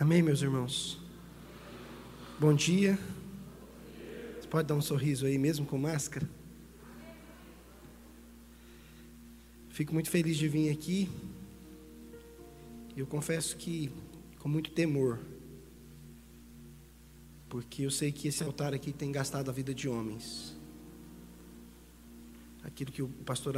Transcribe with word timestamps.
Amém, 0.00 0.22
meus 0.22 0.42
irmãos? 0.42 0.96
Bom 2.38 2.54
dia. 2.54 2.96
Você 4.40 4.46
pode 4.46 4.68
dar 4.68 4.76
um 4.76 4.80
sorriso 4.80 5.26
aí, 5.26 5.36
mesmo 5.36 5.66
com 5.66 5.76
máscara? 5.76 6.24
Fico 9.70 9.92
muito 9.92 10.08
feliz 10.08 10.36
de 10.36 10.46
vir 10.46 10.70
aqui. 10.70 11.10
Eu 12.96 13.08
confesso 13.08 13.56
que 13.56 13.90
com 14.38 14.48
muito 14.48 14.70
temor, 14.70 15.18
porque 17.48 17.82
eu 17.82 17.90
sei 17.90 18.12
que 18.12 18.28
esse 18.28 18.44
altar 18.44 18.72
aqui 18.72 18.92
tem 18.92 19.10
gastado 19.10 19.48
a 19.48 19.52
vida 19.52 19.74
de 19.74 19.88
homens. 19.88 20.56
Aquilo 22.62 22.92
que 22.92 23.02
o 23.02 23.08
pastor 23.26 23.56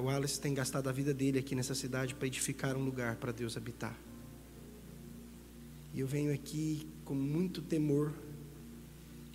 Wallace 0.00 0.40
tem 0.40 0.54
gastado 0.54 0.88
a 0.88 0.92
vida 0.92 1.12
dele 1.12 1.40
aqui 1.40 1.56
nessa 1.56 1.74
cidade 1.74 2.14
para 2.14 2.28
edificar 2.28 2.76
um 2.76 2.84
lugar 2.84 3.16
para 3.16 3.32
Deus 3.32 3.56
habitar. 3.56 4.05
E 5.96 6.00
eu 6.00 6.06
venho 6.06 6.30
aqui 6.30 6.86
com 7.06 7.14
muito 7.14 7.62
temor 7.62 8.12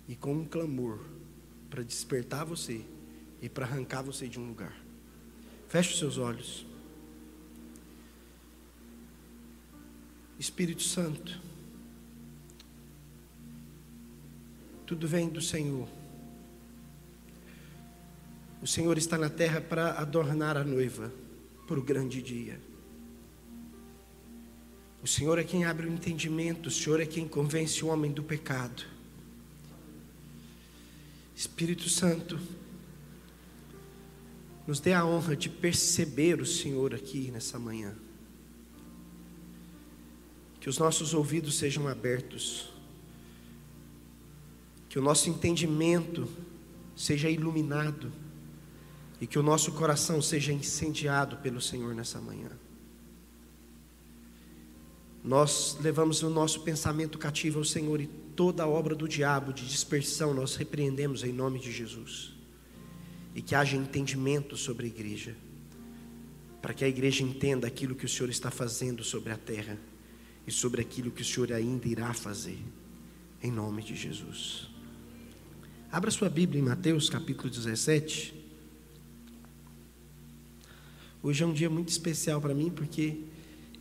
e 0.06 0.14
com 0.14 0.32
um 0.32 0.44
clamor 0.44 1.00
para 1.68 1.82
despertar 1.82 2.44
você 2.44 2.82
e 3.40 3.48
para 3.48 3.66
arrancar 3.66 4.00
você 4.00 4.28
de 4.28 4.38
um 4.38 4.46
lugar. 4.46 4.72
Feche 5.68 5.90
os 5.90 5.98
seus 5.98 6.18
olhos. 6.18 6.64
Espírito 10.38 10.84
Santo, 10.84 11.40
tudo 14.86 15.08
vem 15.08 15.28
do 15.28 15.40
Senhor. 15.40 15.88
O 18.62 18.68
Senhor 18.68 18.96
está 18.96 19.18
na 19.18 19.28
terra 19.28 19.60
para 19.60 19.98
adornar 19.98 20.56
a 20.56 20.62
noiva 20.62 21.12
para 21.66 21.80
o 21.80 21.82
grande 21.82 22.22
dia. 22.22 22.60
O 25.02 25.06
Senhor 25.06 25.38
é 25.38 25.44
quem 25.44 25.64
abre 25.64 25.86
o 25.86 25.92
entendimento, 25.92 26.68
o 26.68 26.70
Senhor 26.70 27.00
é 27.00 27.06
quem 27.06 27.26
convence 27.26 27.84
o 27.84 27.88
homem 27.88 28.12
do 28.12 28.22
pecado. 28.22 28.84
Espírito 31.34 31.88
Santo, 31.88 32.38
nos 34.64 34.78
dê 34.78 34.92
a 34.92 35.04
honra 35.04 35.34
de 35.34 35.48
perceber 35.48 36.40
o 36.40 36.46
Senhor 36.46 36.94
aqui 36.94 37.32
nessa 37.32 37.58
manhã. 37.58 37.96
Que 40.60 40.68
os 40.68 40.78
nossos 40.78 41.12
ouvidos 41.12 41.58
sejam 41.58 41.88
abertos, 41.88 42.72
que 44.88 45.00
o 45.00 45.02
nosso 45.02 45.28
entendimento 45.28 46.28
seja 46.94 47.28
iluminado 47.28 48.12
e 49.20 49.26
que 49.26 49.38
o 49.38 49.42
nosso 49.42 49.72
coração 49.72 50.22
seja 50.22 50.52
incendiado 50.52 51.38
pelo 51.38 51.60
Senhor 51.60 51.92
nessa 51.92 52.20
manhã. 52.20 52.50
Nós 55.22 55.78
levamos 55.80 56.22
o 56.22 56.30
nosso 56.30 56.60
pensamento 56.62 57.16
cativo 57.16 57.58
ao 57.58 57.64
Senhor 57.64 58.00
e 58.00 58.08
toda 58.34 58.66
obra 58.66 58.94
do 58.94 59.08
diabo 59.08 59.52
de 59.52 59.66
dispersão 59.66 60.34
nós 60.34 60.56
repreendemos 60.56 61.22
em 61.22 61.32
nome 61.32 61.60
de 61.60 61.70
Jesus 61.70 62.32
e 63.34 63.40
que 63.40 63.54
haja 63.54 63.76
entendimento 63.76 64.56
sobre 64.56 64.86
a 64.86 64.88
igreja, 64.88 65.36
para 66.60 66.74
que 66.74 66.84
a 66.84 66.88
igreja 66.88 67.22
entenda 67.22 67.66
aquilo 67.66 67.94
que 67.94 68.04
o 68.04 68.08
Senhor 68.08 68.30
está 68.30 68.50
fazendo 68.50 69.04
sobre 69.04 69.32
a 69.32 69.36
terra 69.36 69.78
e 70.46 70.50
sobre 70.50 70.80
aquilo 70.80 71.10
que 71.10 71.22
o 71.22 71.24
Senhor 71.24 71.52
ainda 71.52 71.86
irá 71.86 72.12
fazer, 72.12 72.58
em 73.42 73.50
nome 73.50 73.82
de 73.82 73.94
Jesus. 73.94 74.68
Abra 75.90 76.10
sua 76.10 76.28
Bíblia 76.28 76.60
em 76.60 76.64
Mateus 76.64 77.08
capítulo 77.08 77.48
17. 77.48 78.34
Hoje 81.22 81.44
é 81.44 81.46
um 81.46 81.52
dia 81.52 81.70
muito 81.70 81.90
especial 81.90 82.40
para 82.40 82.54
mim, 82.54 82.70
porque 82.70 83.20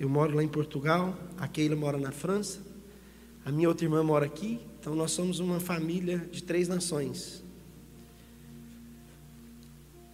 eu 0.02 0.10
moro 0.10 0.36
lá 0.36 0.44
em 0.44 0.48
Portugal, 0.48 1.16
a 1.38 1.48
Keila 1.48 1.76
mora 1.76 1.96
na 1.96 2.12
França, 2.12 2.60
a 3.46 3.52
minha 3.52 3.70
outra 3.70 3.86
irmã 3.86 4.02
mora 4.02 4.26
aqui, 4.26 4.60
então 4.80 4.96
nós 4.96 5.12
somos 5.12 5.40
uma 5.40 5.60
família 5.60 6.18
de 6.32 6.42
três 6.42 6.68
nações. 6.68 7.44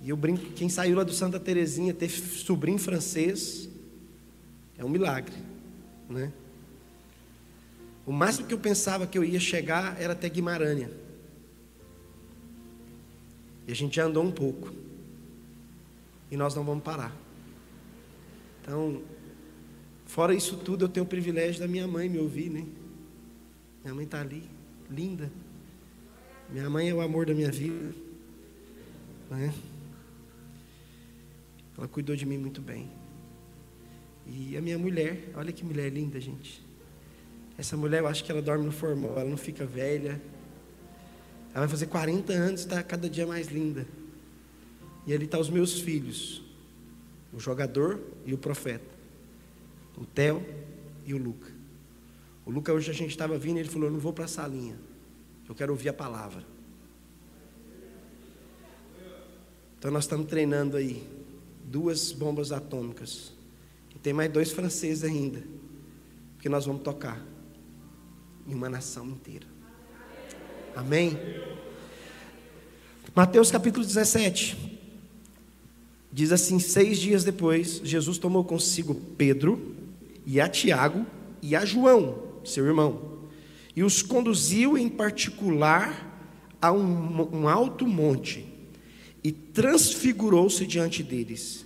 E 0.01 0.09
eu 0.09 0.17
brinco, 0.17 0.43
quem 0.51 0.67
saiu 0.67 0.97
lá 0.97 1.05
do 1.05 1.13
Santa 1.13 1.39
Terezinha 1.39 1.93
ter 1.93 2.09
sobrinho 2.09 2.77
francês 2.77 3.69
é 4.77 4.83
um 4.83 4.89
milagre, 4.89 5.33
né? 6.09 6.33
O 8.05 8.11
máximo 8.11 8.45
que 8.45 8.53
eu 8.53 8.59
pensava 8.59 9.07
que 9.07 9.17
eu 9.17 9.23
ia 9.23 9.39
chegar 9.39 9.95
era 10.01 10.11
até 10.11 10.27
Guimarães. 10.27 10.89
E 13.65 13.71
a 13.71 13.75
gente 13.75 13.95
já 13.95 14.03
andou 14.03 14.25
um 14.25 14.31
pouco. 14.31 14.69
E 16.29 16.35
nós 16.35 16.53
não 16.53 16.65
vamos 16.65 16.83
parar. 16.83 17.15
Então, 18.61 19.01
fora 20.07 20.33
isso 20.33 20.57
tudo, 20.57 20.85
eu 20.85 20.89
tenho 20.89 21.05
o 21.05 21.09
privilégio 21.09 21.59
da 21.59 21.67
minha 21.67 21.87
mãe 21.87 22.09
me 22.09 22.17
ouvir, 22.17 22.49
né? 22.49 22.65
Minha 23.83 23.93
mãe 23.93 24.05
está 24.05 24.19
ali, 24.19 24.43
linda. 24.89 25.31
Minha 26.49 26.69
mãe 26.69 26.89
é 26.89 26.93
o 26.93 27.01
amor 27.01 27.25
da 27.25 27.33
minha 27.33 27.51
vida. 27.51 27.93
Né? 29.29 29.53
Ela 31.77 31.87
cuidou 31.87 32.15
de 32.15 32.25
mim 32.25 32.37
muito 32.37 32.61
bem. 32.61 32.89
E 34.25 34.57
a 34.57 34.61
minha 34.61 34.77
mulher, 34.77 35.29
olha 35.35 35.51
que 35.51 35.63
mulher 35.63 35.91
linda, 35.91 36.19
gente. 36.19 36.65
Essa 37.57 37.77
mulher, 37.77 37.99
eu 37.99 38.07
acho 38.07 38.23
que 38.23 38.31
ela 38.31 38.41
dorme 38.41 38.65
no 38.65 38.71
formal, 38.71 39.11
ela 39.11 39.29
não 39.29 39.37
fica 39.37 39.65
velha. 39.65 40.21
Ela 41.51 41.61
vai 41.61 41.67
fazer 41.67 41.87
40 41.87 42.33
anos 42.33 42.61
e 42.61 42.63
está 42.65 42.83
cada 42.83 43.09
dia 43.09 43.25
mais 43.25 43.47
linda. 43.47 43.85
E 45.05 45.13
ali 45.13 45.25
estão 45.25 45.39
tá 45.39 45.41
os 45.41 45.49
meus 45.49 45.79
filhos: 45.79 46.43
o 47.31 47.39
jogador 47.39 47.99
e 48.25 48.33
o 48.33 48.37
profeta. 48.37 48.96
O 49.97 50.05
Theo 50.05 50.45
e 51.05 51.13
o 51.13 51.17
Luca. 51.17 51.51
O 52.45 52.51
Luca, 52.51 52.71
hoje 52.71 52.91
a 52.91 52.93
gente 52.93 53.09
estava 53.09 53.37
vindo 53.37 53.57
e 53.57 53.59
ele 53.61 53.69
falou: 53.69 53.87
Eu 53.87 53.93
não 53.93 53.99
vou 53.99 54.13
para 54.13 54.25
a 54.25 54.27
salinha, 54.27 54.77
eu 55.49 55.55
quero 55.55 55.73
ouvir 55.73 55.89
a 55.89 55.93
palavra. 55.93 56.45
Então 59.77 59.91
nós 59.91 60.05
estamos 60.05 60.27
treinando 60.27 60.77
aí 60.77 61.07
duas 61.63 62.11
bombas 62.11 62.51
atômicas. 62.51 63.33
E 63.95 63.99
tem 63.99 64.13
mais 64.13 64.31
dois 64.31 64.51
franceses 64.51 65.03
ainda. 65.03 65.43
Porque 66.35 66.49
nós 66.49 66.65
vamos 66.65 66.83
tocar 66.83 67.23
em 68.47 68.53
uma 68.53 68.69
nação 68.69 69.07
inteira. 69.07 69.45
Amém? 70.75 71.17
Mateus 73.13 73.51
capítulo 73.51 73.85
17. 73.85 74.79
Diz 76.11 76.31
assim: 76.31 76.59
seis 76.59 76.97
dias 76.97 77.23
depois, 77.23 77.81
Jesus 77.83 78.17
tomou 78.17 78.43
consigo 78.43 78.95
Pedro, 78.95 79.75
e 80.27 80.41
a 80.41 80.49
Tiago, 80.49 81.05
e 81.41 81.55
a 81.55 81.63
João, 81.63 82.21
seu 82.43 82.65
irmão, 82.65 83.19
e 83.73 83.81
os 83.81 84.01
conduziu 84.01 84.77
em 84.77 84.89
particular 84.89 86.05
a 86.61 86.69
um, 86.73 87.33
um 87.33 87.47
alto 87.47 87.87
monte 87.87 88.45
e 89.23 89.31
transfigurou-se 89.31 90.67
diante 90.67 91.01
deles. 91.01 91.65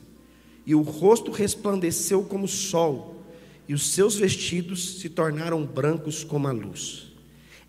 E 0.64 0.76
o 0.76 0.82
rosto 0.82 1.32
resplandeceu 1.32 2.22
como 2.24 2.46
o 2.46 2.48
sol, 2.48 3.26
e 3.68 3.74
os 3.74 3.90
seus 3.94 4.16
vestidos 4.16 5.00
se 5.00 5.10
tornaram 5.10 5.66
brancos 5.66 6.24
como 6.24 6.48
a 6.48 6.52
luz. 6.52 7.12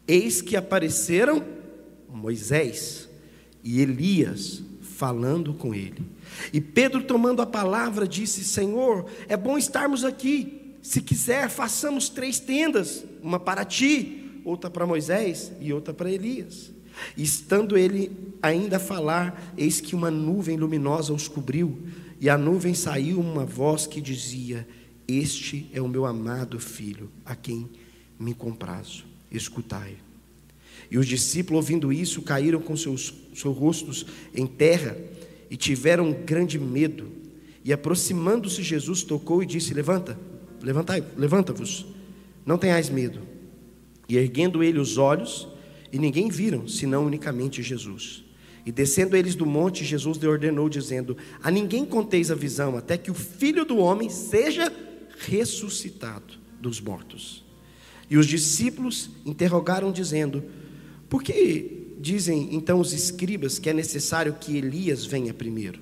Eis 0.07 0.43
que 0.43 0.57
apareceram 0.57 1.43
Moisés 2.07 3.09
e 3.65 3.81
Elias 3.81 4.63
falando 4.83 5.55
com 5.55 5.75
ele. 5.75 6.05
E 6.53 6.61
Pedro, 6.61 7.03
tomando 7.03 7.41
a 7.41 7.47
palavra, 7.47 8.07
disse: 8.07 8.45
Senhor, 8.45 9.07
é 9.27 9.39
bom 9.39 9.57
estarmos 9.57 10.05
aqui. 10.05 10.62
Se 10.83 11.01
quiser, 11.01 11.49
façamos 11.49 12.09
três 12.09 12.41
tendas: 12.41 13.05
uma 13.23 13.39
para 13.39 13.65
ti, 13.65 14.41
outra 14.45 14.69
para 14.69 14.87
Moisés 14.87 15.53
e 15.61 15.73
outra 15.73 15.95
para 15.95 16.11
Elias. 16.11 16.73
Estando 17.17 17.79
ele 17.79 18.11
ainda 18.43 18.77
a 18.77 18.81
falar, 18.81 19.55
eis 19.57 19.81
que 19.81 19.95
uma 19.95 20.11
nuvem 20.11 20.57
luminosa 20.57 21.13
os 21.13 21.29
cobriu, 21.29 21.79
e 22.21 22.29
a 22.29 22.37
nuvem 22.37 22.75
saiu 22.75 23.21
uma 23.21 23.45
voz 23.45 23.87
que 23.87 24.01
dizia: 24.01 24.67
Este 25.07 25.71
é 25.73 25.81
o 25.81 25.89
meu 25.89 26.05
amado 26.05 26.59
filho, 26.59 27.09
a 27.25 27.37
quem 27.37 27.71
me 28.19 28.35
comprazo. 28.35 29.05
Escutai. 29.31 29.97
E 30.91 30.99
os 30.99 31.07
discípulos, 31.07 31.65
ouvindo 31.65 31.91
isso, 31.91 32.21
caíram 32.21 32.61
com 32.61 32.77
seus, 32.77 33.15
seus 33.35 33.57
rostos 33.57 34.05
em 34.35 34.47
terra 34.47 34.97
e 35.51 35.57
tiveram 35.57 36.13
grande 36.13 36.59
medo. 36.59 37.11
E 37.65 37.73
aproximando-se, 37.73 38.63
Jesus 38.63 39.03
tocou 39.03 39.43
e 39.43 39.47
disse: 39.47 39.73
Levanta, 39.73 40.19
levantai, 40.63 41.05
levanta-vos, 41.17 41.87
não 42.47 42.57
tenhais 42.57 42.89
medo. 42.89 43.21
E 44.09 44.17
erguendo 44.17 44.63
ele 44.63 44.79
os 44.79 44.99
olhos, 44.99 45.49
e 45.93 45.99
ninguém 45.99 46.29
viram, 46.29 46.67
senão 46.67 47.07
unicamente 47.07 47.63
Jesus. 47.63 48.25
E 48.65 48.71
descendo 48.71 49.17
eles 49.17 49.35
do 49.35 49.45
monte, 49.45 49.85
Jesus 49.85 50.19
lhe 50.19 50.27
ordenou, 50.27 50.69
dizendo: 50.69 51.17
A 51.43 51.51
ninguém 51.51 51.85
conteis 51.85 52.31
a 52.31 52.35
visão, 52.35 52.77
até 52.77 52.97
que 52.97 53.11
o 53.11 53.15
filho 53.15 53.65
do 53.65 53.79
homem 53.79 54.09
seja 54.09 54.73
ressuscitado 55.19 56.35
dos 56.61 56.81
mortos. 56.81 57.45
E 58.09 58.17
os 58.17 58.27
discípulos 58.27 59.11
interrogaram, 59.27 59.91
dizendo: 59.91 60.45
Por 61.09 61.23
que 61.23 61.97
dizem 62.01 62.55
então 62.55 62.81
os 62.81 62.93
escribas 62.93 63.59
que 63.59 63.69
é 63.69 63.73
necessário 63.73 64.37
que 64.41 64.57
Elias 64.57 65.05
venha 65.05 65.35
primeiro? 65.35 65.81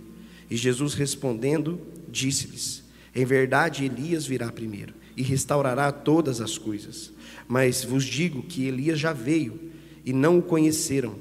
E 0.51 0.57
Jesus 0.57 0.95
respondendo, 0.95 1.79
disse-lhes: 2.09 2.83
Em 3.15 3.25
verdade, 3.25 3.85
Elias 3.85 4.27
virá 4.27 4.51
primeiro 4.51 4.95
e 5.17 5.23
restaurará 5.23 5.91
todas 5.91 6.41
as 6.41 6.57
coisas. 6.57 7.13
Mas 7.49 7.85
vos 7.85 8.05
digo 8.05 8.43
que 8.43 8.67
Elias 8.67 8.99
já 8.99 9.13
veio 9.13 9.73
e 10.05 10.13
não 10.13 10.39
o 10.39 10.43
conheceram, 10.43 11.15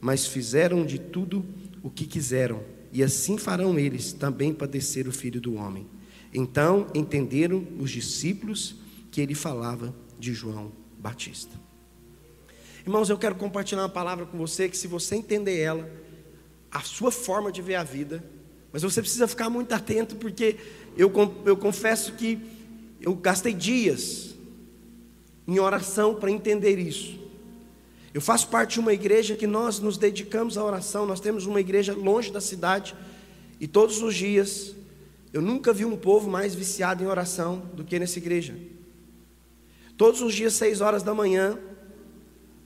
mas 0.00 0.26
fizeram 0.26 0.84
de 0.84 0.98
tudo 0.98 1.44
o 1.82 1.90
que 1.90 2.06
quiseram, 2.06 2.62
e 2.92 3.02
assim 3.02 3.38
farão 3.38 3.78
eles 3.78 4.12
também 4.12 4.52
padecer 4.52 5.06
o 5.06 5.12
filho 5.12 5.40
do 5.40 5.54
homem. 5.54 5.86
Então 6.34 6.88
entenderam 6.94 7.66
os 7.78 7.90
discípulos 7.90 8.76
que 9.10 9.20
ele 9.20 9.34
falava 9.34 9.94
de 10.18 10.34
João 10.34 10.72
Batista. 10.98 11.52
Irmãos, 12.84 13.08
eu 13.08 13.18
quero 13.18 13.34
compartilhar 13.34 13.82
uma 13.82 13.88
palavra 13.88 14.26
com 14.26 14.38
você 14.38 14.68
que, 14.68 14.76
se 14.76 14.86
você 14.86 15.16
entender 15.16 15.58
ela, 15.58 15.90
a 16.70 16.80
sua 16.80 17.10
forma 17.10 17.50
de 17.50 17.62
ver 17.62 17.76
a 17.76 17.82
vida, 17.82 18.24
mas 18.72 18.82
você 18.82 19.00
precisa 19.00 19.26
ficar 19.26 19.48
muito 19.48 19.72
atento, 19.72 20.16
porque 20.16 20.56
eu, 20.96 21.12
eu 21.44 21.56
confesso 21.56 22.12
que 22.14 22.38
eu 23.00 23.14
gastei 23.14 23.52
dias 23.52 24.34
em 25.46 25.58
oração 25.58 26.14
para 26.14 26.30
entender 26.30 26.78
isso. 26.78 27.18
Eu 28.12 28.20
faço 28.20 28.48
parte 28.48 28.74
de 28.74 28.80
uma 28.80 28.94
igreja 28.94 29.36
que 29.36 29.46
nós 29.46 29.78
nos 29.78 29.98
dedicamos 29.98 30.56
à 30.56 30.64
oração, 30.64 31.04
nós 31.04 31.20
temos 31.20 31.44
uma 31.44 31.60
igreja 31.60 31.92
longe 31.92 32.32
da 32.32 32.40
cidade, 32.40 32.94
e 33.60 33.68
todos 33.68 34.02
os 34.02 34.14
dias, 34.14 34.74
eu 35.32 35.42
nunca 35.42 35.72
vi 35.72 35.84
um 35.84 35.96
povo 35.96 36.28
mais 36.30 36.54
viciado 36.54 37.04
em 37.04 37.06
oração 37.06 37.62
do 37.74 37.84
que 37.84 37.98
nessa 37.98 38.18
igreja. 38.18 38.56
Todos 39.96 40.22
os 40.22 40.34
dias, 40.34 40.54
seis 40.54 40.80
horas 40.80 41.02
da 41.02 41.14
manhã, 41.14 41.58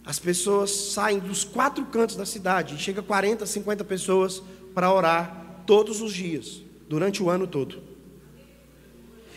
as 0.04 0.18
pessoas 0.18 0.70
saem 0.70 1.18
dos 1.18 1.44
quatro 1.44 1.84
cantos 1.86 2.16
da 2.16 2.24
cidade, 2.24 2.78
chega 2.78 3.02
40, 3.02 3.44
50 3.44 3.84
pessoas 3.84 4.42
para 4.72 4.92
orar 4.92 5.62
todos 5.66 6.00
os 6.00 6.12
dias, 6.12 6.62
durante 6.88 7.22
o 7.22 7.28
ano 7.28 7.46
todo. 7.46 7.89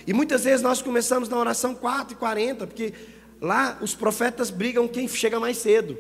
E 0.06 0.14
muitas 0.14 0.44
vezes 0.44 0.62
nós 0.62 0.82
começamos 0.82 1.30
na 1.30 1.38
oração 1.38 1.74
4 1.74 2.14
e 2.14 2.18
40, 2.18 2.68
porque 2.68 2.94
lá 3.40 3.78
os 3.82 3.96
profetas 3.96 4.50
brigam 4.50 4.88
quem 4.88 5.08
chega 5.08 5.40
mais 5.40 5.58
cedo. 5.58 5.98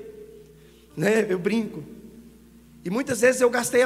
Né? 0.95 1.25
Eu 1.29 1.39
brinco. 1.39 1.83
E 2.83 2.89
muitas 2.89 3.21
vezes 3.21 3.41
eu 3.41 3.49
gastei, 3.49 3.83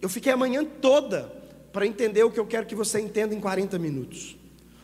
eu 0.00 0.08
fiquei 0.08 0.32
a 0.32 0.36
manhã 0.36 0.64
toda 0.64 1.32
para 1.72 1.86
entender 1.86 2.24
o 2.24 2.30
que 2.30 2.40
eu 2.40 2.46
quero 2.46 2.66
que 2.66 2.74
você 2.74 3.00
entenda 3.00 3.34
em 3.34 3.40
40 3.40 3.78
minutos. 3.78 4.36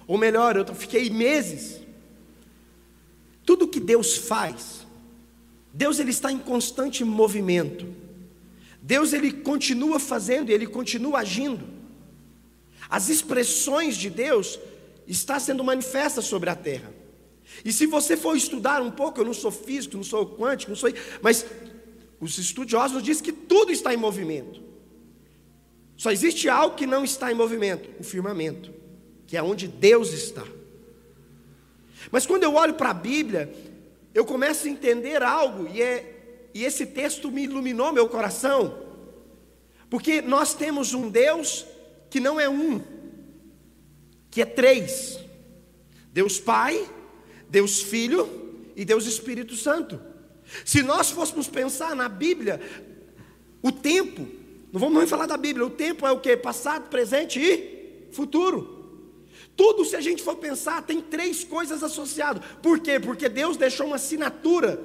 Ou 0.07 0.19
melhor, 0.19 0.57
eu 0.57 0.75
fiquei 0.75 1.09
meses. 1.09 1.81
Tudo 3.47 3.69
que 3.69 3.81
Deus 3.81 4.17
faz, 4.17 4.87
Deus 5.73 5.99
ele 5.99 6.11
está 6.11 6.31
em 6.31 6.39
constante 6.39 7.05
movimento. 7.05 7.87
Deus 8.83 9.13
ele 9.13 9.33
continua 9.33 9.99
fazendo 9.99 10.51
e 10.51 10.53
ele 10.53 10.67
continua 10.67 11.21
agindo. 11.21 11.80
As 12.91 13.09
expressões 13.09 13.97
de 13.97 14.11
Deus 14.11 14.59
está 15.07 15.39
sendo 15.39 15.63
manifestas 15.63 16.25
sobre 16.25 16.51
a 16.51 16.55
terra. 16.55 16.93
E 17.65 17.73
se 17.73 17.87
você 17.87 18.17
for 18.17 18.37
estudar 18.37 18.83
um 18.83 18.91
pouco, 18.91 19.21
eu 19.21 19.25
não 19.25 19.35
sou 19.35 19.51
físico, 19.51 19.97
não 19.97 20.05
sou 20.05 20.27
quântico, 20.27 20.71
não 20.71 20.77
sou, 20.77 20.91
mas 21.23 21.47
os 22.21 22.39
estudiosos 22.39 23.03
dizem 23.03 23.25
que 23.25 23.33
tudo 23.33 23.73
está 23.73 23.95
em 23.95 23.97
movimento. 23.97 24.63
Só 25.97 26.11
existe 26.11 26.49
algo 26.49 26.77
que 26.77 26.87
não 26.87 27.05
está 27.05 27.31
em 27.31 27.35
movimento, 27.35 27.89
o 27.99 28.03
firmamento, 28.03 28.73
que 29.27 29.37
é 29.37 29.43
onde 29.43 29.69
Deus 29.69 30.13
está. 30.13 30.45
Mas 32.11 32.27
quando 32.27 32.45
eu 32.45 32.55
olho 32.55 32.75
para 32.75 32.91
a 32.91 32.95
Bíblia, 32.95 33.53
eu 34.15 34.25
começo 34.25 34.67
a 34.67 34.71
entender 34.71 35.23
algo 35.23 35.69
e 35.69 35.83
é 35.83 36.17
e 36.53 36.65
esse 36.65 36.87
texto 36.87 37.31
me 37.31 37.45
iluminou 37.45 37.93
meu 37.93 38.09
coração. 38.09 38.77
Porque 39.89 40.21
nós 40.21 40.55
temos 40.55 40.95
um 40.95 41.09
Deus 41.09 41.65
que 42.11 42.21
não 42.21 42.39
é 42.41 42.49
um, 42.49 42.81
que 44.31 44.43
é 44.43 44.45
três: 44.45 45.19
Deus 46.13 46.39
Pai, 46.39 46.87
Deus 47.49 47.81
Filho 47.81 48.29
e 48.77 48.85
Deus 48.85 49.07
Espírito 49.07 49.55
Santo. 49.55 50.01
Se 50.65 50.83
nós 50.83 51.11
fôssemos 51.11 51.47
pensar 51.47 51.95
na 51.95 52.09
Bíblia, 52.09 52.61
o 53.63 53.71
tempo, 53.71 54.27
não 54.73 54.81
vamos 54.81 54.99
nem 54.99 55.07
falar 55.07 55.27
da 55.27 55.37
Bíblia, 55.37 55.65
o 55.65 55.71
tempo 55.71 56.07
é 56.07 56.11
o 56.11 56.21
que? 56.21 56.37
Passado, 56.37 56.89
presente 56.89 57.39
e 57.39 58.09
futuro. 58.13 58.79
Tudo, 59.57 59.85
se 59.85 59.95
a 59.95 60.01
gente 60.01 60.23
for 60.23 60.37
pensar, 60.37 60.83
tem 60.83 61.01
três 61.01 61.45
coisas 61.45 61.83
associadas. 61.83 62.43
Por 62.63 62.81
quê? 62.81 62.99
Porque 62.99 63.29
Deus 63.29 63.57
deixou 63.57 63.87
uma 63.87 63.97
assinatura 63.97 64.83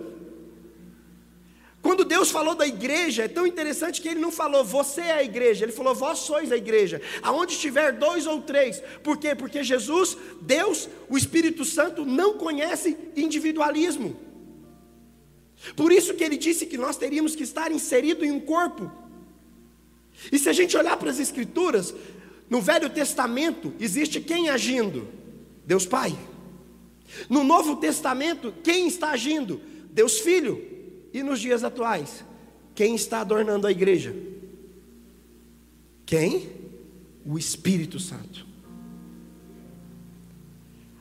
Deus 2.25 2.31
falou 2.31 2.55
da 2.55 2.65
igreja, 2.65 3.25
é 3.25 3.27
tão 3.27 3.45
interessante 3.45 4.01
que 4.01 4.09
Ele 4.09 4.19
não 4.19 4.31
falou 4.31 4.65
você 4.65 5.01
é 5.01 5.13
a 5.13 5.23
igreja, 5.23 5.63
Ele 5.63 5.71
falou 5.71 5.93
vós 5.93 6.17
sois 6.19 6.51
a 6.51 6.57
igreja. 6.57 6.99
Aonde 7.21 7.53
estiver 7.53 7.93
dois 7.93 8.25
ou 8.25 8.41
três. 8.41 8.81
Por 9.03 9.17
quê? 9.17 9.35
Porque 9.35 9.63
Jesus, 9.63 10.17
Deus, 10.41 10.89
o 11.07 11.15
Espírito 11.15 11.63
Santo 11.63 12.03
não 12.03 12.35
conhece 12.35 12.97
individualismo. 13.15 14.19
Por 15.75 15.91
isso 15.91 16.15
que 16.15 16.23
Ele 16.23 16.35
disse 16.35 16.65
que 16.65 16.79
nós 16.79 16.97
teríamos 16.97 17.35
que 17.35 17.43
estar 17.43 17.71
inserido 17.71 18.25
em 18.25 18.31
um 18.31 18.39
corpo. 18.39 18.91
E 20.31 20.39
se 20.39 20.49
a 20.49 20.53
gente 20.53 20.75
olhar 20.75 20.97
para 20.97 21.11
as 21.11 21.19
Escrituras, 21.19 21.93
no 22.49 22.59
Velho 22.59 22.89
Testamento 22.89 23.71
existe 23.79 24.19
quem 24.19 24.49
agindo? 24.49 25.07
Deus 25.63 25.85
Pai. 25.85 26.17
No 27.29 27.43
Novo 27.43 27.75
Testamento, 27.75 28.51
quem 28.63 28.87
está 28.87 29.11
agindo? 29.11 29.61
Deus 29.91 30.17
Filho. 30.17 30.74
E 31.15 31.23
nos 31.23 31.39
dias 31.39 31.63
atuais, 31.63 32.25
quem 32.75 32.93
está 32.93 33.21
adornando 33.21 33.65
a 33.65 33.71
igreja? 33.71 34.13
Quem? 36.05 36.49
O 37.25 37.39
Espírito 37.39 38.01
Santo. 38.01 38.45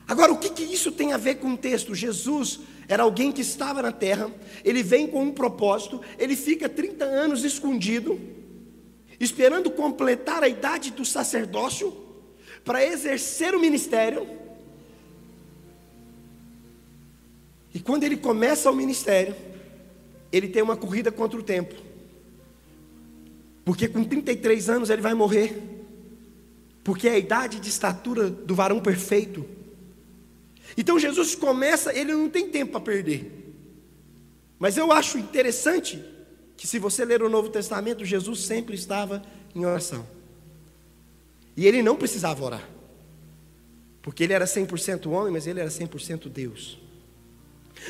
Agora, 0.07 0.31
o 0.31 0.37
que, 0.37 0.51
que 0.51 0.63
isso 0.63 0.89
tem 0.89 1.11
a 1.11 1.17
ver 1.17 1.35
com 1.35 1.53
o 1.53 1.57
texto? 1.57 1.93
Jesus 1.93 2.61
era 2.87 3.03
alguém 3.03 3.29
que 3.29 3.41
estava 3.41 3.81
na 3.81 3.91
terra, 3.91 4.31
ele 4.63 4.81
vem 4.81 5.05
com 5.05 5.21
um 5.21 5.33
propósito, 5.33 5.99
ele 6.17 6.37
fica 6.37 6.69
30 6.69 7.03
anos 7.03 7.43
escondido, 7.43 8.17
esperando 9.19 9.69
completar 9.69 10.43
a 10.43 10.47
idade 10.47 10.91
do 10.91 11.03
sacerdócio, 11.03 11.93
para 12.63 12.85
exercer 12.85 13.53
o 13.53 13.59
ministério. 13.59 14.25
E 17.73 17.81
quando 17.81 18.05
ele 18.05 18.15
começa 18.15 18.71
o 18.71 18.73
ministério, 18.73 19.35
ele 20.35 20.49
tem 20.49 20.61
uma 20.61 20.75
corrida 20.75 21.11
contra 21.11 21.39
o 21.39 21.43
tempo. 21.43 21.73
Porque 23.63 23.87
com 23.87 24.03
33 24.03 24.69
anos 24.69 24.89
ele 24.89 25.01
vai 25.01 25.13
morrer. 25.13 25.61
Porque 26.83 27.07
é 27.07 27.11
a 27.11 27.17
idade 27.17 27.59
de 27.59 27.69
estatura 27.69 28.29
do 28.29 28.53
varão 28.53 28.81
perfeito. 28.81 29.45
Então 30.77 30.99
Jesus 30.99 31.35
começa, 31.35 31.97
ele 31.97 32.11
não 32.11 32.29
tem 32.29 32.49
tempo 32.49 32.73
para 32.73 32.81
perder. 32.81 33.53
Mas 34.59 34.75
eu 34.77 34.91
acho 34.91 35.17
interessante 35.17 36.03
que 36.57 36.67
se 36.67 36.79
você 36.79 37.05
ler 37.05 37.23
o 37.23 37.29
Novo 37.29 37.49
Testamento, 37.49 38.03
Jesus 38.03 38.41
sempre 38.41 38.75
estava 38.75 39.23
em 39.55 39.65
oração. 39.65 40.05
E 41.55 41.65
ele 41.65 41.81
não 41.81 41.95
precisava 41.95 42.43
orar. 42.43 42.69
Porque 44.01 44.23
ele 44.23 44.33
era 44.33 44.45
100% 44.45 45.09
homem, 45.09 45.31
mas 45.31 45.47
ele 45.47 45.61
era 45.61 45.69
100% 45.69 46.27
Deus. 46.29 46.84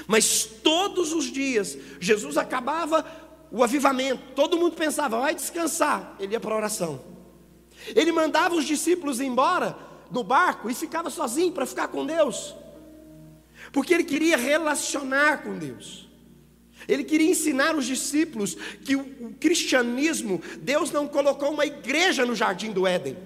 Mas 0.07 0.43
todos 0.43 1.13
os 1.13 1.25
dias, 1.25 1.77
Jesus 1.99 2.37
acabava 2.37 3.05
o 3.51 3.63
avivamento, 3.63 4.21
todo 4.35 4.57
mundo 4.57 4.75
pensava, 4.75 5.19
vai 5.19 5.35
descansar, 5.35 6.15
ele 6.19 6.33
ia 6.33 6.39
para 6.39 6.53
a 6.53 6.57
oração. 6.57 7.01
Ele 7.95 8.11
mandava 8.11 8.55
os 8.55 8.65
discípulos 8.65 9.19
embora 9.19 9.77
no 10.11 10.23
barco 10.23 10.69
e 10.69 10.73
ficava 10.73 11.09
sozinho 11.09 11.51
para 11.51 11.65
ficar 11.65 11.87
com 11.87 12.05
Deus, 12.05 12.55
porque 13.71 13.93
ele 13.93 14.03
queria 14.03 14.37
relacionar 14.37 15.43
com 15.43 15.57
Deus. 15.57 16.05
Ele 16.87 17.03
queria 17.03 17.29
ensinar 17.29 17.75
os 17.75 17.85
discípulos 17.85 18.55
que 18.83 18.95
o, 18.95 19.33
cristianismo, 19.39 20.41
Deus 20.59 20.91
não 20.91 21.07
colocou 21.07 21.51
uma 21.51 21.65
igreja 21.65 22.25
no 22.25 22.35
jardim 22.35 22.71
do 22.71 22.85
Éden. 22.85 23.17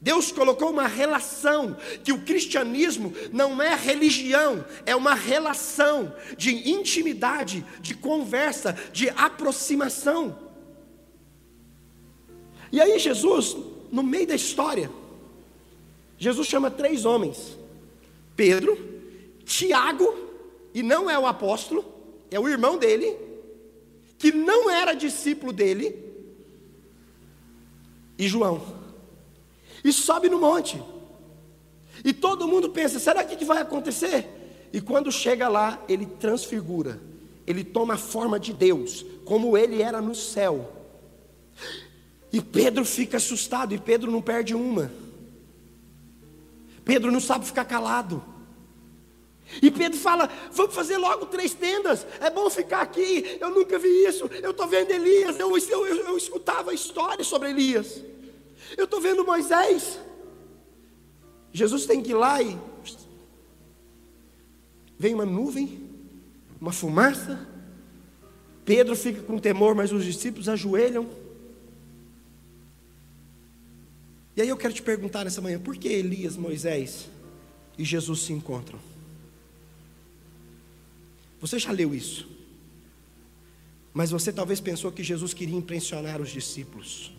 Deus 0.00 0.30
colocou 0.30 0.70
uma 0.70 0.86
relação, 0.86 1.76
que 2.04 2.12
o 2.12 2.22
cristianismo 2.22 3.12
não 3.32 3.60
é 3.60 3.74
religião, 3.74 4.64
é 4.86 4.94
uma 4.94 5.14
relação 5.14 6.14
de 6.36 6.70
intimidade, 6.70 7.66
de 7.80 7.94
conversa, 7.94 8.78
de 8.92 9.08
aproximação. 9.10 10.38
E 12.70 12.80
aí, 12.80 12.96
Jesus, 12.98 13.56
no 13.90 14.04
meio 14.04 14.28
da 14.28 14.36
história, 14.36 14.88
Jesus 16.16 16.46
chama 16.46 16.70
três 16.70 17.04
homens: 17.04 17.58
Pedro, 18.36 18.78
Tiago, 19.44 20.16
e 20.72 20.80
não 20.80 21.10
é 21.10 21.18
o 21.18 21.26
apóstolo, 21.26 21.84
é 22.30 22.38
o 22.38 22.48
irmão 22.48 22.78
dele, 22.78 23.16
que 24.16 24.30
não 24.30 24.70
era 24.70 24.94
discípulo 24.94 25.52
dele, 25.52 26.04
e 28.16 28.28
João 28.28 28.78
e 29.84 29.92
sobe 29.92 30.28
no 30.28 30.38
monte. 30.38 30.82
E 32.04 32.12
todo 32.12 32.48
mundo 32.48 32.70
pensa: 32.70 32.98
será 32.98 33.24
que, 33.24 33.44
vai 33.44 33.60
acontecer? 33.60 34.26
E 34.72 34.80
quando 34.80 35.10
chega 35.10 35.48
lá, 35.48 35.82
ele 35.88 36.06
transfigura, 36.06 37.00
ele 37.46 37.64
toma 37.64 37.94
a 37.94 37.98
forma 37.98 38.38
de 38.38 38.52
Deus, 38.52 39.04
como 39.24 39.56
ele 39.56 39.82
era 39.82 40.00
no 40.00 40.14
céu. 40.14 40.72
E 42.32 42.40
Pedro 42.40 42.84
fica 42.84 43.16
assustado, 43.16 43.74
e 43.74 43.78
Pedro 43.78 44.10
não 44.10 44.20
perde 44.20 44.54
uma. 44.54 44.92
Pedro 46.84 47.10
não 47.10 47.20
sabe 47.20 47.46
ficar 47.46 47.64
calado. 47.64 48.22
E 49.62 49.70
Pedro 49.70 49.98
fala: 49.98 50.30
vamos 50.52 50.74
fazer 50.74 50.98
logo 50.98 51.26
três 51.26 51.54
tendas, 51.54 52.06
é 52.20 52.30
bom 52.30 52.50
ficar 52.50 52.82
aqui. 52.82 53.38
Eu 53.40 53.50
nunca 53.50 53.78
vi 53.78 53.88
isso. 54.06 54.30
Eu 54.42 54.50
estou 54.50 54.66
vendo 54.66 54.90
Elias, 54.90 55.38
eu, 55.38 55.56
eu, 55.56 55.86
eu 55.86 56.16
escutava 56.16 56.74
histórias 56.74 57.26
sobre 57.26 57.50
Elias. 57.50 58.02
Eu 58.78 58.84
estou 58.84 59.00
vendo 59.00 59.26
Moisés. 59.26 59.98
Jesus 61.52 61.84
tem 61.84 62.00
que 62.00 62.12
ir 62.12 62.14
lá 62.14 62.40
e. 62.40 62.56
Vem 64.96 65.14
uma 65.14 65.26
nuvem, 65.26 65.90
uma 66.60 66.70
fumaça. 66.70 67.44
Pedro 68.64 68.94
fica 68.94 69.20
com 69.20 69.36
temor, 69.36 69.74
mas 69.74 69.90
os 69.90 70.04
discípulos 70.04 70.48
ajoelham. 70.48 71.10
E 74.36 74.42
aí 74.42 74.48
eu 74.48 74.56
quero 74.56 74.72
te 74.72 74.82
perguntar 74.82 75.24
nessa 75.24 75.40
manhã: 75.40 75.58
por 75.58 75.76
que 75.76 75.88
Elias, 75.88 76.36
Moisés 76.36 77.08
e 77.76 77.84
Jesus 77.84 78.20
se 78.20 78.32
encontram? 78.32 78.78
Você 81.40 81.58
já 81.58 81.72
leu 81.72 81.92
isso? 81.92 82.28
Mas 83.92 84.12
você 84.12 84.32
talvez 84.32 84.60
pensou 84.60 84.92
que 84.92 85.02
Jesus 85.02 85.34
queria 85.34 85.56
impressionar 85.56 86.20
os 86.20 86.30
discípulos. 86.30 87.17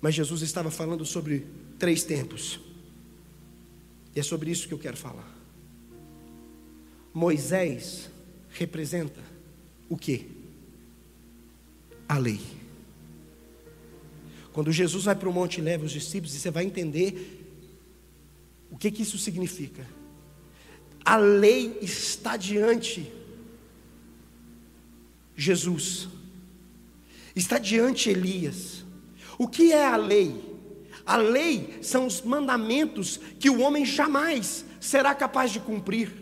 Mas 0.00 0.14
Jesus 0.14 0.42
estava 0.42 0.70
falando 0.70 1.04
sobre 1.04 1.46
três 1.78 2.02
tempos. 2.02 2.60
E 4.14 4.20
é 4.20 4.22
sobre 4.22 4.50
isso 4.50 4.68
que 4.68 4.74
eu 4.74 4.78
quero 4.78 4.96
falar. 4.96 5.34
Moisés 7.12 8.10
representa 8.50 9.20
o 9.88 9.96
que? 9.96 10.30
A 12.08 12.18
lei. 12.18 12.40
Quando 14.52 14.72
Jesus 14.72 15.04
vai 15.04 15.14
para 15.14 15.28
o 15.28 15.32
monte 15.32 15.58
e 15.58 15.60
leva 15.60 15.84
os 15.84 15.92
discípulos, 15.92 16.32
você 16.32 16.50
vai 16.50 16.64
entender 16.64 17.42
o 18.70 18.78
que, 18.78 18.90
que 18.90 19.02
isso 19.02 19.18
significa. 19.18 19.86
A 21.04 21.16
lei 21.16 21.78
está 21.82 22.36
diante 22.36 23.12
Jesus, 25.36 26.08
está 27.34 27.58
diante 27.58 28.08
Elias. 28.08 28.85
O 29.38 29.48
que 29.48 29.72
é 29.72 29.86
a 29.86 29.96
lei? 29.96 30.56
A 31.04 31.16
lei 31.16 31.78
são 31.82 32.06
os 32.06 32.22
mandamentos 32.22 33.20
que 33.38 33.48
o 33.48 33.60
homem 33.60 33.84
jamais 33.84 34.64
será 34.80 35.14
capaz 35.14 35.50
de 35.50 35.60
cumprir. 35.60 36.12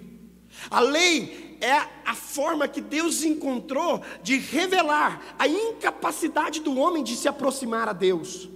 A 0.71 0.81
lei 0.81 1.57
é 1.61 1.73
a 2.05 2.15
forma 2.15 2.69
que 2.69 2.81
Deus 2.81 3.23
encontrou 3.25 4.03
de 4.23 4.37
revelar 4.37 5.35
a 5.39 5.49
incapacidade 5.49 6.61
do 6.61 6.77
homem 6.77 7.03
de 7.03 7.17
se 7.17 7.29
aproximar 7.29 7.89
a 7.89 7.93
Deus. 7.93 8.49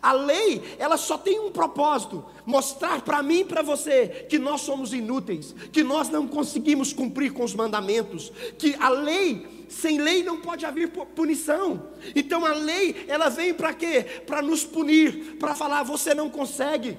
A 0.00 0.12
lei, 0.12 0.76
ela 0.78 0.96
só 0.96 1.18
tem 1.18 1.38
um 1.40 1.50
propósito: 1.50 2.24
mostrar 2.46 3.02
para 3.02 3.22
mim 3.22 3.40
e 3.40 3.44
para 3.44 3.62
você 3.62 4.26
que 4.28 4.38
nós 4.38 4.62
somos 4.62 4.92
inúteis, 4.92 5.54
que 5.72 5.82
nós 5.82 6.08
não 6.08 6.26
conseguimos 6.26 6.92
cumprir 6.92 7.32
com 7.32 7.44
os 7.44 7.54
mandamentos, 7.54 8.32
que 8.58 8.74
a 8.80 8.88
lei, 8.88 9.61
sem 9.72 9.98
lei 9.98 10.22
não 10.22 10.40
pode 10.40 10.64
haver 10.64 10.90
punição. 10.90 11.88
Então 12.14 12.44
a 12.44 12.52
lei, 12.52 13.04
ela 13.08 13.28
vem 13.28 13.54
para 13.54 13.72
quê? 13.72 14.04
Para 14.26 14.42
nos 14.42 14.64
punir, 14.64 15.36
para 15.38 15.54
falar 15.54 15.82
você 15.82 16.14
não 16.14 16.28
consegue. 16.30 16.96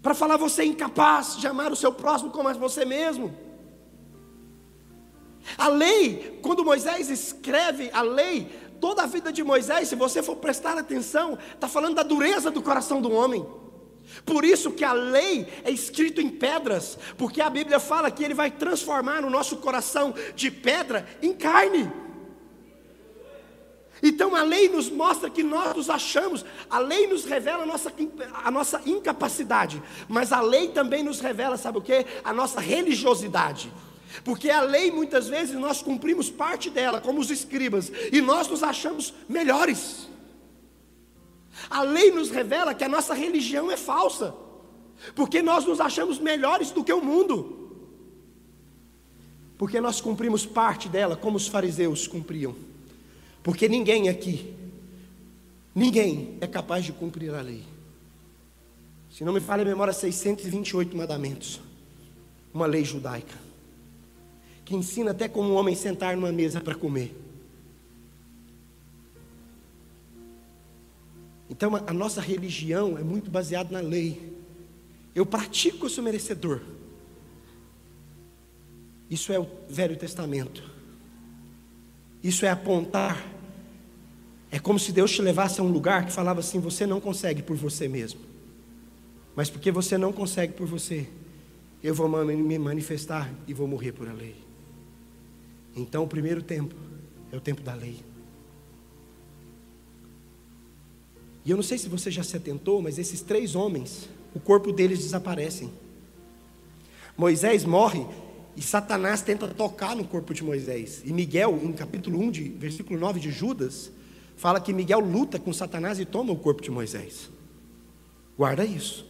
Para 0.00 0.14
falar 0.14 0.36
você 0.36 0.62
é 0.62 0.66
incapaz 0.66 1.36
de 1.36 1.46
amar 1.46 1.72
o 1.72 1.76
seu 1.76 1.92
próximo 1.92 2.30
como 2.30 2.48
a 2.48 2.52
você 2.52 2.84
mesmo. 2.84 3.34
A 5.56 5.68
lei, 5.68 6.38
quando 6.42 6.64
Moisés 6.64 7.10
escreve 7.10 7.90
a 7.92 8.02
lei, 8.02 8.48
toda 8.80 9.02
a 9.02 9.06
vida 9.06 9.32
de 9.32 9.42
Moisés, 9.42 9.88
se 9.88 9.96
você 9.96 10.22
for 10.22 10.36
prestar 10.36 10.78
atenção, 10.78 11.38
está 11.54 11.68
falando 11.68 11.96
da 11.96 12.02
dureza 12.02 12.50
do 12.50 12.62
coração 12.62 13.00
do 13.00 13.10
homem. 13.10 13.46
Por 14.24 14.44
isso 14.44 14.72
que 14.72 14.84
a 14.84 14.92
lei 14.92 15.46
é 15.64 15.70
escrito 15.70 16.20
em 16.20 16.28
pedras, 16.28 16.98
porque 17.16 17.40
a 17.40 17.50
Bíblia 17.50 17.78
fala 17.78 18.10
que 18.10 18.24
ele 18.24 18.34
vai 18.34 18.50
transformar 18.50 19.24
o 19.24 19.30
nosso 19.30 19.56
coração 19.58 20.14
de 20.34 20.50
pedra 20.50 21.06
em 21.22 21.32
carne. 21.32 21.90
Então 24.02 24.34
a 24.34 24.42
lei 24.42 24.68
nos 24.68 24.88
mostra 24.88 25.28
que 25.28 25.42
nós 25.42 25.74
nos 25.74 25.90
achamos, 25.90 26.44
a 26.70 26.78
lei 26.78 27.06
nos 27.06 27.24
revela 27.24 27.64
a 27.64 27.66
nossa, 27.66 27.92
a 28.44 28.50
nossa 28.50 28.80
incapacidade, 28.86 29.82
mas 30.08 30.32
a 30.32 30.40
lei 30.40 30.68
também 30.68 31.02
nos 31.02 31.20
revela, 31.20 31.56
sabe 31.56 31.78
o 31.78 31.82
que? 31.82 32.06
A 32.22 32.32
nossa 32.32 32.60
religiosidade. 32.60 33.72
Porque 34.24 34.50
a 34.50 34.62
lei, 34.62 34.90
muitas 34.90 35.28
vezes, 35.28 35.54
nós 35.54 35.82
cumprimos 35.82 36.30
parte 36.30 36.70
dela, 36.70 37.00
como 37.00 37.20
os 37.20 37.30
escribas, 37.30 37.92
e 38.10 38.20
nós 38.20 38.48
nos 38.48 38.62
achamos 38.62 39.12
melhores. 39.28 40.08
A 41.68 41.82
lei 41.82 42.10
nos 42.10 42.30
revela 42.30 42.74
que 42.74 42.84
a 42.84 42.88
nossa 42.88 43.14
religião 43.14 43.70
é 43.70 43.76
falsa, 43.76 44.34
porque 45.14 45.42
nós 45.42 45.64
nos 45.64 45.80
achamos 45.80 46.18
melhores 46.18 46.70
do 46.70 46.84
que 46.84 46.92
o 46.92 47.02
mundo, 47.02 47.70
porque 49.56 49.80
nós 49.80 50.00
cumprimos 50.00 50.46
parte 50.46 50.88
dela, 50.88 51.16
como 51.16 51.36
os 51.36 51.48
fariseus 51.48 52.06
cumpriam, 52.06 52.54
porque 53.42 53.68
ninguém 53.68 54.08
aqui, 54.08 54.54
ninguém 55.74 56.38
é 56.40 56.46
capaz 56.46 56.84
de 56.84 56.92
cumprir 56.92 57.34
a 57.34 57.40
lei. 57.40 57.64
Se 59.10 59.24
não 59.24 59.32
me 59.32 59.40
falha 59.40 59.62
a 59.62 59.66
memória, 59.66 59.92
628 59.92 60.96
mandamentos, 60.96 61.60
uma 62.52 62.66
lei 62.66 62.84
judaica 62.84 63.48
que 64.68 64.76
ensina 64.76 65.12
até 65.12 65.26
como 65.26 65.48
um 65.48 65.54
homem 65.54 65.74
sentar 65.74 66.14
numa 66.14 66.30
mesa 66.30 66.60
para 66.60 66.74
comer. 66.74 67.16
Então 71.58 71.74
a 71.74 71.92
nossa 71.92 72.20
religião 72.20 72.96
é 72.96 73.02
muito 73.02 73.32
baseada 73.32 73.72
na 73.72 73.80
lei. 73.80 74.32
Eu 75.12 75.26
pratico, 75.26 75.86
eu 75.86 75.90
sou 75.90 76.04
merecedor. 76.04 76.60
Isso 79.10 79.32
é 79.32 79.40
o 79.40 79.48
Velho 79.68 79.96
Testamento. 79.96 80.62
Isso 82.22 82.46
é 82.46 82.48
apontar. 82.48 83.26
É 84.52 84.60
como 84.60 84.78
se 84.78 84.92
Deus 84.92 85.10
te 85.10 85.20
levasse 85.20 85.60
a 85.60 85.64
um 85.64 85.68
lugar 85.68 86.06
que 86.06 86.12
falava 86.12 86.38
assim: 86.38 86.60
você 86.60 86.86
não 86.86 87.00
consegue 87.00 87.42
por 87.42 87.56
você 87.56 87.88
mesmo. 87.88 88.20
Mas 89.34 89.50
porque 89.50 89.72
você 89.72 89.98
não 89.98 90.12
consegue 90.12 90.52
por 90.52 90.68
você, 90.68 91.08
eu 91.82 91.92
vou 91.92 92.08
me 92.24 92.56
manifestar 92.56 93.28
e 93.48 93.52
vou 93.52 93.66
morrer 93.66 93.90
por 93.90 94.08
a 94.08 94.12
lei. 94.12 94.36
Então, 95.74 96.04
o 96.04 96.08
primeiro 96.08 96.40
tempo 96.40 96.76
é 97.32 97.36
o 97.36 97.40
tempo 97.40 97.62
da 97.62 97.74
lei. 97.74 97.98
E 101.44 101.50
eu 101.50 101.56
não 101.56 101.62
sei 101.62 101.78
se 101.78 101.88
você 101.88 102.10
já 102.10 102.22
se 102.22 102.36
atentou, 102.36 102.82
mas 102.82 102.98
esses 102.98 103.20
três 103.20 103.54
homens, 103.54 104.08
o 104.34 104.40
corpo 104.40 104.72
deles 104.72 104.98
desaparecem. 105.00 105.70
Moisés 107.16 107.64
morre 107.64 108.06
e 108.56 108.62
Satanás 108.62 109.22
tenta 109.22 109.48
tocar 109.48 109.96
no 109.96 110.04
corpo 110.04 110.34
de 110.34 110.44
Moisés. 110.44 111.02
E 111.04 111.12
Miguel, 111.12 111.60
em 111.62 111.72
capítulo 111.72 112.20
1, 112.20 112.30
de, 112.30 112.48
versículo 112.48 112.98
9 112.98 113.20
de 113.20 113.30
Judas, 113.30 113.90
fala 114.36 114.60
que 114.60 114.72
Miguel 114.72 115.00
luta 115.00 115.38
com 115.38 115.52
Satanás 115.52 115.98
e 115.98 116.04
toma 116.04 116.32
o 116.32 116.36
corpo 116.36 116.62
de 116.62 116.70
Moisés. 116.70 117.30
Guarda 118.36 118.64
isso. 118.64 119.06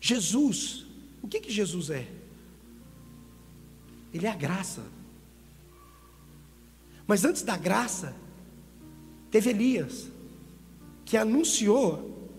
Jesus, 0.00 0.84
o 1.22 1.28
que, 1.28 1.40
que 1.40 1.50
Jesus 1.50 1.90
é? 1.90 2.08
Ele 4.12 4.26
é 4.26 4.30
a 4.30 4.34
graça. 4.34 4.82
Mas 7.06 7.24
antes 7.24 7.42
da 7.42 7.56
graça, 7.56 8.14
teve 9.32 9.50
Elias, 9.50 10.08
que 11.04 11.16
anunciou 11.16 12.30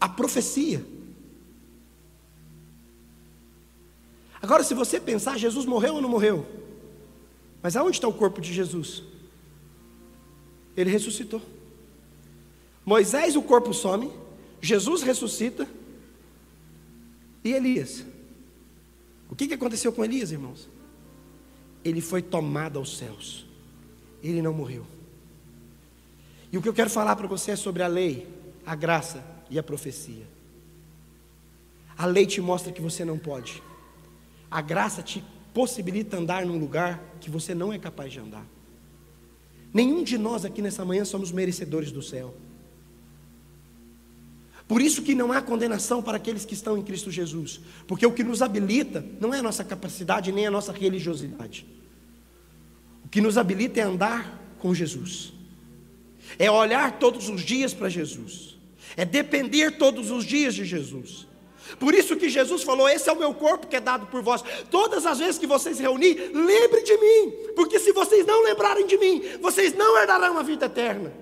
a 0.00 0.08
profecia. 0.08 0.84
Agora, 4.42 4.64
se 4.64 4.74
você 4.74 4.98
pensar, 4.98 5.38
Jesus 5.38 5.64
morreu 5.64 5.94
ou 5.94 6.02
não 6.02 6.08
morreu? 6.08 6.44
Mas 7.62 7.76
aonde 7.76 7.98
está 7.98 8.08
o 8.08 8.12
corpo 8.12 8.40
de 8.40 8.52
Jesus? 8.52 9.04
Ele 10.76 10.90
ressuscitou. 10.90 11.40
Moisés, 12.84 13.36
o 13.36 13.42
corpo 13.42 13.72
some, 13.72 14.10
Jesus 14.60 15.02
ressuscita, 15.02 15.68
e 17.44 17.52
Elias? 17.52 18.04
O 19.30 19.36
que, 19.36 19.46
que 19.46 19.54
aconteceu 19.54 19.92
com 19.92 20.04
Elias, 20.04 20.32
irmãos? 20.32 20.68
ele 21.84 22.00
foi 22.00 22.22
tomado 22.22 22.78
aos 22.78 22.96
céus. 22.96 23.46
Ele 24.22 24.42
não 24.42 24.52
morreu. 24.52 24.84
E 26.52 26.58
o 26.58 26.62
que 26.62 26.68
eu 26.68 26.74
quero 26.74 26.88
falar 26.88 27.14
para 27.16 27.26
você 27.26 27.52
é 27.52 27.56
sobre 27.56 27.82
a 27.82 27.86
lei, 27.86 28.26
a 28.64 28.74
graça 28.74 29.24
e 29.50 29.58
a 29.58 29.62
profecia. 29.62 30.26
A 31.96 32.06
lei 32.06 32.26
te 32.26 32.40
mostra 32.40 32.72
que 32.72 32.80
você 32.80 33.04
não 33.04 33.18
pode. 33.18 33.62
A 34.50 34.60
graça 34.60 35.02
te 35.02 35.22
possibilita 35.52 36.16
andar 36.16 36.46
num 36.46 36.58
lugar 36.58 37.02
que 37.20 37.28
você 37.28 37.54
não 37.54 37.72
é 37.72 37.78
capaz 37.78 38.12
de 38.12 38.20
andar. 38.20 38.46
Nenhum 39.72 40.02
de 40.02 40.16
nós 40.16 40.44
aqui 40.44 40.62
nessa 40.62 40.84
manhã 40.84 41.04
somos 41.04 41.32
merecedores 41.32 41.92
do 41.92 42.02
céu. 42.02 42.34
Por 44.66 44.82
isso 44.82 45.02
que 45.02 45.14
não 45.14 45.32
há 45.32 45.40
condenação 45.40 46.02
para 46.02 46.18
aqueles 46.18 46.44
que 46.44 46.52
estão 46.52 46.76
em 46.76 46.82
Cristo 46.82 47.10
Jesus, 47.10 47.60
porque 47.86 48.06
o 48.06 48.12
que 48.12 48.22
nos 48.22 48.42
habilita 48.42 49.04
não 49.18 49.32
é 49.32 49.38
a 49.38 49.42
nossa 49.42 49.64
capacidade 49.64 50.30
nem 50.30 50.46
a 50.46 50.50
nossa 50.50 50.72
religiosidade. 50.72 51.66
O 53.04 53.08
que 53.08 53.20
nos 53.20 53.38
habilita 53.38 53.80
é 53.80 53.82
andar 53.82 54.56
com 54.58 54.74
Jesus. 54.74 55.32
É 56.38 56.50
olhar 56.50 56.98
todos 56.98 57.28
os 57.28 57.42
dias 57.42 57.72
para 57.72 57.88
Jesus, 57.88 58.56
é 58.96 59.04
depender 59.04 59.78
todos 59.78 60.10
os 60.10 60.24
dias 60.24 60.54
de 60.54 60.64
Jesus. 60.64 61.28
Por 61.78 61.94
isso 61.94 62.16
que 62.16 62.28
Jesus 62.28 62.62
falou: 62.62 62.88
Esse 62.88 63.08
é 63.08 63.12
o 63.12 63.18
meu 63.18 63.34
corpo 63.34 63.66
que 63.66 63.76
é 63.76 63.80
dado 63.80 64.06
por 64.06 64.22
vós. 64.22 64.42
Todas 64.70 65.04
as 65.04 65.18
vezes 65.18 65.38
que 65.38 65.46
vocês 65.46 65.78
reunir, 65.78 66.30
lembre 66.32 66.82
de 66.82 66.96
mim, 66.96 67.30
porque 67.54 67.78
se 67.78 67.92
vocês 67.92 68.24
não 68.24 68.42
lembrarem 68.42 68.86
de 68.86 68.96
mim, 68.96 69.22
vocês 69.40 69.74
não 69.74 69.98
herdarão 69.98 70.38
a 70.38 70.42
vida 70.42 70.66
eterna. 70.66 71.12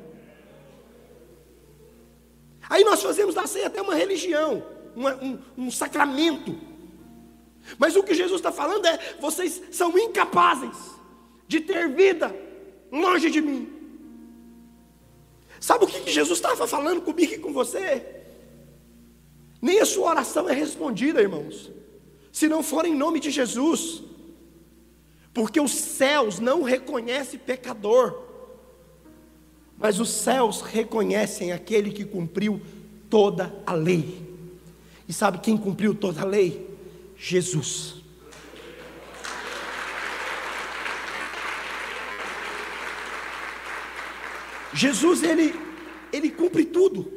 Aí 2.69 2.85
nós 2.85 3.03
fazemos 3.03 3.35
da 3.35 3.47
ceia 3.47 3.67
até 3.67 3.81
uma 3.81 3.95
religião, 3.95 4.65
uma, 4.95 5.15
um, 5.17 5.39
um 5.57 5.71
sacramento. 5.71 6.57
Mas 7.79 7.97
o 7.97 8.03
que 8.03 8.15
Jesus 8.15 8.39
está 8.39 8.53
falando 8.53 8.87
é: 8.87 9.17
vocês 9.21 9.63
são 9.73 9.97
incapazes 9.99 10.77
de 11.49 11.61
ter 11.61 11.89
vida 11.89 12.35
longe 12.91 13.31
de 13.31 13.41
mim. 13.41 13.76
Sabe 15.67 15.85
o 15.85 15.89
que 15.89 16.13
Jesus 16.13 16.39
estava 16.39 16.65
falando 16.65 17.03
comigo 17.03 17.35
e 17.35 17.39
com 17.41 17.53
você? 17.53 18.07
Nem 19.61 19.81
a 19.81 19.85
sua 19.85 20.11
oração 20.11 20.49
é 20.49 20.53
respondida, 20.53 21.21
irmãos, 21.21 21.73
se 22.31 22.47
não 22.47 22.63
for 22.63 22.87
em 22.87 22.95
nome 22.95 23.19
de 23.19 23.33
Jesus, 23.33 24.01
porque 25.35 25.61
os 25.61 25.73
céus 25.73 26.39
não 26.39 26.63
reconhecem 26.63 27.41
pecador, 27.41 28.17
mas 29.77 29.99
os 29.99 30.09
céus 30.09 30.61
reconhecem 30.61 31.51
aquele 31.51 31.91
que 31.91 32.05
cumpriu 32.05 32.61
toda 33.11 33.53
a 33.67 33.73
lei. 33.73 34.25
E 35.09 35.13
sabe 35.13 35.39
quem 35.39 35.57
cumpriu 35.57 35.97
toda 35.97 36.23
a 36.23 36.25
lei? 36.25 36.79
Jesus. 37.17 38.05
Jesus, 44.77 45.23
ele, 45.23 45.55
ele 46.13 46.31
cumpre 46.31 46.65
tudo. 46.67 47.11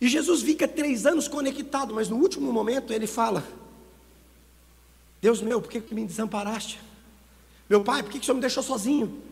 E 0.00 0.08
Jesus 0.08 0.42
fica 0.42 0.66
três 0.66 1.06
anos 1.06 1.28
conectado, 1.28 1.94
mas 1.94 2.08
no 2.08 2.16
último 2.16 2.52
momento 2.52 2.92
ele 2.92 3.06
fala: 3.06 3.46
Deus 5.22 5.40
meu, 5.40 5.62
por 5.62 5.70
que 5.70 5.94
me 5.94 6.04
desamparaste? 6.04 6.80
Meu 7.70 7.84
pai, 7.84 8.02
por 8.02 8.10
que 8.10 8.18
o 8.18 8.22
Senhor 8.22 8.34
me 8.34 8.40
deixou 8.40 8.62
sozinho? 8.62 9.22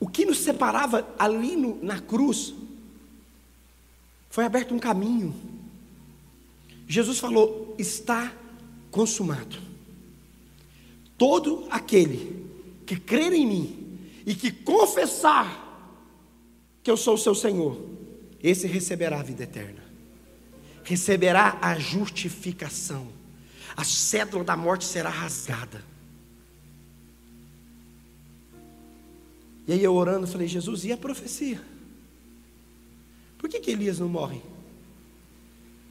O 0.00 0.08
que 0.08 0.26
nos 0.26 0.38
separava 0.38 1.08
ali 1.16 1.54
no, 1.54 1.82
na 1.82 2.00
cruz 2.00 2.52
foi 4.28 4.44
aberto 4.44 4.74
um 4.74 4.80
caminho. 4.80 5.32
Jesus 6.88 7.20
falou: 7.20 7.76
está 7.78 8.34
consumado. 8.90 9.71
Todo 11.22 11.68
aquele 11.70 12.48
que 12.84 12.98
crer 12.98 13.32
em 13.32 13.46
mim 13.46 14.00
e 14.26 14.34
que 14.34 14.50
confessar 14.50 15.56
que 16.82 16.90
eu 16.90 16.96
sou 16.96 17.14
o 17.14 17.18
seu 17.18 17.32
Senhor, 17.32 17.80
esse 18.42 18.66
receberá 18.66 19.20
a 19.20 19.22
vida 19.22 19.44
eterna, 19.44 19.84
receberá 20.82 21.60
a 21.62 21.78
justificação, 21.78 23.06
a 23.76 23.84
cédula 23.84 24.42
da 24.42 24.56
morte 24.56 24.84
será 24.84 25.10
rasgada. 25.10 25.84
E 29.68 29.74
aí 29.74 29.84
eu 29.84 29.94
orando, 29.94 30.26
falei, 30.26 30.48
Jesus, 30.48 30.84
e 30.84 30.90
a 30.90 30.96
profecia? 30.96 31.62
Por 33.38 33.48
que, 33.48 33.60
que 33.60 33.70
Elias 33.70 34.00
não 34.00 34.08
morre? 34.08 34.42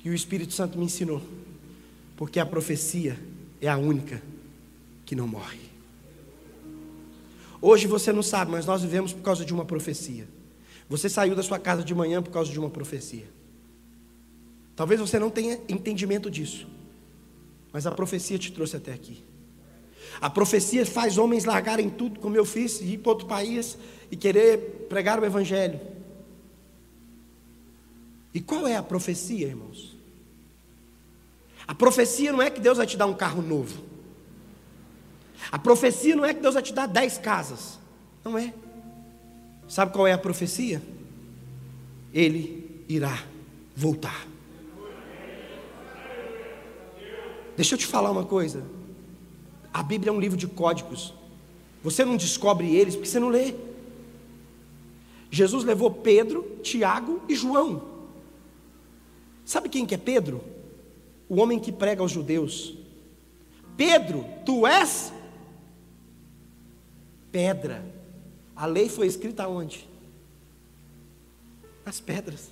E 0.03 0.09
o 0.09 0.13
Espírito 0.13 0.51
Santo 0.51 0.77
me 0.77 0.83
ensinou, 0.83 1.21
porque 2.17 2.37
a 2.37 2.45
profecia 2.45 3.17
é 3.61 3.69
a 3.69 3.77
única 3.77 4.21
que 5.11 5.15
não 5.15 5.27
morre. 5.27 5.59
Hoje 7.61 7.85
você 7.85 8.13
não 8.13 8.23
sabe, 8.23 8.49
mas 8.49 8.65
nós 8.65 8.81
vivemos 8.81 9.11
por 9.11 9.21
causa 9.21 9.43
de 9.43 9.53
uma 9.53 9.65
profecia. 9.65 10.25
Você 10.87 11.09
saiu 11.09 11.35
da 11.35 11.43
sua 11.43 11.59
casa 11.59 11.83
de 11.83 11.93
manhã 11.93 12.23
por 12.23 12.31
causa 12.31 12.49
de 12.49 12.57
uma 12.57 12.69
profecia. 12.69 13.25
Talvez 14.73 15.01
você 15.01 15.19
não 15.19 15.29
tenha 15.29 15.59
entendimento 15.67 16.31
disso, 16.31 16.65
mas 17.73 17.85
a 17.85 17.91
profecia 17.91 18.39
te 18.39 18.53
trouxe 18.53 18.77
até 18.77 18.93
aqui. 18.93 19.21
A 20.21 20.29
profecia 20.29 20.85
faz 20.85 21.17
homens 21.17 21.43
largarem 21.43 21.89
tudo, 21.89 22.17
como 22.21 22.37
eu 22.37 22.45
fiz, 22.45 22.79
e 22.79 22.93
ir 22.93 22.99
para 22.99 23.11
outro 23.11 23.27
país 23.27 23.77
e 24.09 24.15
querer 24.15 24.85
pregar 24.87 25.19
o 25.19 25.25
Evangelho. 25.25 25.77
E 28.33 28.39
qual 28.39 28.65
é 28.65 28.77
a 28.77 28.83
profecia, 28.83 29.45
irmãos? 29.45 29.93
A 31.67 31.75
profecia 31.75 32.31
não 32.31 32.41
é 32.41 32.49
que 32.49 32.61
Deus 32.61 32.77
vai 32.77 32.87
te 32.87 32.95
dar 32.95 33.07
um 33.07 33.13
carro 33.13 33.41
novo. 33.41 33.90
A 35.49 35.57
profecia 35.57 36.15
não 36.15 36.25
é 36.25 36.33
que 36.33 36.41
Deus 36.41 36.53
vai 36.53 36.63
te 36.63 36.73
dar 36.73 36.87
dez 36.87 37.17
casas. 37.17 37.79
Não 38.23 38.37
é. 38.37 38.53
Sabe 39.67 39.93
qual 39.93 40.05
é 40.05 40.11
a 40.11 40.17
profecia? 40.17 40.81
Ele 42.13 42.83
irá 42.89 43.23
voltar. 43.75 44.27
Deixa 47.55 47.75
eu 47.75 47.79
te 47.79 47.85
falar 47.85 48.11
uma 48.11 48.25
coisa. 48.25 48.65
A 49.73 49.81
Bíblia 49.81 50.09
é 50.09 50.13
um 50.13 50.19
livro 50.19 50.37
de 50.37 50.47
códigos. 50.47 51.13
Você 51.83 52.03
não 52.03 52.17
descobre 52.17 52.75
eles 52.75 52.95
porque 52.95 53.09
você 53.09 53.19
não 53.19 53.29
lê. 53.29 53.55
Jesus 55.29 55.63
levou 55.63 55.89
Pedro, 55.89 56.59
Tiago 56.61 57.21
e 57.29 57.35
João. 57.35 57.81
Sabe 59.45 59.69
quem 59.69 59.85
que 59.85 59.95
é 59.95 59.97
Pedro? 59.97 60.43
O 61.29 61.39
homem 61.39 61.59
que 61.59 61.71
prega 61.71 62.01
aos 62.01 62.11
judeus. 62.11 62.75
Pedro, 63.77 64.25
tu 64.45 64.67
és 64.67 65.13
pedra. 67.31 67.83
A 68.55 68.65
lei 68.65 68.89
foi 68.89 69.07
escrita 69.07 69.47
onde? 69.47 69.87
Nas 71.85 71.99
pedras. 71.99 72.51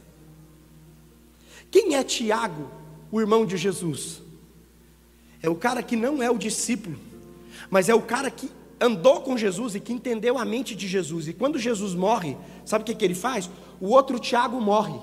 Quem 1.70 1.96
é 1.96 2.04
Tiago, 2.04 2.70
o 3.12 3.20
irmão 3.20 3.46
de 3.46 3.58
Jesus? 3.58 4.22
É 5.42 5.50
o 5.50 5.56
cara 5.56 5.84
que 5.84 5.96
não 5.96 6.22
é 6.22 6.30
o 6.30 6.38
discípulo, 6.38 6.98
mas 7.70 7.90
é 7.90 7.96
o 7.96 8.02
cara 8.02 8.32
que 8.32 8.50
andou 8.82 9.22
com 9.22 9.38
Jesus 9.38 9.76
e 9.76 9.80
que 9.80 9.94
entendeu 9.94 10.38
a 10.38 10.46
mente 10.46 10.76
de 10.76 10.88
Jesus. 10.88 11.28
E 11.28 11.34
quando 11.34 11.60
Jesus 11.60 11.94
morre, 11.94 12.38
sabe 12.66 12.84
o 12.84 12.86
que, 12.86 12.96
que 12.96 13.06
ele 13.06 13.16
faz? 13.16 13.50
O 13.80 13.90
outro 13.90 14.20
Tiago 14.20 14.60
morre, 14.60 15.00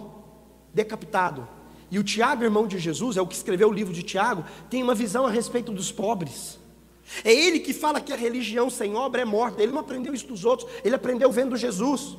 decapitado. 0.75 1.47
E 1.91 1.99
o 1.99 2.05
Tiago, 2.05 2.43
irmão 2.43 2.67
de 2.67 2.79
Jesus, 2.79 3.17
é 3.17 3.23
o 3.23 3.27
que 3.27 3.35
escreveu 3.35 3.69
o 3.69 3.73
livro 3.73 3.93
de 3.93 4.03
Tiago, 4.03 4.45
tem 4.69 4.83
uma 4.83 4.95
visão 4.95 5.27
a 5.27 5.31
respeito 5.31 5.73
dos 5.73 5.93
pobres. 5.93 6.59
É 7.25 7.33
ele 7.33 7.61
que 7.61 7.73
fala 7.73 8.01
que 8.01 8.13
a 8.13 8.17
religião 8.17 8.69
sem 8.69 8.95
obra 8.95 9.23
é 9.23 9.25
morta. 9.25 9.63
Ele 9.63 9.73
não 9.73 9.81
aprendeu 9.81 10.13
isso 10.13 10.27
dos 10.27 10.45
outros, 10.45 10.71
ele 10.85 10.95
aprendeu 10.95 11.31
vendo 11.31 11.57
Jesus. 11.57 12.17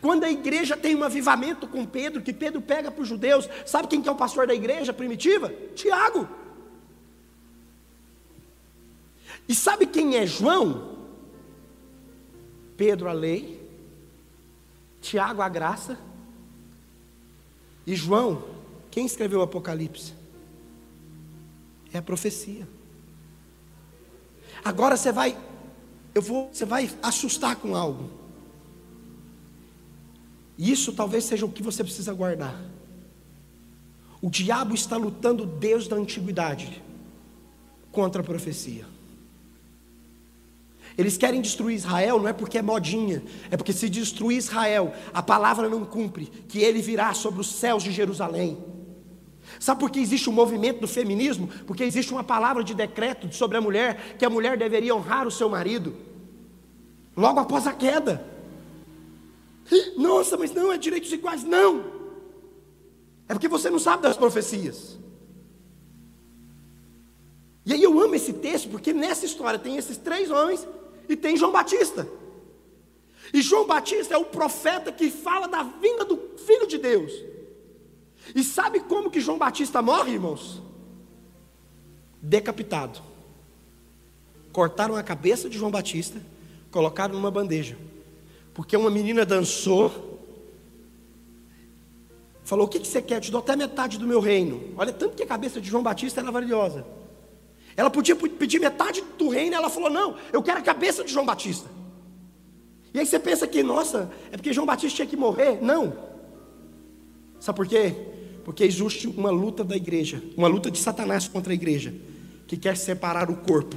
Quando 0.00 0.24
a 0.24 0.30
igreja 0.30 0.76
tem 0.76 0.94
um 0.94 1.04
avivamento 1.04 1.66
com 1.66 1.84
Pedro, 1.86 2.22
que 2.22 2.32
Pedro 2.32 2.60
pega 2.60 2.90
para 2.90 3.02
os 3.02 3.08
judeus, 3.08 3.48
sabe 3.66 3.88
quem 3.88 4.02
que 4.02 4.08
é 4.08 4.12
o 4.12 4.16
pastor 4.16 4.46
da 4.46 4.54
igreja 4.54 4.92
primitiva? 4.92 5.52
Tiago. 5.74 6.28
E 9.48 9.54
sabe 9.54 9.86
quem 9.86 10.16
é 10.16 10.26
João? 10.26 10.98
Pedro 12.76 13.08
a 13.08 13.12
lei, 13.12 13.60
Tiago 15.00 15.42
a 15.42 15.48
graça, 15.48 15.98
e 17.86 17.94
João, 17.94 18.44
quem 18.90 19.04
escreveu 19.04 19.40
o 19.40 19.42
Apocalipse? 19.42 20.14
É 21.92 21.98
a 21.98 22.02
profecia. 22.02 22.66
Agora 24.64 24.96
você 24.96 25.10
vai, 25.12 25.36
eu 26.14 26.22
vou, 26.22 26.50
você 26.52 26.64
vai 26.64 26.90
assustar 27.02 27.56
com 27.56 27.74
algo. 27.74 28.10
Isso 30.58 30.92
talvez 30.92 31.24
seja 31.24 31.46
o 31.46 31.50
que 31.50 31.62
você 31.62 31.82
precisa 31.82 32.12
guardar. 32.12 32.60
O 34.20 34.28
diabo 34.28 34.74
está 34.74 34.96
lutando 34.96 35.46
desde 35.46 35.94
a 35.94 35.96
antiguidade 35.96 36.82
contra 37.90 38.20
a 38.20 38.24
profecia. 38.24 38.84
Eles 40.98 41.16
querem 41.16 41.40
destruir 41.40 41.76
Israel, 41.76 42.18
não 42.18 42.28
é 42.28 42.32
porque 42.32 42.58
é 42.58 42.62
modinha, 42.62 43.22
é 43.50 43.56
porque 43.56 43.72
se 43.72 43.88
destruir 43.88 44.36
Israel, 44.36 44.92
a 45.14 45.22
palavra 45.22 45.68
não 45.68 45.84
cumpre, 45.84 46.26
que 46.26 46.58
ele 46.58 46.82
virá 46.82 47.14
sobre 47.14 47.40
os 47.40 47.50
céus 47.50 47.82
de 47.82 47.90
Jerusalém. 47.90 48.58
Sabe 49.60 49.78
por 49.78 49.90
que 49.90 50.00
existe 50.00 50.26
o 50.26 50.32
um 50.32 50.34
movimento 50.34 50.80
do 50.80 50.88
feminismo? 50.88 51.46
Porque 51.66 51.84
existe 51.84 52.10
uma 52.12 52.24
palavra 52.24 52.64
de 52.64 52.72
decreto 52.72 53.30
sobre 53.34 53.58
a 53.58 53.60
mulher, 53.60 54.16
que 54.16 54.24
a 54.24 54.30
mulher 54.30 54.56
deveria 54.56 54.94
honrar 54.96 55.28
o 55.28 55.30
seu 55.30 55.50
marido, 55.50 55.94
logo 57.14 57.38
após 57.38 57.66
a 57.66 57.74
queda. 57.74 58.26
Nossa, 59.98 60.38
mas 60.38 60.54
não 60.54 60.72
é 60.72 60.78
direitos 60.78 61.12
iguais, 61.12 61.44
não. 61.44 61.84
É 63.28 63.34
porque 63.34 63.48
você 63.48 63.68
não 63.68 63.78
sabe 63.78 64.02
das 64.02 64.16
profecias. 64.16 64.98
E 67.66 67.74
aí 67.74 67.82
eu 67.82 68.00
amo 68.00 68.14
esse 68.14 68.32
texto, 68.32 68.70
porque 68.70 68.94
nessa 68.94 69.26
história 69.26 69.58
tem 69.58 69.76
esses 69.76 69.98
três 69.98 70.30
homens 70.30 70.66
e 71.06 71.14
tem 71.14 71.36
João 71.36 71.52
Batista. 71.52 72.08
E 73.30 73.42
João 73.42 73.66
Batista 73.66 74.14
é 74.14 74.16
o 74.16 74.24
profeta 74.24 74.90
que 74.90 75.10
fala 75.10 75.46
da 75.46 75.62
vinda 75.62 76.06
do 76.06 76.18
Filho 76.38 76.66
de 76.66 76.78
Deus. 76.78 77.12
E 78.34 78.42
sabe 78.44 78.80
como 78.80 79.10
que 79.10 79.20
João 79.20 79.38
Batista 79.38 79.82
morre, 79.82 80.12
irmãos? 80.12 80.62
Decapitado. 82.22 83.00
cortaram 84.52 84.96
a 84.96 85.02
cabeça 85.02 85.48
de 85.48 85.56
João 85.56 85.70
Batista, 85.70 86.20
colocaram 86.70 87.14
numa 87.14 87.30
bandeja. 87.30 87.78
Porque 88.52 88.76
uma 88.76 88.90
menina 88.90 89.24
dançou, 89.24 90.20
falou: 92.44 92.66
O 92.66 92.68
que, 92.68 92.80
que 92.80 92.86
você 92.86 93.00
quer? 93.00 93.16
Eu 93.16 93.20
te 93.20 93.30
dou 93.30 93.40
até 93.40 93.56
metade 93.56 93.98
do 93.98 94.06
meu 94.06 94.20
reino. 94.20 94.74
Olha, 94.76 94.92
tanto 94.92 95.16
que 95.16 95.22
a 95.22 95.26
cabeça 95.26 95.60
de 95.60 95.68
João 95.68 95.82
Batista 95.82 96.20
era 96.20 96.30
valiosa. 96.30 96.84
Ela 97.76 97.88
podia 97.88 98.16
pedir 98.16 98.58
metade 98.58 99.02
do 99.16 99.28
reino, 99.28 99.54
ela 99.54 99.70
falou: 99.70 99.88
Não, 99.88 100.16
eu 100.32 100.42
quero 100.42 100.58
a 100.58 100.62
cabeça 100.62 101.04
de 101.04 101.12
João 101.12 101.24
Batista. 101.24 101.70
E 102.92 102.98
aí 102.98 103.06
você 103.06 103.18
pensa 103.18 103.46
que, 103.46 103.62
nossa, 103.62 104.10
é 104.32 104.36
porque 104.36 104.52
João 104.52 104.66
Batista 104.66 104.96
tinha 104.96 105.06
que 105.06 105.16
morrer? 105.16 105.62
Não. 105.62 106.10
Sabe 107.38 107.56
por 107.56 107.66
quê? 107.66 107.94
Porque 108.50 108.64
existe 108.64 109.06
uma 109.06 109.30
luta 109.30 109.62
da 109.62 109.76
igreja, 109.76 110.20
uma 110.36 110.48
luta 110.48 110.72
de 110.72 110.78
Satanás 110.78 111.28
contra 111.28 111.52
a 111.52 111.54
igreja, 111.54 111.94
que 112.48 112.56
quer 112.56 112.76
separar 112.76 113.30
o 113.30 113.36
corpo 113.36 113.76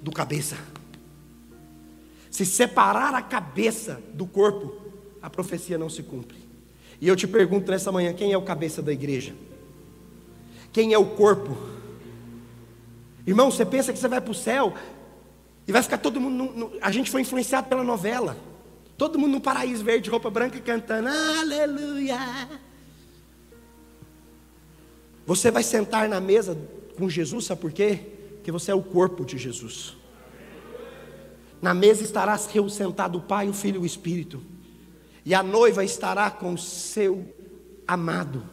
do 0.00 0.12
cabeça. 0.12 0.56
Se 2.30 2.46
separar 2.46 3.12
a 3.12 3.20
cabeça 3.20 4.00
do 4.14 4.24
corpo, 4.24 4.72
a 5.20 5.28
profecia 5.28 5.76
não 5.76 5.90
se 5.90 6.04
cumpre. 6.04 6.38
E 7.00 7.08
eu 7.08 7.16
te 7.16 7.26
pergunto 7.26 7.68
nessa 7.68 7.90
manhã: 7.90 8.12
quem 8.12 8.32
é 8.32 8.38
o 8.38 8.42
cabeça 8.42 8.80
da 8.80 8.92
igreja? 8.92 9.34
Quem 10.72 10.92
é 10.92 10.98
o 10.98 11.16
corpo? 11.16 11.58
Irmão, 13.26 13.50
você 13.50 13.66
pensa 13.66 13.92
que 13.92 13.98
você 13.98 14.06
vai 14.06 14.20
para 14.20 14.30
o 14.30 14.34
céu 14.34 14.74
e 15.66 15.72
vai 15.72 15.82
ficar 15.82 15.98
todo 15.98 16.20
mundo. 16.20 16.36
No, 16.36 16.52
no, 16.52 16.72
a 16.80 16.92
gente 16.92 17.10
foi 17.10 17.22
influenciado 17.22 17.68
pela 17.68 17.82
novela. 17.82 18.36
Todo 18.96 19.18
mundo 19.18 19.32
no 19.32 19.40
paraíso 19.40 19.82
verde, 19.82 20.08
roupa 20.08 20.30
branca, 20.30 20.60
cantando 20.60 21.08
Aleluia. 21.08 22.16
Você 25.26 25.50
vai 25.50 25.64
sentar 25.64 26.08
na 26.08 26.20
mesa 26.20 26.56
com 26.96 27.10
Jesus, 27.10 27.46
sabe 27.46 27.60
por 27.60 27.72
quê? 27.72 27.98
Porque 28.36 28.52
você 28.52 28.70
é 28.70 28.74
o 28.74 28.82
corpo 28.82 29.24
de 29.24 29.36
Jesus. 29.36 29.96
Na 31.60 31.74
mesa 31.74 32.04
estará 32.04 32.38
sentado 32.38 33.18
o 33.18 33.20
Pai, 33.20 33.48
o 33.48 33.52
Filho 33.52 33.80
e 33.80 33.82
o 33.82 33.86
Espírito. 33.86 34.40
E 35.24 35.34
a 35.34 35.42
noiva 35.42 35.84
estará 35.84 36.30
com 36.30 36.54
o 36.54 36.58
seu 36.58 37.26
amado. 37.88 38.44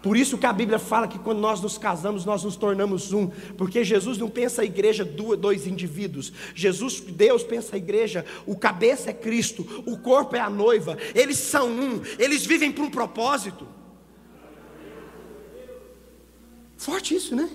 Por 0.00 0.16
isso 0.16 0.38
que 0.38 0.46
a 0.46 0.52
Bíblia 0.52 0.78
fala 0.78 1.08
que 1.08 1.18
quando 1.18 1.40
nós 1.40 1.60
nos 1.60 1.76
casamos, 1.76 2.24
nós 2.24 2.44
nos 2.44 2.54
tornamos 2.54 3.12
um, 3.12 3.26
porque 3.58 3.82
Jesus 3.82 4.16
não 4.18 4.28
pensa 4.28 4.62
a 4.62 4.64
igreja 4.64 5.04
dois 5.04 5.66
indivíduos. 5.66 6.32
Jesus, 6.54 7.00
Deus 7.00 7.42
pensa 7.42 7.74
a 7.74 7.78
igreja, 7.78 8.24
o 8.46 8.54
cabeça 8.54 9.10
é 9.10 9.12
Cristo, 9.12 9.66
o 9.84 9.96
corpo 9.98 10.36
é 10.36 10.40
a 10.40 10.48
noiva. 10.48 10.96
Eles 11.12 11.38
são 11.38 11.68
um, 11.68 12.00
eles 12.20 12.46
vivem 12.46 12.70
para 12.70 12.84
um 12.84 12.90
propósito. 12.90 13.66
Forte 16.76 17.14
isso, 17.14 17.34
né? 17.34 17.48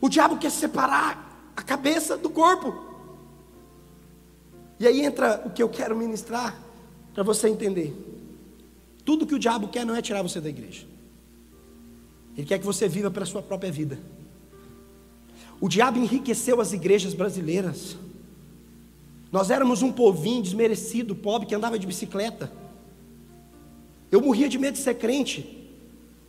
O 0.00 0.08
diabo 0.08 0.38
quer 0.38 0.50
separar 0.50 1.52
a 1.56 1.62
cabeça 1.62 2.16
do 2.16 2.28
corpo. 2.28 2.84
E 4.78 4.86
aí 4.86 5.00
entra 5.00 5.42
o 5.46 5.50
que 5.50 5.62
eu 5.62 5.68
quero 5.68 5.96
ministrar 5.96 6.56
para 7.14 7.22
você 7.22 7.48
entender. 7.48 7.94
Tudo 9.04 9.26
que 9.26 9.34
o 9.34 9.38
diabo 9.38 9.68
quer 9.68 9.86
não 9.86 9.94
é 9.94 10.02
tirar 10.02 10.22
você 10.22 10.40
da 10.40 10.48
igreja. 10.48 10.86
Ele 12.36 12.46
quer 12.46 12.58
que 12.58 12.66
você 12.66 12.86
viva 12.86 13.10
pela 13.10 13.24
sua 13.24 13.40
própria 13.40 13.72
vida. 13.72 13.98
O 15.58 15.68
diabo 15.68 15.98
enriqueceu 15.98 16.60
as 16.60 16.74
igrejas 16.74 17.14
brasileiras. 17.14 17.96
Nós 19.32 19.50
éramos 19.50 19.80
um 19.80 19.90
povinho 19.90 20.42
desmerecido, 20.42 21.14
pobre, 21.14 21.46
que 21.46 21.54
andava 21.54 21.78
de 21.78 21.86
bicicleta. 21.86 22.52
Eu 24.10 24.20
morria 24.20 24.48
de 24.48 24.58
medo 24.58 24.74
de 24.74 24.80
ser 24.80 24.94
crente 24.94 25.70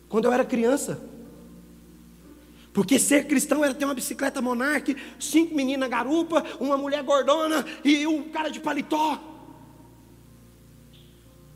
quando 0.08 0.24
eu 0.24 0.32
era 0.32 0.44
criança. 0.44 0.98
Porque 2.78 2.96
ser 2.96 3.26
cristão 3.26 3.64
era 3.64 3.74
ter 3.74 3.84
uma 3.84 3.92
bicicleta 3.92 4.40
monarque, 4.40 4.96
cinco 5.18 5.52
meninas 5.52 5.90
garupa, 5.90 6.44
uma 6.60 6.76
mulher 6.76 7.02
gordona 7.02 7.66
e 7.84 8.06
um 8.06 8.30
cara 8.30 8.50
de 8.50 8.60
paletó. 8.60 9.20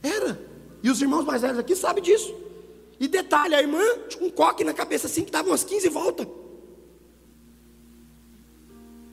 Era. 0.03 0.45
E 0.83 0.91
os 0.91 1.01
irmãos 1.01 1.25
mais 1.25 1.43
velhos 1.43 1.61
aqui 1.61 1.77
sabem 1.77 2.03
disso. 2.03 2.35
E 2.99 3.07
detalhe, 3.07 3.55
a 3.55 3.61
irmã 3.61 3.79
um 4.21 4.31
coque 4.31 4.65
na 4.65 4.75
cabeça 4.75 5.07
assim 5.07 5.23
que 5.23 5.31
dava 5.31 5.47
umas 5.47 5.63
15 5.63 5.89
voltas. 5.91 6.27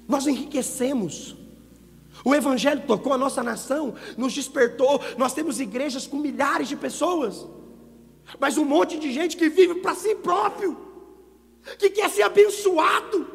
Nós 0.08 0.26
enriquecemos. 0.26 1.38
O 2.26 2.34
Evangelho 2.34 2.82
tocou 2.88 3.14
a 3.14 3.20
nossa 3.20 3.44
nação, 3.44 3.94
nos 4.18 4.34
despertou. 4.34 5.00
Nós 5.16 5.32
temos 5.32 5.60
igrejas 5.60 6.08
com 6.08 6.18
milhares 6.18 6.68
de 6.70 6.76
pessoas, 6.76 7.46
mas 8.40 8.58
um 8.58 8.66
monte 8.66 8.98
de 8.98 9.12
gente 9.12 9.38
que 9.38 9.48
vive 9.48 9.76
para 9.76 9.94
si 9.94 10.16
próprio, 10.16 10.89
que 11.78 11.90
quer 11.90 12.10
ser 12.10 12.24
abençoado, 12.24 13.28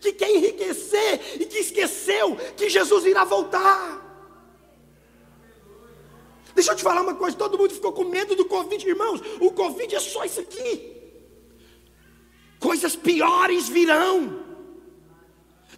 que 0.00 0.12
quer 0.12 0.30
enriquecer 0.30 1.40
e 1.40 1.46
que 1.46 1.58
esqueceu 1.58 2.36
que 2.56 2.68
Jesus 2.68 3.04
irá 3.04 3.24
voltar. 3.24 4.06
Deixa 6.54 6.72
eu 6.72 6.76
te 6.76 6.82
falar 6.82 7.02
uma 7.02 7.14
coisa: 7.14 7.36
todo 7.36 7.56
mundo 7.56 7.72
ficou 7.72 7.92
com 7.92 8.04
medo 8.04 8.34
do 8.34 8.44
Covid, 8.44 8.88
irmãos. 8.88 9.20
O 9.40 9.52
Covid 9.52 9.94
é 9.94 10.00
só 10.00 10.24
isso 10.24 10.40
aqui. 10.40 10.96
Coisas 12.58 12.96
piores 12.96 13.68
virão. 13.68 14.44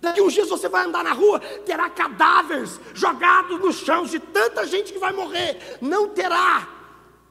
Daqui 0.00 0.22
uns 0.22 0.32
dias 0.32 0.48
você 0.48 0.68
vai 0.68 0.86
andar 0.86 1.04
na 1.04 1.12
rua, 1.12 1.38
terá 1.66 1.90
cadáveres 1.90 2.80
jogados 2.94 3.60
no 3.60 3.70
chão 3.70 4.06
de 4.06 4.18
tanta 4.18 4.66
gente 4.66 4.92
que 4.92 4.98
vai 4.98 5.12
morrer. 5.12 5.78
Não 5.82 6.08
terá 6.08 6.66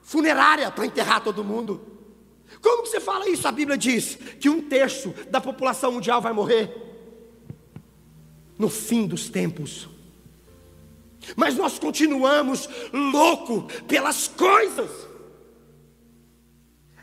funerária 0.04 0.70
para 0.70 0.86
enterrar 0.86 1.24
todo 1.24 1.44
mundo. 1.44 1.89
Como 2.62 2.84
que 2.84 2.90
você 2.90 3.00
fala 3.00 3.30
isso? 3.30 3.48
A 3.48 3.52
Bíblia 3.52 3.78
diz 3.78 4.16
que 4.40 4.50
um 4.50 4.62
terço 4.62 5.14
da 5.30 5.40
população 5.40 5.92
mundial 5.92 6.22
vai 6.22 6.34
morrer 6.34 6.70
no 8.58 8.70
fim 8.70 9.08
dos 9.08 9.30
tempos. 9.30 9.88
Mas 11.36 11.56
nós 11.56 11.80
continuamos 11.80 12.70
louco 12.92 13.68
pelas 13.88 14.28
coisas. 14.28 14.90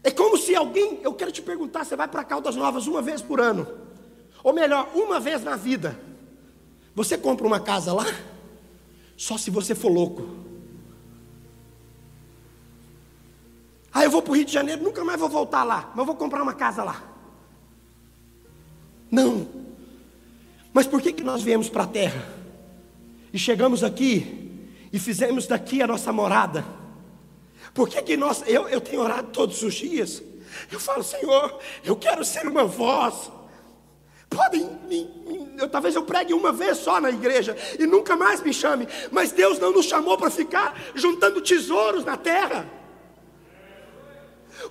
É 0.03 0.11
como 0.11 0.37
se 0.37 0.55
alguém, 0.55 1.01
eu 1.03 1.15
quero 1.15 1.33
te 1.33 1.43
perguntar, 1.43 1.85
você 1.85 1.97
vai 1.97 2.07
para 2.07 2.23
Caldas 2.23 2.55
Novas 2.55 2.87
uma 2.87 3.03
vez 3.03 3.21
por 3.23 3.41
ano, 3.41 3.67
ou 4.43 4.53
melhor, 4.53 4.91
uma 4.95 5.19
vez 5.19 5.43
na 5.43 5.57
vida. 5.57 5.99
Você 6.95 7.19
compra 7.19 7.47
uma 7.47 7.59
casa 7.59 7.93
lá? 7.93 8.07
Só 9.17 9.37
se 9.37 9.51
você 9.51 9.75
for 9.75 9.91
louco. 9.91 10.36
Ah, 13.97 14.05
eu 14.05 14.11
vou 14.11 14.21
para 14.21 14.33
o 14.33 14.35
Rio 14.35 14.45
de 14.45 14.53
Janeiro, 14.53 14.83
nunca 14.83 15.03
mais 15.03 15.19
vou 15.19 15.29
voltar 15.29 15.65
lá, 15.65 15.91
mas 15.95 16.05
vou 16.05 16.15
comprar 16.15 16.43
uma 16.43 16.53
casa 16.53 16.85
lá. 16.85 17.03
Não. 19.11 19.49
Mas 20.73 20.87
por 20.87 21.01
que, 21.01 21.13
que 21.13 21.23
nós 21.23 21.43
viemos 21.43 21.71
para 21.71 21.85
a 21.85 21.87
terra? 21.87 22.37
e 23.37 23.39
chegamos 23.39 23.85
aqui 23.85 24.71
e 24.91 24.99
fizemos 24.99 25.47
daqui 25.47 25.83
a 25.83 25.87
nossa 25.87 26.11
morada. 26.11 26.65
Por 27.75 27.87
que, 27.87 28.01
que 28.01 28.17
nós, 28.17 28.43
eu, 28.47 28.67
eu 28.67 28.81
tenho 28.81 29.03
orado 29.03 29.29
todos 29.31 29.63
os 29.63 29.75
dias? 29.75 30.23
Eu 30.73 30.81
falo, 30.81 31.03
Senhor, 31.03 31.59
eu 31.85 31.95
quero 31.97 32.25
ser 32.25 32.47
uma 32.47 32.65
voz. 32.65 33.31
Podem, 34.31 34.67
eu, 35.59 35.69
talvez 35.69 35.95
eu 35.95 36.03
pregue 36.03 36.33
uma 36.33 36.51
vez 36.51 36.79
só 36.79 36.99
na 36.99 37.11
igreja 37.11 37.55
e 37.79 37.87
nunca 37.87 38.17
mais 38.17 38.43
me 38.43 38.55
chame, 38.55 38.89
mas 39.13 39.33
Deus 39.33 39.59
não 39.59 39.71
nos 39.71 39.85
chamou 39.85 40.17
para 40.17 40.31
ficar 40.31 40.75
juntando 40.95 41.43
tesouros 41.43 42.07
na 42.07 42.17
terra. 42.17 42.67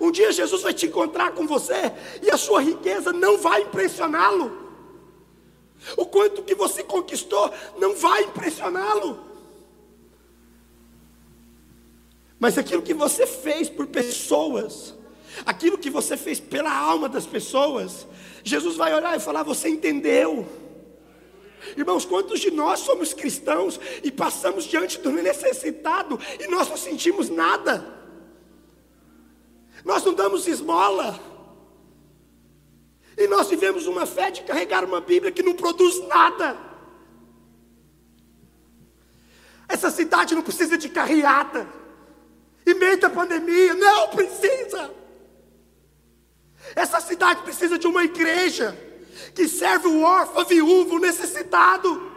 Um 0.00 0.10
dia 0.10 0.32
Jesus 0.32 0.62
vai 0.62 0.74
te 0.74 0.86
encontrar 0.86 1.32
com 1.32 1.46
você 1.46 1.92
e 2.22 2.30
a 2.30 2.36
sua 2.36 2.60
riqueza 2.60 3.12
não 3.12 3.38
vai 3.38 3.62
impressioná-lo. 3.62 4.66
O 5.96 6.06
quanto 6.06 6.42
que 6.42 6.54
você 6.54 6.82
conquistou 6.82 7.52
não 7.78 7.94
vai 7.94 8.24
impressioná-lo. 8.24 9.20
Mas 12.38 12.58
aquilo 12.58 12.82
que 12.82 12.94
você 12.94 13.26
fez 13.26 13.68
por 13.68 13.86
pessoas, 13.86 14.94
aquilo 15.44 15.78
que 15.78 15.88
você 15.88 16.16
fez 16.16 16.38
pela 16.38 16.72
alma 16.76 17.08
das 17.08 17.26
pessoas, 17.26 18.06
Jesus 18.44 18.76
vai 18.76 18.94
olhar 18.94 19.16
e 19.16 19.20
falar: 19.20 19.42
Você 19.42 19.68
entendeu. 19.68 20.46
Irmãos, 21.76 22.04
quantos 22.04 22.40
de 22.40 22.50
nós 22.50 22.80
somos 22.80 23.12
cristãos 23.12 23.80
e 24.02 24.10
passamos 24.10 24.64
diante 24.64 24.98
do 24.98 25.10
necessitado 25.10 26.18
e 26.38 26.46
nós 26.46 26.68
não 26.68 26.76
sentimos 26.76 27.28
nada? 27.28 27.96
Nós 29.86 30.04
não 30.04 30.12
damos 30.12 30.48
esmola. 30.48 31.16
E 33.16 33.28
nós 33.28 33.48
vivemos 33.48 33.86
uma 33.86 34.04
fé 34.04 34.32
de 34.32 34.42
carregar 34.42 34.84
uma 34.84 35.00
Bíblia 35.00 35.30
que 35.30 35.44
não 35.44 35.54
produz 35.54 36.04
nada. 36.08 36.58
Essa 39.68 39.88
cidade 39.88 40.34
não 40.34 40.42
precisa 40.42 40.76
de 40.76 40.88
carreata. 40.88 41.68
Em 42.66 42.74
meio 42.74 42.98
da 42.98 43.08
pandemia, 43.08 43.74
não 43.74 44.08
precisa. 44.08 44.92
Essa 46.74 47.00
cidade 47.00 47.42
precisa 47.42 47.78
de 47.78 47.86
uma 47.86 48.02
igreja 48.02 48.76
que 49.36 49.46
serve 49.46 49.86
o 49.86 50.02
órfão, 50.02 50.44
viúvo, 50.44 50.98
necessitado. 50.98 52.10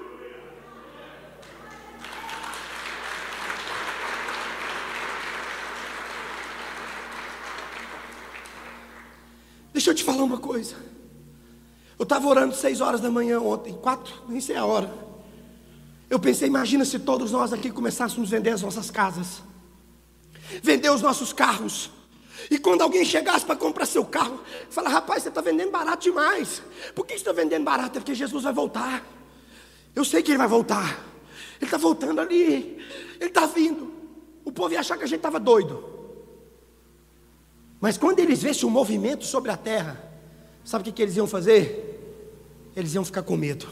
Deixa 9.80 9.92
eu 9.92 9.96
te 9.96 10.04
falar 10.04 10.24
uma 10.24 10.38
coisa. 10.38 10.76
Eu 11.98 12.04
estava 12.04 12.28
orando 12.28 12.54
seis 12.54 12.82
horas 12.82 13.00
da 13.00 13.10
manhã 13.10 13.40
ontem, 13.40 13.72
quatro, 13.72 14.14
nem 14.28 14.42
sei 14.42 14.58
a 14.58 14.66
hora. 14.66 14.94
Eu 16.10 16.20
pensei, 16.20 16.50
imagina 16.50 16.84
se 16.84 17.00
todos 17.00 17.32
nós 17.32 17.54
aqui 17.54 17.72
começássemos 17.72 18.28
a 18.28 18.36
vender 18.36 18.50
as 18.50 18.62
nossas 18.62 18.92
casas, 18.92 19.42
vender 20.62 20.90
os 20.90 21.02
nossos 21.02 21.32
carros. 21.32 21.92
E 22.52 22.58
quando 22.58 22.82
alguém 22.82 23.06
chegasse 23.06 23.46
para 23.46 23.56
comprar 23.56 23.86
seu 23.86 24.04
carro, 24.04 24.42
fala, 24.70 24.90
rapaz, 24.90 25.24
você 25.24 25.30
está 25.30 25.40
vendendo 25.40 25.72
barato 25.72 26.04
demais. 26.04 26.62
Por 26.94 27.06
que 27.06 27.14
você 27.14 27.20
está 27.20 27.32
vendendo 27.32 27.64
barato? 27.64 28.00
É 28.00 28.02
porque 28.02 28.14
Jesus 28.14 28.44
vai 28.44 28.52
voltar. 28.52 29.02
Eu 29.96 30.04
sei 30.04 30.22
que 30.22 30.32
ele 30.32 30.40
vai 30.40 30.48
voltar. 30.50 31.06
Ele 31.56 31.68
está 31.68 31.78
voltando 31.78 32.20
ali. 32.20 32.86
Ele 33.18 33.30
está 33.30 33.46
vindo. 33.46 33.94
O 34.44 34.52
povo 34.52 34.74
ia 34.74 34.82
achar 34.82 34.98
que 34.98 35.06
a 35.06 35.08
gente 35.08 35.20
estava 35.20 35.40
doido. 35.40 35.99
Mas 37.80 37.98
quando 37.98 38.20
eles 38.20 38.44
vissem 38.44 38.68
um 38.68 38.72
movimento 38.72 39.26
sobre 39.26 39.52
a 39.52 39.58
terra, 39.58 40.02
sabe 40.64 40.82
o 40.82 40.86
que, 40.86 40.92
que 40.92 41.02
eles 41.02 41.16
iam 41.16 41.28
fazer? 41.28 41.86
Eles 42.76 42.94
iam 42.94 43.06
ficar 43.06 43.24
com 43.24 43.38
medo. 43.38 43.68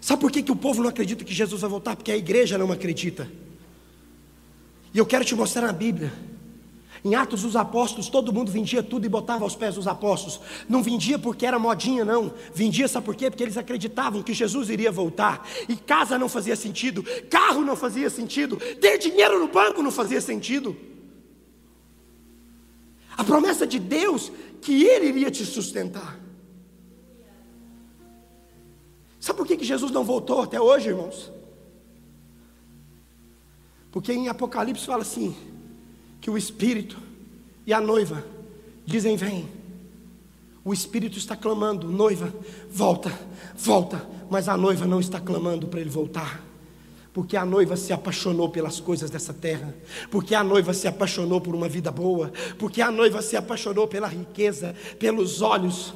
Sabe 0.00 0.20
por 0.20 0.30
que, 0.30 0.42
que 0.42 0.52
o 0.52 0.56
povo 0.56 0.82
não 0.82 0.90
acredita 0.90 1.24
que 1.24 1.32
Jesus 1.32 1.60
vai 1.60 1.70
voltar? 1.70 1.96
Porque 1.96 2.12
a 2.12 2.16
igreja 2.16 2.58
não 2.58 2.70
acredita. 2.70 3.28
E 4.92 4.98
eu 4.98 5.06
quero 5.06 5.24
te 5.24 5.34
mostrar 5.34 5.62
na 5.62 5.72
Bíblia. 5.72 6.12
Em 7.04 7.14
Atos 7.14 7.42
dos 7.42 7.54
Apóstolos, 7.54 8.08
todo 8.08 8.32
mundo 8.32 8.50
vendia 8.50 8.82
tudo 8.82 9.06
e 9.06 9.08
botava 9.08 9.44
aos 9.44 9.54
pés 9.54 9.76
dos 9.76 9.86
apóstolos. 9.86 10.40
Não 10.68 10.82
vendia 10.82 11.18
porque 11.18 11.46
era 11.46 11.58
modinha, 11.58 12.04
não. 12.04 12.32
Vendia, 12.52 12.88
sabe 12.88 13.06
por 13.06 13.14
quê? 13.14 13.30
Porque 13.30 13.42
eles 13.42 13.56
acreditavam 13.56 14.22
que 14.22 14.34
Jesus 14.34 14.68
iria 14.68 14.90
voltar. 14.90 15.46
E 15.68 15.76
casa 15.76 16.18
não 16.18 16.28
fazia 16.28 16.56
sentido, 16.56 17.04
carro 17.30 17.62
não 17.62 17.76
fazia 17.76 18.10
sentido, 18.10 18.56
ter 18.80 18.98
dinheiro 18.98 19.38
no 19.38 19.48
banco 19.48 19.82
não 19.82 19.92
fazia 19.92 20.20
sentido. 20.20 20.76
A 23.18 23.24
promessa 23.24 23.66
de 23.66 23.80
Deus 23.80 24.30
que 24.62 24.84
Ele 24.84 25.08
iria 25.08 25.28
te 25.28 25.44
sustentar. 25.44 26.18
Sabe 29.18 29.36
por 29.36 29.46
que, 29.46 29.56
que 29.56 29.64
Jesus 29.64 29.90
não 29.90 30.04
voltou 30.04 30.40
até 30.40 30.60
hoje, 30.60 30.90
irmãos? 30.90 31.32
Porque 33.90 34.12
em 34.12 34.28
Apocalipse 34.28 34.86
fala 34.86 35.02
assim: 35.02 35.36
que 36.20 36.30
o 36.30 36.38
Espírito 36.38 36.96
e 37.66 37.72
a 37.72 37.80
noiva 37.80 38.24
dizem: 38.86 39.16
Vem. 39.16 39.48
O 40.64 40.72
Espírito 40.72 41.18
está 41.18 41.34
clamando: 41.36 41.90
Noiva, 41.90 42.32
volta, 42.70 43.10
volta. 43.56 44.08
Mas 44.30 44.48
a 44.48 44.56
noiva 44.56 44.86
não 44.86 45.00
está 45.00 45.20
clamando 45.20 45.66
para 45.66 45.80
ele 45.80 45.90
voltar. 45.90 46.47
Porque 47.12 47.36
a 47.36 47.44
noiva 47.44 47.76
se 47.76 47.92
apaixonou 47.92 48.48
pelas 48.48 48.78
coisas 48.80 49.10
dessa 49.10 49.32
terra, 49.32 49.74
porque 50.10 50.34
a 50.34 50.44
noiva 50.44 50.72
se 50.72 50.86
apaixonou 50.86 51.40
por 51.40 51.54
uma 51.54 51.68
vida 51.68 51.90
boa, 51.90 52.32
porque 52.58 52.80
a 52.82 52.90
noiva 52.90 53.22
se 53.22 53.36
apaixonou 53.36 53.88
pela 53.88 54.06
riqueza, 54.06 54.76
pelos 54.98 55.40
olhos. 55.42 55.94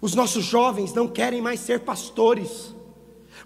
Os 0.00 0.14
nossos 0.14 0.44
jovens 0.44 0.92
não 0.92 1.08
querem 1.08 1.40
mais 1.40 1.60
ser 1.60 1.80
pastores, 1.80 2.74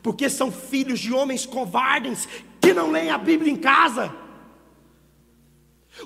porque 0.03 0.29
são 0.29 0.51
filhos 0.51 0.99
de 0.99 1.12
homens 1.12 1.46
covardes 1.46 2.29
que 2.61 2.72
não 2.72 2.90
leem 2.90 3.11
a 3.11 3.18
Bíblia 3.18 3.53
em 3.53 3.57
casa. 3.57 4.25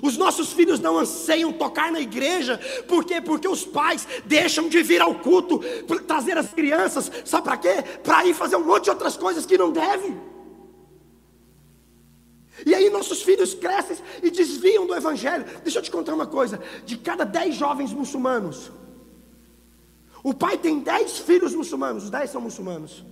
Os 0.01 0.17
nossos 0.17 0.53
filhos 0.53 0.79
não 0.79 0.97
anseiam 0.97 1.51
tocar 1.51 1.91
na 1.91 1.99
igreja, 1.99 2.59
por 2.87 3.03
quê? 3.03 3.19
Porque 3.19 3.47
os 3.47 3.65
pais 3.65 4.07
deixam 4.25 4.69
de 4.69 4.81
vir 4.81 5.01
ao 5.01 5.15
culto, 5.15 5.59
trazer 6.07 6.37
as 6.37 6.53
crianças, 6.53 7.11
sabe 7.25 7.43
para 7.43 7.57
quê? 7.57 7.83
Para 8.03 8.25
ir 8.25 8.33
fazer 8.33 8.55
um 8.55 8.63
monte 8.63 8.85
de 8.85 8.89
outras 8.91 9.17
coisas 9.17 9.45
que 9.45 9.57
não 9.57 9.71
deve. 9.71 10.15
E 12.65 12.75
aí 12.75 12.89
nossos 12.89 13.21
filhos 13.21 13.53
crescem 13.53 13.97
e 14.21 14.29
desviam 14.29 14.85
do 14.85 14.95
evangelho. 14.95 15.45
Deixa 15.63 15.79
eu 15.79 15.83
te 15.83 15.91
contar 15.91 16.13
uma 16.13 16.27
coisa: 16.27 16.61
de 16.85 16.97
cada 16.97 17.23
dez 17.23 17.55
jovens 17.55 17.91
muçulmanos, 17.91 18.71
o 20.23 20.33
pai 20.33 20.57
tem 20.57 20.79
dez 20.79 21.17
filhos 21.17 21.55
muçulmanos, 21.55 22.05
os 22.05 22.09
dez 22.09 22.29
são 22.29 22.39
muçulmanos. 22.39 23.03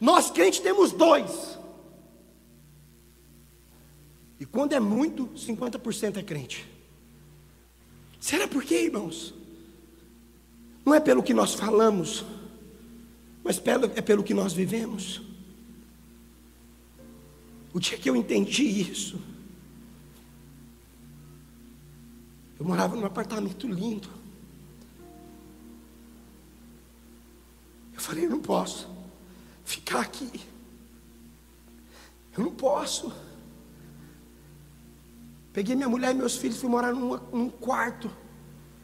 Nós 0.00 0.30
crentes 0.30 0.60
temos 0.60 0.92
dois. 0.92 1.58
E 4.38 4.44
quando 4.44 4.72
é 4.72 4.80
muito, 4.80 5.28
50% 5.28 6.18
é 6.18 6.22
crente. 6.22 6.66
Será 8.20 8.46
por 8.46 8.64
quê, 8.64 8.84
irmãos? 8.84 9.34
Não 10.84 10.94
é 10.94 11.00
pelo 11.00 11.22
que 11.22 11.34
nós 11.34 11.54
falamos, 11.54 12.24
mas 13.42 13.58
pelo, 13.58 13.86
é 13.86 14.02
pelo 14.02 14.22
que 14.22 14.34
nós 14.34 14.52
vivemos. 14.52 15.22
O 17.72 17.80
dia 17.80 17.98
que 17.98 18.08
eu 18.08 18.16
entendi 18.16 18.64
isso, 18.64 19.20
eu 22.58 22.64
morava 22.64 22.96
num 22.96 23.04
apartamento 23.04 23.66
lindo. 23.66 24.08
Eu 27.94 28.00
falei, 28.00 28.26
eu 28.26 28.30
não 28.30 28.40
posso 28.40 28.88
ficar 29.64 30.00
aqui. 30.00 30.40
Eu 32.36 32.44
não 32.44 32.52
posso. 32.52 33.12
Peguei 35.56 35.74
minha 35.74 35.88
mulher 35.88 36.10
e 36.10 36.14
meus 36.14 36.36
filhos, 36.36 36.58
fui 36.58 36.68
morar 36.68 36.92
num, 36.92 37.48
quarto. 37.48 38.10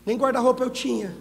Nem 0.07 0.17
guarda-roupa 0.17 0.65
eu 0.65 0.71
tinha. 0.71 1.15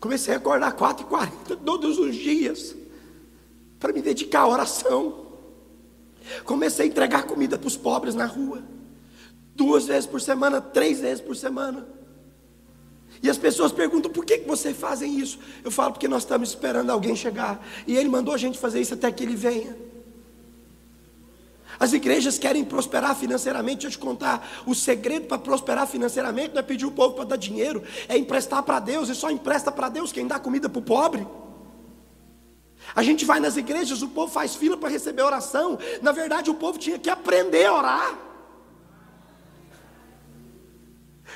Comecei 0.00 0.34
a 0.34 0.38
acordar 0.38 0.72
4 0.72 1.06
e 1.06 1.08
40 1.08 1.56
todos 1.58 2.00
os 2.00 2.16
dias. 2.16 2.74
Para 3.78 3.92
me 3.92 4.02
dedicar 4.02 4.40
à 4.40 4.48
oração. 4.48 5.26
Comecei 6.44 6.86
a 6.86 6.88
entregar 6.88 7.22
comida 7.22 7.56
para 7.56 7.68
os 7.68 7.76
pobres 7.76 8.16
na 8.16 8.26
rua. 8.26 8.60
Duas 9.54 9.86
vezes 9.86 10.06
por 10.06 10.20
semana, 10.20 10.60
três 10.60 10.98
vezes 10.98 11.20
por 11.20 11.36
semana. 11.36 11.86
E 13.22 13.30
as 13.30 13.38
pessoas 13.38 13.70
perguntam 13.70 14.10
por 14.10 14.24
que, 14.24 14.38
que 14.38 14.48
vocês 14.48 14.76
fazem 14.76 15.20
isso? 15.20 15.38
Eu 15.62 15.70
falo 15.70 15.92
porque 15.92 16.08
nós 16.08 16.24
estamos 16.24 16.48
esperando 16.48 16.90
alguém 16.90 17.14
chegar. 17.14 17.64
E 17.86 17.96
ele 17.96 18.08
mandou 18.08 18.34
a 18.34 18.36
gente 18.36 18.58
fazer 18.58 18.80
isso 18.80 18.94
até 18.94 19.12
que 19.12 19.22
ele 19.22 19.36
venha. 19.36 19.91
As 21.82 21.92
igrejas 21.92 22.38
querem 22.38 22.64
prosperar 22.64 23.16
financeiramente. 23.16 23.80
Deixa 23.80 23.96
eu 23.96 24.00
te 24.00 24.06
contar: 24.06 24.48
o 24.64 24.72
segredo 24.72 25.26
para 25.26 25.36
prosperar 25.36 25.84
financeiramente 25.84 26.54
não 26.54 26.60
é 26.60 26.62
pedir 26.62 26.86
o 26.86 26.92
povo 26.92 27.16
para 27.16 27.24
dar 27.24 27.36
dinheiro, 27.36 27.82
é 28.08 28.16
emprestar 28.16 28.62
para 28.62 28.78
Deus, 28.78 29.08
e 29.08 29.16
só 29.16 29.32
empresta 29.32 29.72
para 29.72 29.88
Deus 29.88 30.12
quem 30.12 30.24
dá 30.24 30.38
comida 30.38 30.68
para 30.68 30.78
o 30.78 30.82
pobre. 30.82 31.26
A 32.94 33.02
gente 33.02 33.24
vai 33.24 33.40
nas 33.40 33.56
igrejas, 33.56 34.00
o 34.00 34.06
povo 34.06 34.32
faz 34.32 34.54
fila 34.54 34.76
para 34.76 34.90
receber 34.90 35.22
oração. 35.22 35.76
Na 36.00 36.12
verdade, 36.12 36.50
o 36.50 36.54
povo 36.54 36.78
tinha 36.78 37.00
que 37.00 37.10
aprender 37.10 37.66
a 37.66 37.74
orar. 37.74 38.18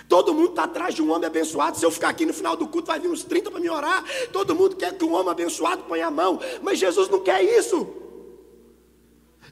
Todo 0.09 0.33
mundo 0.33 0.51
está 0.51 0.63
atrás 0.63 0.95
de 0.95 1.03
um 1.03 1.11
homem 1.11 1.27
abençoado. 1.27 1.77
Se 1.77 1.85
eu 1.85 1.91
ficar 1.91 2.11
aqui 2.11 2.25
no 2.25 2.33
final 2.33 2.57
do 2.57 2.69
culto, 2.69 2.87
vai 2.87 3.01
vir 3.01 3.09
uns 3.09 3.25
30 3.25 3.51
para 3.51 3.59
me 3.59 3.69
orar. 3.69 4.05
Todo 4.33 4.55
mundo 4.55 4.77
quer 4.77 4.97
que 4.97 5.05
um 5.05 5.13
homem 5.13 5.33
abençoado 5.33 5.83
ponha 5.83 6.07
a 6.07 6.11
mão. 6.11 6.39
Mas 6.63 6.79
Jesus 6.79 7.09
não 7.09 7.19
quer 7.19 7.43
isso. 7.43 8.06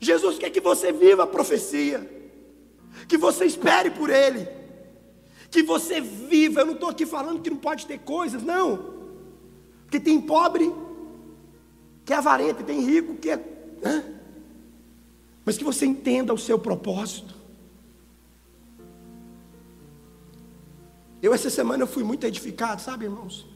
Jesus 0.00 0.38
quer 0.38 0.50
que 0.50 0.61
você 0.61 0.92
viva 0.92 1.24
a 1.24 1.26
profecia, 1.26 2.09
que 3.09 3.16
você 3.16 3.44
espere 3.44 3.90
por 3.90 4.11
Ele, 4.11 4.48
que 5.50 5.62
você 5.62 6.00
viva. 6.00 6.61
Eu 6.61 6.66
não 6.66 6.74
estou 6.74 6.88
aqui 6.88 7.07
falando 7.07 7.40
que 7.40 7.50
não 7.50 7.57
pode 7.57 7.87
ter 7.87 7.98
coisas, 7.98 8.42
não, 8.42 8.94
porque 9.83 10.00
tem 10.00 10.20
pobre 10.20 10.72
que 12.04 12.12
é 12.12 12.16
avarento, 12.16 12.62
tem 12.64 12.80
rico 12.80 13.14
que 13.16 13.30
é. 13.30 13.37
Né? 13.83 14.14
Mas 15.44 15.57
que 15.57 15.64
você 15.64 15.87
entenda 15.87 16.33
o 16.33 16.38
seu 16.38 16.59
propósito. 16.59 17.35
Eu 21.22 21.33
essa 21.33 21.48
semana 21.48 21.83
eu 21.83 21.87
fui 21.87 22.02
muito 22.02 22.26
edificado, 22.26 22.83
sabe, 22.83 23.07
irmãos? 23.07 23.46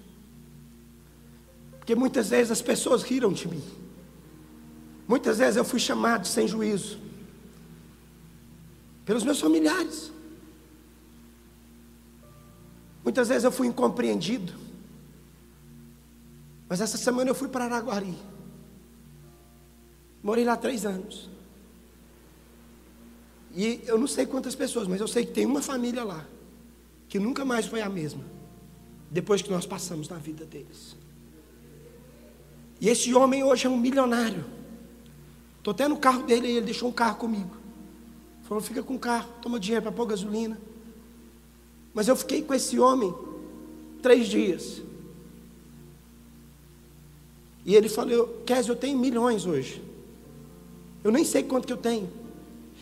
Porque 1.79 1.95
muitas 1.95 2.31
vezes 2.31 2.51
as 2.51 2.63
pessoas 2.63 3.03
riram 3.03 3.33
de 3.33 3.49
mim. 3.49 3.63
Muitas 5.09 5.39
vezes 5.39 5.57
eu 5.57 5.65
fui 5.65 5.81
chamado 5.81 6.27
sem 6.27 6.47
juízo 6.47 7.01
pelos 9.07 9.25
meus 9.25 9.41
familiares. 9.41 10.13
Muitas 13.03 13.29
vezes 13.29 13.45
eu 13.45 13.51
fui 13.51 13.67
incompreendido. 13.67 14.53
Mas 16.69 16.83
essa 16.83 16.99
semana 16.99 17.31
eu 17.31 17.35
fui 17.35 17.49
para 17.49 17.65
Araguari. 17.65 18.15
Morei 20.23 20.45
lá 20.45 20.59
três 20.59 20.85
anos. 20.85 21.31
E 23.57 23.81
eu 23.87 23.97
não 23.97 24.07
sei 24.07 24.27
quantas 24.27 24.55
pessoas, 24.55 24.87
mas 24.87 25.01
eu 25.01 25.09
sei 25.09 25.25
que 25.25 25.33
tem 25.33 25.47
uma 25.47 25.63
família 25.63 26.05
lá 26.05 26.27
que 27.09 27.19
nunca 27.19 27.47
mais 27.47 27.65
foi 27.65 27.81
a 27.81 27.89
mesma 27.89 28.23
depois 29.11 29.41
que 29.41 29.51
nós 29.51 29.65
passamos 29.65 30.07
na 30.07 30.19
vida 30.19 30.45
deles. 30.45 30.95
E 32.79 32.91
esse 32.91 33.15
homem 33.15 33.43
hoje 33.43 33.67
é 33.67 33.71
um 33.71 33.79
milionário. 33.79 34.58
Estou 35.59 35.73
até 35.73 35.87
no 35.87 35.97
carro 35.97 36.23
dele 36.23 36.49
ele 36.49 36.61
deixou 36.63 36.89
um 36.89 36.93
carro 36.93 37.17
comigo. 37.17 37.57
Falou, 38.45 38.63
fica 38.63 38.83
com 38.83 38.95
o 38.95 38.99
carro, 38.99 39.29
toma 39.43 39.61
dinheiro 39.61 39.83
para 39.83 39.93
pôr 39.93 40.07
gasolina. 40.07 40.59
Mas 41.93 42.09
eu 42.09 42.17
fiquei 42.17 42.43
com 42.43 42.55
esse 42.55 42.79
homem 42.79 43.15
três 44.01 44.27
dias. 44.27 44.83
E 47.67 47.75
ele 47.75 47.89
falou, 47.89 48.43
Kézio, 48.47 48.73
eu 48.73 48.77
tenho 48.77 48.99
milhões 48.99 49.45
hoje. 49.45 49.83
Eu 51.05 51.11
nem 51.11 51.25
sei 51.25 51.43
quanto 51.43 51.67
que 51.67 51.73
eu 51.73 51.77
tenho. 51.77 52.09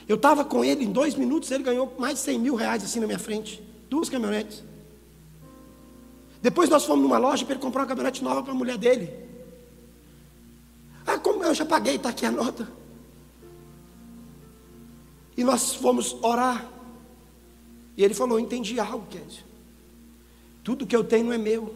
Eu 0.09 0.15
estava 0.17 0.45
com 0.45 0.65
ele 0.65 0.85
em 0.85 0.93
dois 0.93 1.17
minutos, 1.17 1.51
ele 1.51 1.65
ganhou 1.65 1.93
mais 1.99 2.15
de 2.15 2.21
100 2.21 2.39
mil 2.39 2.55
reais 2.55 2.85
assim 2.85 3.01
na 3.01 3.07
minha 3.07 3.19
frente. 3.19 3.61
Duas 3.91 4.09
caminhonetes. 4.09 4.62
Depois 6.41 6.71
nós 6.71 6.85
fomos 6.85 7.03
numa 7.03 7.19
loja 7.19 7.45
para 7.45 7.55
ele 7.55 7.62
comprar 7.62 7.83
uma 7.83 7.89
caminhonete 7.89 8.23
nova 8.23 8.43
para 8.43 8.53
a 8.53 8.55
mulher 8.55 8.79
dele. 8.79 9.26
Como 11.27 11.43
eu 11.43 11.53
já 11.53 11.65
paguei, 11.65 11.97
está 11.97 12.11
aqui 12.11 12.25
a 12.25 12.31
nota. 12.31 12.69
E 15.37 15.43
nós 15.43 15.75
fomos 15.75 16.17
orar. 16.23 16.71
E 17.97 18.05
ele 18.05 18.15
falou: 18.15 18.39
Entendi 18.39 18.79
algo, 18.79 19.05
Kézio. 19.11 19.43
Tudo 20.62 20.87
que 20.87 20.95
eu 20.95 21.03
tenho 21.03 21.33
é 21.33 21.37
meu. 21.37 21.75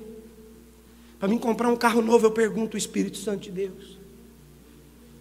Para 1.18 1.28
mim 1.28 1.36
comprar 1.36 1.68
um 1.68 1.74
carro 1.74 2.00
novo, 2.00 2.26
eu 2.26 2.30
pergunto 2.30 2.76
o 2.76 2.78
Espírito 2.78 3.16
Santo 3.16 3.40
de 3.40 3.50
Deus. 3.50 3.98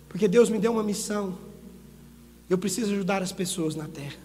Porque 0.08 0.28
Deus 0.28 0.48
me 0.48 0.60
deu 0.60 0.74
uma 0.74 0.84
missão. 0.84 1.36
Eu 2.48 2.60
preciso 2.60 2.92
ajudar 2.94 3.24
as 3.24 3.32
pessoas 3.32 3.76
na 3.76 3.88
terra. 3.88 4.20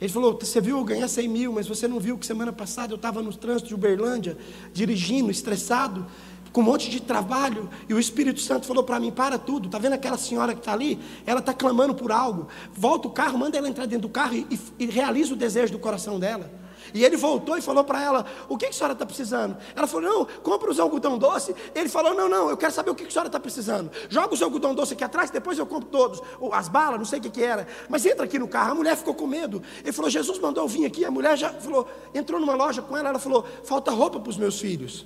Ele 0.00 0.12
falou: 0.12 0.38
Você 0.38 0.60
viu 0.60 0.78
eu 0.78 0.84
ganhar 0.84 1.08
100 1.08 1.28
mil, 1.28 1.52
mas 1.52 1.66
você 1.66 1.88
não 1.88 1.98
viu 1.98 2.16
que 2.16 2.24
semana 2.24 2.52
passada 2.52 2.92
eu 2.92 2.96
estava 2.96 3.20
no 3.20 3.34
trânsito 3.36 3.66
de 3.66 3.74
Uberlândia, 3.74 4.38
dirigindo, 4.72 5.28
estressado 5.28 6.06
com 6.54 6.60
um 6.60 6.64
monte 6.64 6.88
de 6.88 7.02
trabalho, 7.02 7.68
e 7.88 7.92
o 7.92 7.98
Espírito 7.98 8.40
Santo 8.40 8.64
falou 8.64 8.84
para 8.84 9.00
mim: 9.00 9.10
para 9.10 9.36
tudo, 9.36 9.66
está 9.66 9.76
vendo 9.76 9.94
aquela 9.94 10.16
senhora 10.16 10.54
que 10.54 10.60
está 10.60 10.72
ali? 10.72 11.00
Ela 11.26 11.40
está 11.40 11.52
clamando 11.52 11.96
por 11.96 12.12
algo. 12.12 12.46
Volta 12.72 13.08
o 13.08 13.10
carro, 13.10 13.36
manda 13.36 13.58
ela 13.58 13.68
entrar 13.68 13.86
dentro 13.86 14.02
do 14.02 14.08
carro 14.08 14.34
e, 14.34 14.46
e, 14.48 14.84
e 14.84 14.86
realiza 14.86 15.34
o 15.34 15.36
desejo 15.36 15.72
do 15.72 15.80
coração 15.80 16.18
dela. 16.18 16.48
E 16.94 17.04
ele 17.04 17.16
voltou 17.16 17.58
e 17.58 17.60
falou 17.60 17.82
para 17.82 18.00
ela: 18.00 18.24
O 18.48 18.56
que, 18.56 18.66
que 18.66 18.70
a 18.70 18.72
senhora 18.72 18.92
está 18.92 19.04
precisando? 19.04 19.56
Ela 19.74 19.88
falou: 19.88 20.08
Não, 20.08 20.24
compra 20.44 20.70
os 20.70 20.78
algodão 20.78 21.18
doce. 21.18 21.56
Ele 21.74 21.88
falou: 21.88 22.14
Não, 22.14 22.28
não, 22.28 22.48
eu 22.48 22.56
quero 22.56 22.72
saber 22.72 22.90
o 22.90 22.94
que, 22.94 23.02
que 23.02 23.08
a 23.08 23.12
senhora 23.12 23.28
está 23.28 23.40
precisando. 23.40 23.90
Joga 24.08 24.32
os 24.32 24.40
algodão 24.40 24.76
doce 24.76 24.94
aqui 24.94 25.02
atrás, 25.02 25.30
depois 25.30 25.58
eu 25.58 25.66
compro 25.66 25.88
todos. 25.88 26.22
As 26.52 26.68
balas, 26.68 26.98
não 26.98 27.04
sei 27.04 27.18
o 27.18 27.22
que, 27.22 27.30
que 27.30 27.42
era. 27.42 27.66
Mas 27.88 28.06
entra 28.06 28.26
aqui 28.26 28.38
no 28.38 28.46
carro. 28.46 28.70
A 28.70 28.74
mulher 28.76 28.96
ficou 28.96 29.12
com 29.12 29.26
medo. 29.26 29.60
Ele 29.82 29.90
falou: 29.90 30.08
Jesus 30.08 30.38
mandou 30.38 30.62
eu 30.62 30.68
vir 30.68 30.86
aqui. 30.86 31.04
A 31.04 31.10
mulher 31.10 31.36
já 31.36 31.52
falou: 31.52 31.88
Entrou 32.14 32.38
numa 32.38 32.54
loja 32.54 32.80
com 32.80 32.96
ela. 32.96 33.08
Ela 33.08 33.18
falou: 33.18 33.44
Falta 33.64 33.90
roupa 33.90 34.20
para 34.20 34.30
os 34.30 34.36
meus 34.36 34.60
filhos. 34.60 35.04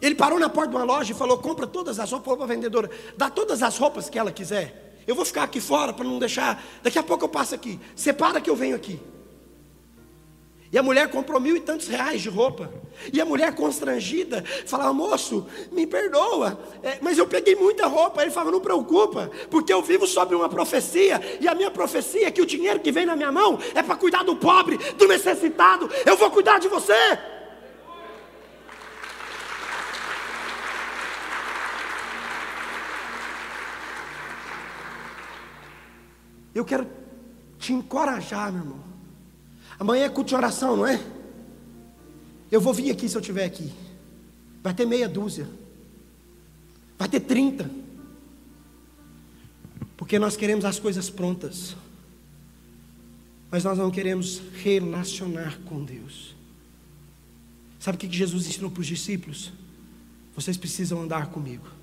Ele 0.00 0.14
parou 0.14 0.38
na 0.38 0.48
porta 0.48 0.70
de 0.70 0.76
uma 0.76 0.84
loja 0.84 1.12
e 1.12 1.14
falou: 1.14 1.38
compra 1.38 1.66
todas 1.66 1.98
as 1.98 2.10
roupas, 2.10 2.34
para 2.34 2.44
a 2.44 2.48
vendedora, 2.48 2.90
dá 3.16 3.28
todas 3.28 3.62
as 3.62 3.76
roupas 3.76 4.08
que 4.08 4.18
ela 4.18 4.32
quiser. 4.32 5.02
Eu 5.06 5.14
vou 5.14 5.24
ficar 5.24 5.42
aqui 5.42 5.60
fora 5.60 5.92
para 5.92 6.04
não 6.04 6.18
deixar. 6.18 6.62
Daqui 6.82 6.98
a 6.98 7.02
pouco 7.02 7.24
eu 7.24 7.28
passo 7.28 7.54
aqui. 7.54 7.80
Separa 7.96 8.40
que 8.40 8.48
eu 8.48 8.56
venho 8.56 8.76
aqui. 8.76 9.00
E 10.72 10.78
a 10.78 10.82
mulher 10.84 11.10
comprou 11.10 11.40
mil 11.40 11.56
e 11.56 11.60
tantos 11.60 11.88
reais 11.88 12.22
de 12.22 12.28
roupa. 12.28 12.72
E 13.12 13.20
a 13.20 13.24
mulher 13.24 13.54
constrangida 13.54 14.44
falava: 14.66 14.92
Moço, 14.92 15.46
me 15.72 15.84
perdoa, 15.86 16.60
é, 16.82 16.98
mas 17.00 17.18
eu 17.18 17.26
peguei 17.26 17.56
muita 17.56 17.88
roupa. 17.88 18.22
Ele 18.22 18.30
falava: 18.30 18.52
Não 18.52 18.60
preocupa, 18.60 19.30
porque 19.50 19.72
eu 19.72 19.82
vivo 19.82 20.06
sobre 20.06 20.36
uma 20.36 20.48
profecia. 20.48 21.20
E 21.40 21.48
a 21.48 21.54
minha 21.56 21.72
profecia 21.72 22.28
é 22.28 22.30
que 22.30 22.40
o 22.40 22.46
dinheiro 22.46 22.78
que 22.78 22.92
vem 22.92 23.04
na 23.04 23.16
minha 23.16 23.32
mão 23.32 23.58
é 23.74 23.82
para 23.82 23.96
cuidar 23.96 24.22
do 24.22 24.36
pobre, 24.36 24.78
do 24.96 25.08
necessitado. 25.08 25.90
Eu 26.06 26.16
vou 26.16 26.30
cuidar 26.30 26.60
de 26.60 26.68
você. 26.68 27.18
Eu 36.60 36.64
quero 36.66 36.86
te 37.58 37.72
encorajar, 37.72 38.52
meu 38.52 38.60
irmão. 38.60 38.80
Amanhã 39.78 40.04
é 40.04 40.08
culto 40.10 40.28
de 40.28 40.34
oração, 40.34 40.76
não 40.76 40.86
é? 40.86 41.02
Eu 42.50 42.60
vou 42.60 42.74
vir 42.74 42.90
aqui 42.90 43.08
se 43.08 43.16
eu 43.16 43.20
estiver 43.22 43.46
aqui. 43.46 43.72
Vai 44.62 44.74
ter 44.74 44.84
meia 44.84 45.08
dúzia. 45.08 45.48
Vai 46.98 47.08
ter 47.08 47.20
trinta. 47.20 47.70
Porque 49.96 50.18
nós 50.18 50.36
queremos 50.36 50.66
as 50.66 50.78
coisas 50.78 51.08
prontas. 51.08 51.74
Mas 53.50 53.64
nós 53.64 53.78
não 53.78 53.90
queremos 53.90 54.42
relacionar 54.62 55.58
com 55.64 55.82
Deus. 55.82 56.36
Sabe 57.78 57.96
o 57.96 57.98
que 57.98 58.14
Jesus 58.14 58.46
ensinou 58.46 58.70
para 58.70 58.82
os 58.82 58.86
discípulos? 58.86 59.50
Vocês 60.36 60.58
precisam 60.58 61.00
andar 61.00 61.28
comigo. 61.28 61.79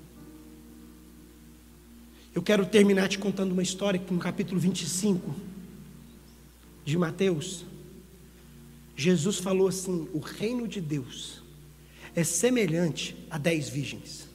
Eu 2.38 2.42
quero 2.42 2.64
terminar 2.64 3.08
te 3.08 3.18
contando 3.18 3.50
uma 3.50 3.64
história 3.64 3.98
que 3.98 4.14
no 4.14 4.20
capítulo 4.20 4.60
25 4.60 5.34
de 6.84 6.96
Mateus, 6.96 7.64
Jesus 8.94 9.38
falou 9.38 9.66
assim: 9.66 10.08
o 10.12 10.20
reino 10.20 10.68
de 10.68 10.80
Deus 10.80 11.42
é 12.14 12.22
semelhante 12.22 13.16
a 13.28 13.38
dez 13.38 13.68
virgens. 13.68 14.28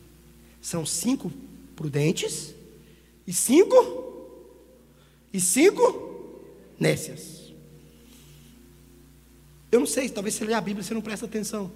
São 0.62 0.86
cinco 0.86 1.32
prudentes 1.78 2.54
e 3.26 3.32
cinco 3.32 3.74
e 5.32 5.40
cinco 5.40 6.44
nécias. 6.78 7.54
Eu 9.72 9.80
não 9.80 9.88
sei, 9.88 10.10
talvez 10.10 10.36
você 10.36 10.44
lê 10.44 10.54
a 10.54 10.60
Bíblia 10.60 10.84
você 10.84 10.94
não 10.94 11.00
presta 11.00 11.26
atenção. 11.26 11.72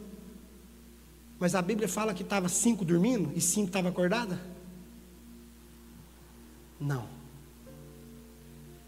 Mas 1.39 1.55
a 1.55 1.61
Bíblia 1.61 1.87
fala 1.87 2.13
que 2.13 2.23
estava 2.23 2.49
cinco 2.49 2.83
dormindo 2.83 3.31
e 3.33 3.39
cinco 3.39 3.67
estavam 3.67 3.89
acordadas. 3.89 4.56
Não. 6.79 7.07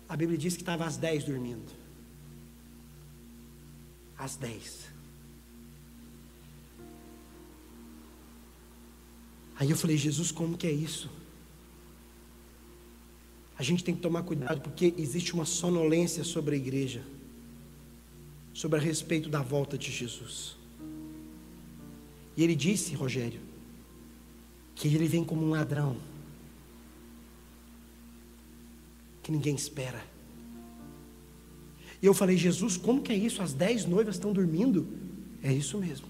A 0.08 0.16
Bíblia 0.16 0.38
diz 0.38 0.56
que 0.56 0.62
estava 0.62 0.86
às 0.86 0.98
dez 0.98 1.24
dormindo. 1.24 1.72
Às 4.18 4.36
dez. 4.36 4.88
Aí 9.56 9.70
eu 9.70 9.78
falei, 9.78 9.98
Jesus, 9.98 10.32
como 10.32 10.58
que 10.58 10.66
é 10.66 10.72
isso? 10.72 11.10
A 13.58 13.64
gente 13.64 13.84
tem 13.84 13.94
que 13.94 14.02
tomar 14.02 14.24
cuidado 14.24 14.62
porque 14.62 14.94
existe 14.98 15.34
uma 15.34 15.44
sonolência 15.44 16.24
sobre 16.24 16.56
a 16.56 16.58
igreja, 16.58 17.04
sobre 18.54 18.80
a 18.80 18.82
respeito 18.82 19.28
da 19.28 19.42
volta 19.42 19.78
de 19.78 19.92
Jesus. 19.92 20.56
E 22.38 22.44
ele 22.44 22.56
disse, 22.56 22.96
Rogério, 22.96 23.42
que 24.74 24.88
ele 24.88 25.10
vem 25.10 25.26
como 25.26 25.46
um 25.46 25.50
ladrão. 25.50 25.98
Que 29.30 29.32
ninguém 29.32 29.54
espera. 29.54 30.04
E 32.02 32.06
eu 32.06 32.16
falei, 32.16 32.36
Jesus, 32.36 32.78
como 32.78 33.02
que 33.02 33.12
é 33.12 33.16
isso? 33.16 33.44
As 33.44 33.54
dez 33.54 33.86
noivas 33.86 34.16
estão 34.16 34.34
dormindo? 34.34 34.88
É 35.44 35.54
isso 35.54 35.78
mesmo. 35.78 36.08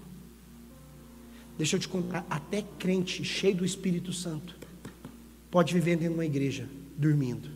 Deixa 1.58 1.76
eu 1.76 1.80
te 1.80 1.86
contar, 1.86 2.24
até 2.30 2.62
crente 2.78 3.22
cheio 3.22 3.56
do 3.56 3.64
Espírito 3.64 4.10
Santo 4.10 4.56
pode 5.50 5.74
viver 5.74 5.96
dentro 5.96 6.14
de 6.14 6.14
uma 6.14 6.24
igreja 6.24 6.66
dormindo. 6.96 7.50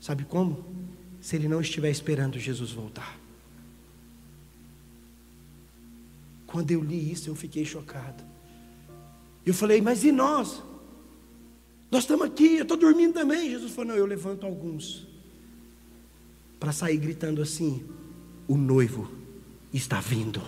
Sabe 0.00 0.24
como? 0.24 0.64
Se 1.20 1.34
ele 1.34 1.48
não 1.48 1.60
estiver 1.60 1.90
esperando 1.90 2.38
Jesus 2.38 2.70
voltar. 2.70 3.18
Quando 6.46 6.70
eu 6.70 6.80
li 6.84 7.10
isso, 7.10 7.28
eu 7.28 7.34
fiquei 7.34 7.64
chocado. 7.64 8.22
Eu 9.44 9.54
falei, 9.54 9.80
mas 9.80 10.04
e 10.04 10.12
nós? 10.12 10.62
Nós 11.90 12.04
estamos 12.04 12.26
aqui, 12.26 12.56
eu 12.56 12.62
estou 12.62 12.76
dormindo 12.76 13.14
também. 13.14 13.50
Jesus 13.50 13.72
falou: 13.72 13.92
Não, 13.92 13.96
eu 13.96 14.06
levanto 14.06 14.44
alguns 14.44 15.06
para 16.60 16.72
sair 16.72 16.96
gritando 16.96 17.40
assim: 17.40 17.84
O 18.46 18.56
noivo 18.56 19.10
está 19.72 20.00
vindo. 20.00 20.42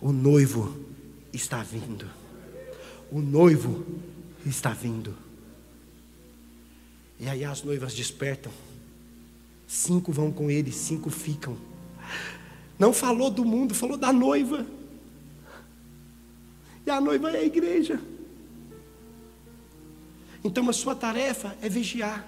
O 0.00 0.12
noivo 0.12 0.76
está 1.32 1.62
vindo. 1.62 2.06
O 3.12 3.20
noivo 3.20 3.84
está 4.44 4.70
vindo. 4.70 5.14
E 7.18 7.28
aí 7.28 7.44
as 7.44 7.62
noivas 7.62 7.94
despertam. 7.94 8.52
Cinco 9.66 10.10
vão 10.10 10.32
com 10.32 10.50
ele, 10.50 10.72
cinco 10.72 11.10
ficam. 11.10 11.56
Não 12.78 12.92
falou 12.92 13.30
do 13.30 13.44
mundo, 13.44 13.74
falou 13.74 13.96
da 13.96 14.12
noiva. 14.12 14.66
E 16.86 16.90
a 16.90 17.00
noiva 17.00 17.30
é 17.30 17.40
a 17.40 17.44
igreja. 17.44 18.00
Então 20.42 20.68
a 20.68 20.72
sua 20.72 20.94
tarefa 20.94 21.56
é 21.60 21.68
vigiar. 21.68 22.26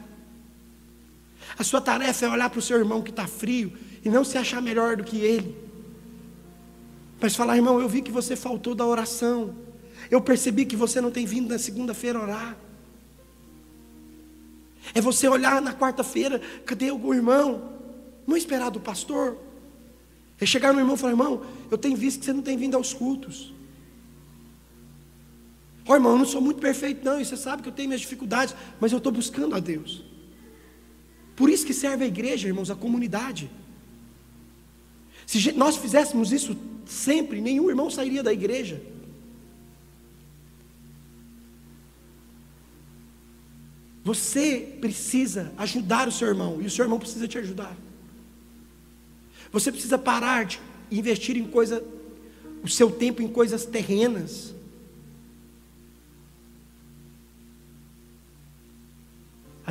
A 1.59 1.65
sua 1.65 1.81
tarefa 1.81 2.27
é 2.27 2.29
olhar 2.29 2.51
para 2.51 2.59
o 2.59 2.63
seu 2.63 2.79
irmão 2.79 3.03
que 3.03 3.11
está 3.11 3.27
frio 3.27 3.73
e 4.05 4.09
não 4.09 4.25
se 4.25 4.39
achar 4.39 4.61
melhor 4.61 4.97
do 4.97 5.05
que 5.05 5.19
ele. 5.19 5.57
Mas 7.21 7.37
falar, 7.37 7.57
irmão, 7.57 7.81
eu 7.81 7.89
vi 7.89 8.03
que 8.03 8.11
você 8.11 8.35
faltou 8.35 8.75
da 8.75 8.85
oração. 8.85 9.55
Eu 10.11 10.21
percebi 10.21 10.65
que 10.65 10.75
você 10.75 11.01
não 11.01 11.11
tem 11.11 11.25
vindo 11.25 11.49
na 11.49 11.59
segunda-feira 11.59 12.21
orar. 12.21 12.57
É 14.95 15.01
você 15.01 15.29
olhar 15.29 15.63
na 15.63 15.73
quarta-feira, 15.73 16.41
cadê 16.67 16.91
o 16.91 17.15
irmão? 17.15 17.71
Não 18.27 18.37
esperar 18.37 18.71
do 18.71 18.81
pastor. 18.81 19.39
É 20.41 20.45
chegar 20.45 20.73
no 20.73 20.81
irmão 20.81 20.97
e 20.97 20.99
falar, 20.99 21.13
irmão, 21.13 21.47
eu 21.71 21.79
tenho 21.79 21.97
visto 21.97 22.19
que 22.19 22.25
você 22.27 22.33
não 22.33 22.43
tem 22.43 22.57
vindo 22.57 22.77
aos 22.77 22.93
cultos. 22.93 23.55
Ó 25.87 25.93
oh, 25.93 25.95
irmão, 25.95 26.13
eu 26.13 26.19
não 26.19 26.27
sou 26.27 26.41
muito 26.41 26.61
perfeito, 26.61 27.05
não, 27.05 27.21
e 27.21 27.25
você 27.25 27.37
sabe 27.37 27.63
que 27.63 27.69
eu 27.69 27.73
tenho 27.73 27.89
minhas 27.89 28.01
dificuldades, 28.01 28.55
mas 28.81 28.93
eu 28.93 28.99
estou 28.99 29.13
buscando 29.13 29.55
a 29.55 29.61
Deus. 29.61 30.05
Por 31.35 31.51
isso 31.51 31.67
que 31.67 31.75
serve 31.75 32.05
a 32.05 32.07
igreja, 32.07 32.47
irmãos, 32.47 32.71
a 32.71 32.77
comunidade. 32.77 33.51
Se 35.27 35.53
nós 35.53 35.77
fizéssemos 35.77 36.31
isso 36.31 36.57
sempre, 36.87 37.41
nenhum 37.41 37.69
irmão 37.69 37.91
sairia 37.91 38.23
da 38.23 38.33
igreja. 38.33 38.81
Você 44.05 44.77
precisa 44.81 45.53
ajudar 45.57 46.09
o 46.09 46.13
seu 46.13 46.29
irmão, 46.29 46.61
e 46.61 46.67
o 46.67 46.71
seu 46.71 46.85
irmão 46.85 46.99
precisa 46.99 47.29
te 47.29 47.39
ajudar. 47.39 47.77
Você 49.53 49.71
precisa 49.71 49.99
parar 49.99 50.45
de 50.45 50.61
investir 50.91 51.37
em 51.37 51.47
coisa, 51.47 51.85
o 52.63 52.69
seu 52.69 52.91
tempo 52.91 53.23
em 53.23 53.29
coisas 53.29 53.65
terrenas. 53.65 54.55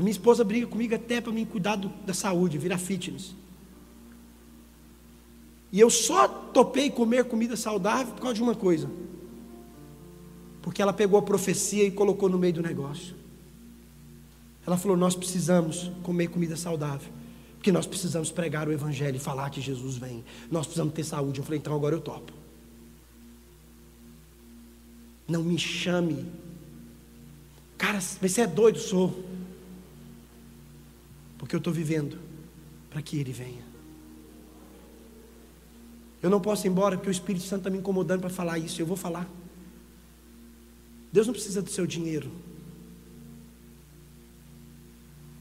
Minha 0.01 0.11
esposa 0.11 0.43
briga 0.43 0.67
comigo 0.67 0.95
até 0.95 1.21
para 1.21 1.31
mim 1.31 1.45
cuidar 1.45 1.75
do, 1.75 1.89
da 2.05 2.13
saúde, 2.13 2.57
virar 2.57 2.77
fitness. 2.77 3.35
E 5.71 5.79
eu 5.79 5.89
só 5.89 6.27
topei 6.27 6.89
comer 6.89 7.25
comida 7.25 7.55
saudável 7.55 8.13
por 8.13 8.21
causa 8.21 8.35
de 8.35 8.43
uma 8.43 8.55
coisa. 8.55 8.89
Porque 10.61 10.81
ela 10.81 10.93
pegou 10.93 11.17
a 11.17 11.21
profecia 11.21 11.83
e 11.83 11.91
colocou 11.91 12.29
no 12.29 12.37
meio 12.37 12.53
do 12.53 12.61
negócio. 12.61 13.15
Ela 14.65 14.77
falou: 14.77 14.97
Nós 14.97 15.15
precisamos 15.15 15.91
comer 16.03 16.27
comida 16.27 16.55
saudável. 16.57 17.11
Porque 17.55 17.71
nós 17.71 17.85
precisamos 17.85 18.31
pregar 18.31 18.67
o 18.67 18.71
Evangelho 18.71 19.15
e 19.15 19.19
falar 19.19 19.49
que 19.49 19.61
Jesus 19.61 19.95
vem. 19.95 20.23
Nós 20.49 20.65
precisamos 20.65 20.93
ter 20.93 21.03
saúde. 21.03 21.39
Eu 21.39 21.45
falei: 21.45 21.59
Então 21.59 21.73
agora 21.73 21.95
eu 21.95 22.01
topo. 22.01 22.33
Não 25.27 25.41
me 25.41 25.57
chame. 25.57 26.25
Cara, 27.77 27.99
você 27.99 28.41
é 28.41 28.47
doido, 28.47 28.77
sou. 28.77 29.30
Porque 31.41 31.55
eu 31.55 31.57
estou 31.57 31.73
vivendo 31.73 32.19
para 32.87 33.01
que 33.01 33.17
Ele 33.17 33.33
venha. 33.33 33.63
Eu 36.21 36.29
não 36.29 36.39
posso 36.39 36.67
ir 36.67 36.69
embora 36.69 36.95
porque 36.95 37.09
o 37.09 37.11
Espírito 37.11 37.43
Santo 37.43 37.61
está 37.61 37.69
me 37.71 37.79
incomodando 37.79 38.21
para 38.21 38.29
falar 38.29 38.59
isso. 38.59 38.79
Eu 38.79 38.85
vou 38.85 38.95
falar. 38.95 39.27
Deus 41.11 41.25
não 41.25 41.33
precisa 41.33 41.59
do 41.59 41.69
seu 41.71 41.87
dinheiro. 41.87 42.31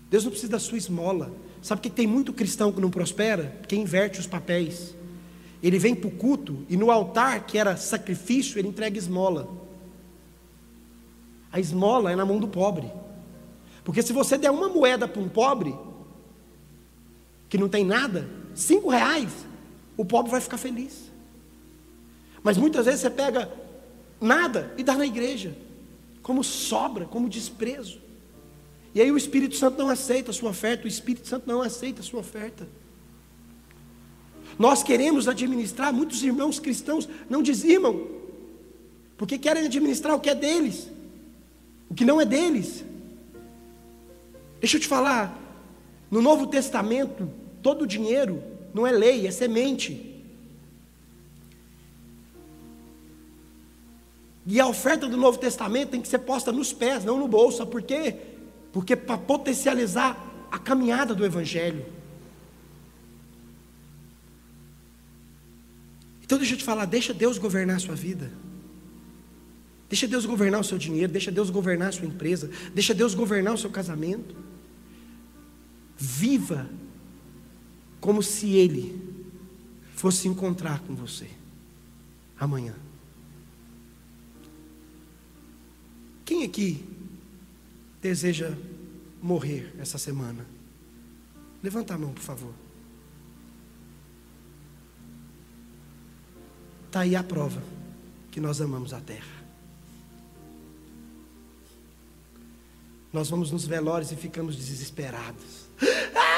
Deus 0.09 0.24
não 0.24 0.30
precisa 0.30 0.53
da 0.53 0.59
sua 0.59 0.78
esmola. 0.78 1.30
Sabe 1.61 1.82
que 1.82 1.90
tem 1.90 2.07
muito 2.07 2.32
cristão 2.32 2.72
que 2.72 2.80
não 2.80 2.90
prospera? 2.90 3.55
Porque 3.61 3.76
inverte 3.76 4.18
os 4.18 4.26
papéis. 4.26 4.96
Ele 5.62 5.78
vem 5.78 5.94
para 5.94 6.09
o 6.09 6.12
culto 6.12 6.64
e 6.66 6.78
no 6.78 6.90
altar, 6.90 7.44
que 7.44 7.59
era 7.59 7.76
sacrifício, 7.76 8.59
ele 8.59 8.68
entrega 8.68 8.96
esmola. 8.96 9.46
A 11.53 11.61
esmola 11.61 12.11
é 12.11 12.16
na 12.16 12.24
mão 12.24 12.38
do 12.38 12.48
pobre. 12.48 12.90
Porque 13.84 14.01
se 14.01 14.14
você 14.14 14.38
der 14.38 14.51
uma 14.51 14.70
moeda 14.70 15.07
para 15.07 15.20
um 15.20 15.28
pobre, 15.28 15.74
que 17.51 17.59
não 17.59 17.68
tem 17.68 17.84
nada, 17.84 18.26
cinco 18.55 18.88
reais, 18.88 19.30
o 19.96 20.05
pobre 20.05 20.30
vai 20.30 20.40
ficar 20.40 20.57
feliz. 20.57 21.11
Mas 22.42 22.57
muitas 22.57 22.86
vezes 22.86 23.01
você 23.01 23.11
pega 23.11 23.53
nada 24.20 24.72
e 24.78 24.84
dá 24.84 24.94
na 24.96 25.05
igreja, 25.05 25.55
como 26.22 26.44
sobra, 26.44 27.05
como 27.05 27.28
desprezo. 27.28 28.01
E 28.94 29.01
aí 29.01 29.11
o 29.11 29.16
Espírito 29.16 29.57
Santo 29.57 29.76
não 29.78 29.88
aceita 29.88 30.30
a 30.30 30.34
sua 30.34 30.51
oferta, 30.51 30.84
o 30.84 30.88
Espírito 30.88 31.26
Santo 31.26 31.46
não 31.46 31.61
aceita 31.61 32.01
a 32.01 32.05
sua 32.05 32.20
oferta. 32.20 32.66
Nós 34.57 34.82
queremos 34.82 35.26
administrar, 35.26 35.92
muitos 35.92 36.22
irmãos 36.22 36.61
cristãos 36.61 37.09
não 37.28 37.42
dizimam, 37.42 38.07
porque 39.16 39.38
querem 39.38 39.64
administrar 39.64 40.14
o 40.14 40.20
que 40.20 40.30
é 40.30 40.34
deles, 40.36 40.88
o 41.88 41.94
que 41.94 42.05
não 42.05 42.20
é 42.20 42.24
deles. 42.24 42.84
Deixa 44.61 44.76
eu 44.76 44.80
te 44.80 44.86
falar, 44.86 45.36
no 46.11 46.22
Novo 46.22 46.46
Testamento, 46.46 47.39
todo 47.62 47.82
o 47.82 47.86
dinheiro 47.86 48.42
não 48.72 48.86
é 48.86 48.92
lei, 48.92 49.26
é 49.26 49.30
semente. 49.30 50.06
E 54.46 54.58
a 54.58 54.66
oferta 54.66 55.06
do 55.06 55.16
Novo 55.16 55.38
Testamento 55.38 55.90
tem 55.90 56.02
que 56.02 56.08
ser 56.08 56.18
posta 56.20 56.50
nos 56.50 56.72
pés, 56.72 57.04
não 57.04 57.18
no 57.18 57.28
bolso. 57.28 57.64
Por 57.66 57.82
quê? 57.82 58.16
Porque 58.72 58.96
para 58.96 59.18
potencializar 59.18 60.18
a 60.50 60.58
caminhada 60.58 61.14
do 61.14 61.24
Evangelho. 61.24 61.84
Então 66.22 66.38
deixa 66.38 66.54
eu 66.54 66.58
te 66.58 66.64
falar, 66.64 66.84
deixa 66.84 67.12
Deus 67.12 67.38
governar 67.38 67.76
a 67.76 67.80
sua 67.80 67.94
vida. 67.94 68.30
Deixa 69.88 70.06
Deus 70.06 70.24
governar 70.24 70.61
o 70.61 70.64
seu 70.64 70.78
dinheiro, 70.78 71.11
deixa 71.11 71.32
Deus 71.32 71.50
governar 71.50 71.88
a 71.88 71.92
sua 71.92 72.06
empresa, 72.06 72.48
deixa 72.72 72.94
Deus 72.94 73.14
governar 73.14 73.54
o 73.54 73.58
seu 73.58 73.70
casamento. 73.70 74.36
Viva 75.96 76.70
como 78.01 78.22
se 78.22 78.55
Ele 78.55 78.98
fosse 79.94 80.26
encontrar 80.26 80.80
com 80.80 80.94
você 80.94 81.28
amanhã. 82.38 82.74
Quem 86.24 86.44
aqui 86.44 86.84
deseja 88.01 88.57
morrer 89.20 89.74
essa 89.78 89.98
semana? 89.98 90.46
Levanta 91.62 91.94
a 91.94 91.98
mão, 91.98 92.12
por 92.12 92.22
favor. 92.22 92.55
Está 96.86 97.01
aí 97.01 97.14
a 97.14 97.22
prova 97.22 97.62
que 98.30 98.40
nós 98.40 98.61
amamos 98.61 98.94
a 98.94 99.01
terra. 99.01 99.40
Nós 103.12 103.28
vamos 103.28 103.51
nos 103.51 103.66
velórios 103.66 104.11
e 104.12 104.16
ficamos 104.16 104.57
desesperados. 104.57 105.68
Ah! 106.16 106.30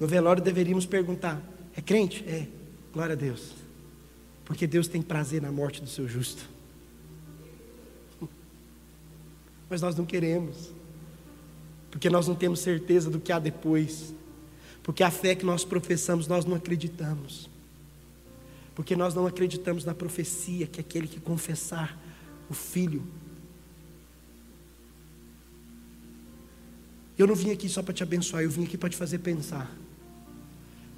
No 0.00 0.06
velório 0.06 0.42
deveríamos 0.42 0.86
perguntar: 0.86 1.40
é 1.76 1.82
crente? 1.82 2.24
É, 2.26 2.48
glória 2.92 3.12
a 3.12 3.16
Deus. 3.16 3.52
Porque 4.46 4.66
Deus 4.66 4.88
tem 4.88 5.00
prazer 5.00 5.40
na 5.40 5.52
morte 5.52 5.80
do 5.80 5.88
seu 5.88 6.08
justo 6.08 6.42
mas 9.70 9.80
nós 9.80 9.94
não 9.94 10.04
queremos, 10.04 10.72
porque 11.90 12.10
nós 12.10 12.26
não 12.26 12.34
temos 12.34 12.58
certeza 12.58 13.08
do 13.08 13.20
que 13.20 13.30
há 13.30 13.38
depois, 13.38 14.12
porque 14.82 15.04
a 15.04 15.10
fé 15.10 15.36
que 15.36 15.44
nós 15.44 15.64
professamos 15.64 16.26
nós 16.26 16.44
não 16.44 16.56
acreditamos, 16.56 17.48
porque 18.74 18.96
nós 18.96 19.14
não 19.14 19.26
acreditamos 19.26 19.84
na 19.84 19.94
profecia 19.94 20.66
que 20.66 20.80
aquele 20.80 21.06
que 21.06 21.20
confessar 21.20 21.96
o 22.48 22.54
Filho. 22.54 23.04
Eu 27.16 27.26
não 27.26 27.36
vim 27.36 27.52
aqui 27.52 27.68
só 27.68 27.82
para 27.82 27.94
te 27.94 28.02
abençoar, 28.02 28.42
eu 28.42 28.50
vim 28.50 28.64
aqui 28.64 28.76
para 28.76 28.88
te 28.88 28.96
fazer 28.96 29.18
pensar, 29.18 29.70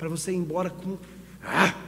para 0.02 0.08
você 0.08 0.32
ir 0.32 0.36
embora 0.36 0.68
com. 0.68 0.98
Ah! 1.44 1.80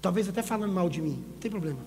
Talvez 0.00 0.28
até 0.28 0.44
falando 0.44 0.72
mal 0.72 0.88
de 0.88 1.02
mim, 1.02 1.24
não 1.28 1.38
tem 1.38 1.50
problema. 1.50 1.80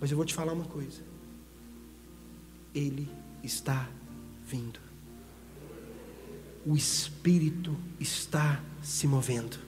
Mas 0.00 0.10
eu 0.10 0.16
vou 0.16 0.24
te 0.24 0.32
falar 0.32 0.54
uma 0.54 0.64
coisa. 0.64 1.02
Ele 2.74 3.06
está 3.44 3.86
vindo. 4.46 4.80
O 6.64 6.74
Espírito 6.74 7.76
está 7.98 8.62
se 8.82 9.06
movendo. 9.06 9.58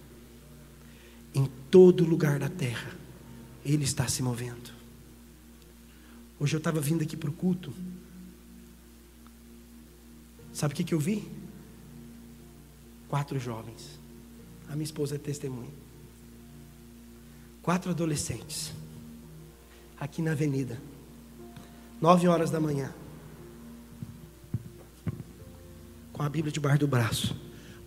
Em 1.35 1.45
todo 1.71 2.03
lugar 2.03 2.39
da 2.39 2.49
terra, 2.49 2.97
Ele 3.63 3.85
está 3.85 4.09
se 4.09 4.23
movendo. 4.23 4.73
Hoje 6.41 6.57
eu 6.57 6.59
estava 6.59 6.81
vindo 6.81 7.03
aqui 7.03 7.15
para 7.15 7.29
o 7.29 7.35
culto. 7.35 7.75
Sabe 10.53 10.75
o 10.75 10.77
que, 10.77 10.85
que 10.85 10.95
eu 10.95 10.99
vi? 10.99 11.31
Quatro 13.09 13.39
jovens. 13.39 13.99
A 14.69 14.73
minha 14.73 14.85
esposa 14.85 15.17
é 15.17 15.19
testemunha. 15.19 15.71
Quatro 17.63 17.91
adolescentes 17.91 18.73
aqui 19.99 20.21
na 20.21 20.33
avenida. 20.33 20.81
Nove 22.01 22.27
horas 22.27 22.51
da 22.51 22.61
manhã. 22.61 22.93
Com 26.13 26.23
a 26.23 26.29
Bíblia 26.29 26.53
debaixo 26.53 26.81
do 26.81 26.89
braço. 26.89 27.37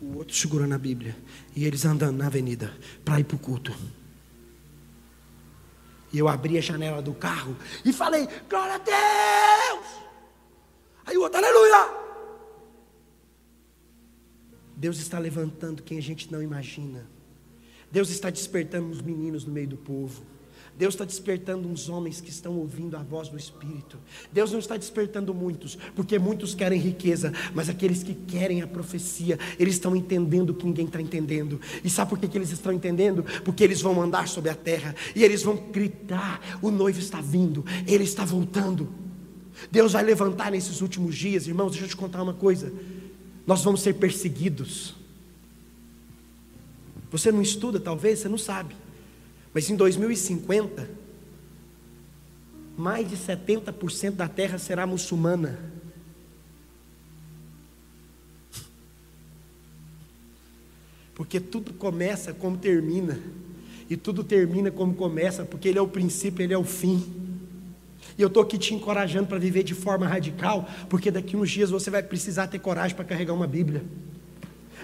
O 0.02 0.18
outro 0.18 0.36
segurando 0.36 0.74
a 0.74 0.78
Bíblia. 0.78 1.16
E 1.56 1.66
eles 1.66 1.86
andando 1.86 2.18
na 2.18 2.28
avenida 2.28 2.74
para 3.04 3.20
ir 3.20 3.26
para 3.26 3.36
o 3.36 3.40
culto. 3.40 3.76
E 6.14 6.18
eu 6.18 6.30
abri 6.30 6.58
a 6.58 6.62
janela 6.62 7.02
do 7.02 7.14
carro 7.14 7.58
e 7.84 7.92
falei: 7.92 8.28
Glória 8.50 8.76
a 8.76 8.78
Deus! 8.78 9.86
Aí 11.06 11.18
o 11.18 11.22
outro, 11.22 11.38
aleluia! 11.38 12.05
Deus 14.76 14.98
está 14.98 15.18
levantando 15.20 15.84
quem 15.84 15.98
a 15.98 16.02
gente 16.02 16.32
não 16.32 16.42
imagina. 16.42 17.06
Deus 17.92 18.10
está 18.10 18.30
despertando 18.30 18.90
os 18.90 19.02
meninos 19.02 19.46
no 19.46 19.54
meio 19.54 19.68
do 19.68 19.78
povo. 19.78 20.24
Deus 20.78 20.94
está 20.94 21.06
despertando 21.06 21.70
uns 21.70 21.88
homens 21.88 22.20
que 22.20 22.30
estão 22.30 22.58
ouvindo 22.58 22.98
a 22.98 23.04
voz 23.04 23.30
do 23.30 23.38
Espírito. 23.38 23.98
Deus 24.34 24.52
não 24.52 24.60
está 24.60 24.76
despertando 24.76 25.34
muitos, 25.34 25.78
porque 25.96 26.20
muitos 26.20 26.54
querem 26.54 26.80
riqueza, 26.80 27.32
mas 27.54 27.70
aqueles 27.70 28.04
que 28.04 28.14
querem 28.14 28.62
a 28.62 28.68
profecia, 28.68 29.40
eles 29.58 29.76
estão 29.76 29.96
entendendo 29.96 30.50
o 30.50 30.54
que 30.54 30.66
ninguém 30.66 30.86
está 30.86 31.00
entendendo. 31.00 31.62
E 31.82 31.90
sabe 31.90 32.10
por 32.10 32.20
que, 32.20 32.28
que 32.28 32.38
eles 32.38 32.52
estão 32.52 32.74
entendendo? 32.74 33.24
Porque 33.46 33.64
eles 33.64 33.82
vão 33.82 34.02
andar 34.02 34.28
sobre 34.28 34.50
a 34.50 34.56
terra 34.56 34.94
e 35.16 35.24
eles 35.24 35.44
vão 35.44 35.56
gritar: 35.56 36.42
o 36.62 36.70
noivo 36.70 37.00
está 37.00 37.22
vindo, 37.22 37.64
ele 37.88 38.04
está 38.04 38.26
voltando. 38.26 38.90
Deus 39.72 39.94
vai 39.94 40.04
levantar 40.04 40.52
nesses 40.52 40.82
últimos 40.82 41.16
dias, 41.16 41.48
irmãos. 41.48 41.72
Deixa 41.72 41.86
eu 41.86 41.90
te 41.90 41.96
contar 41.96 42.22
uma 42.22 42.34
coisa: 42.34 42.74
nós 43.46 43.64
vamos 43.64 43.82
ser 43.82 43.94
perseguidos. 43.96 44.96
Você 47.12 47.32
não 47.32 47.42
estuda, 47.42 47.80
talvez, 47.80 48.20
você 48.20 48.30
não 48.30 48.38
sabe. 48.38 48.76
Mas 49.54 49.70
em 49.70 49.76
2050, 49.76 50.90
mais 52.78 53.10
de 53.10 53.16
70% 53.16 54.12
da 54.12 54.28
terra 54.28 54.58
será 54.58 54.86
muçulmana. 54.86 55.58
Porque 61.14 61.40
tudo 61.40 61.74
começa 61.74 62.34
como 62.34 62.58
termina, 62.58 63.18
e 63.90 63.96
tudo 63.96 64.24
termina 64.24 64.70
como 64.70 64.94
começa, 64.94 65.46
porque 65.46 65.70
Ele 65.70 65.80
é 65.80 65.82
o 65.82 65.88
princípio, 65.88 66.44
Ele 66.44 66.54
é 66.54 66.58
o 66.58 66.66
fim. 66.66 67.25
E 68.18 68.22
eu 68.22 68.28
estou 68.28 68.42
aqui 68.44 68.58
te 68.58 68.74
encorajando 68.74 69.28
para 69.28 69.38
viver 69.38 69.64
de 69.64 69.74
forma 69.74 70.08
radical, 70.08 70.68
porque 70.90 71.12
daqui 71.12 71.36
uns 71.36 71.50
dias 71.50 71.70
você 71.70 71.90
vai 71.90 72.02
precisar 72.02 72.48
ter 72.48 72.60
coragem 72.60 72.96
para 72.96 73.04
carregar 73.04 73.34
uma 73.34 73.48
Bíblia. 73.48 73.84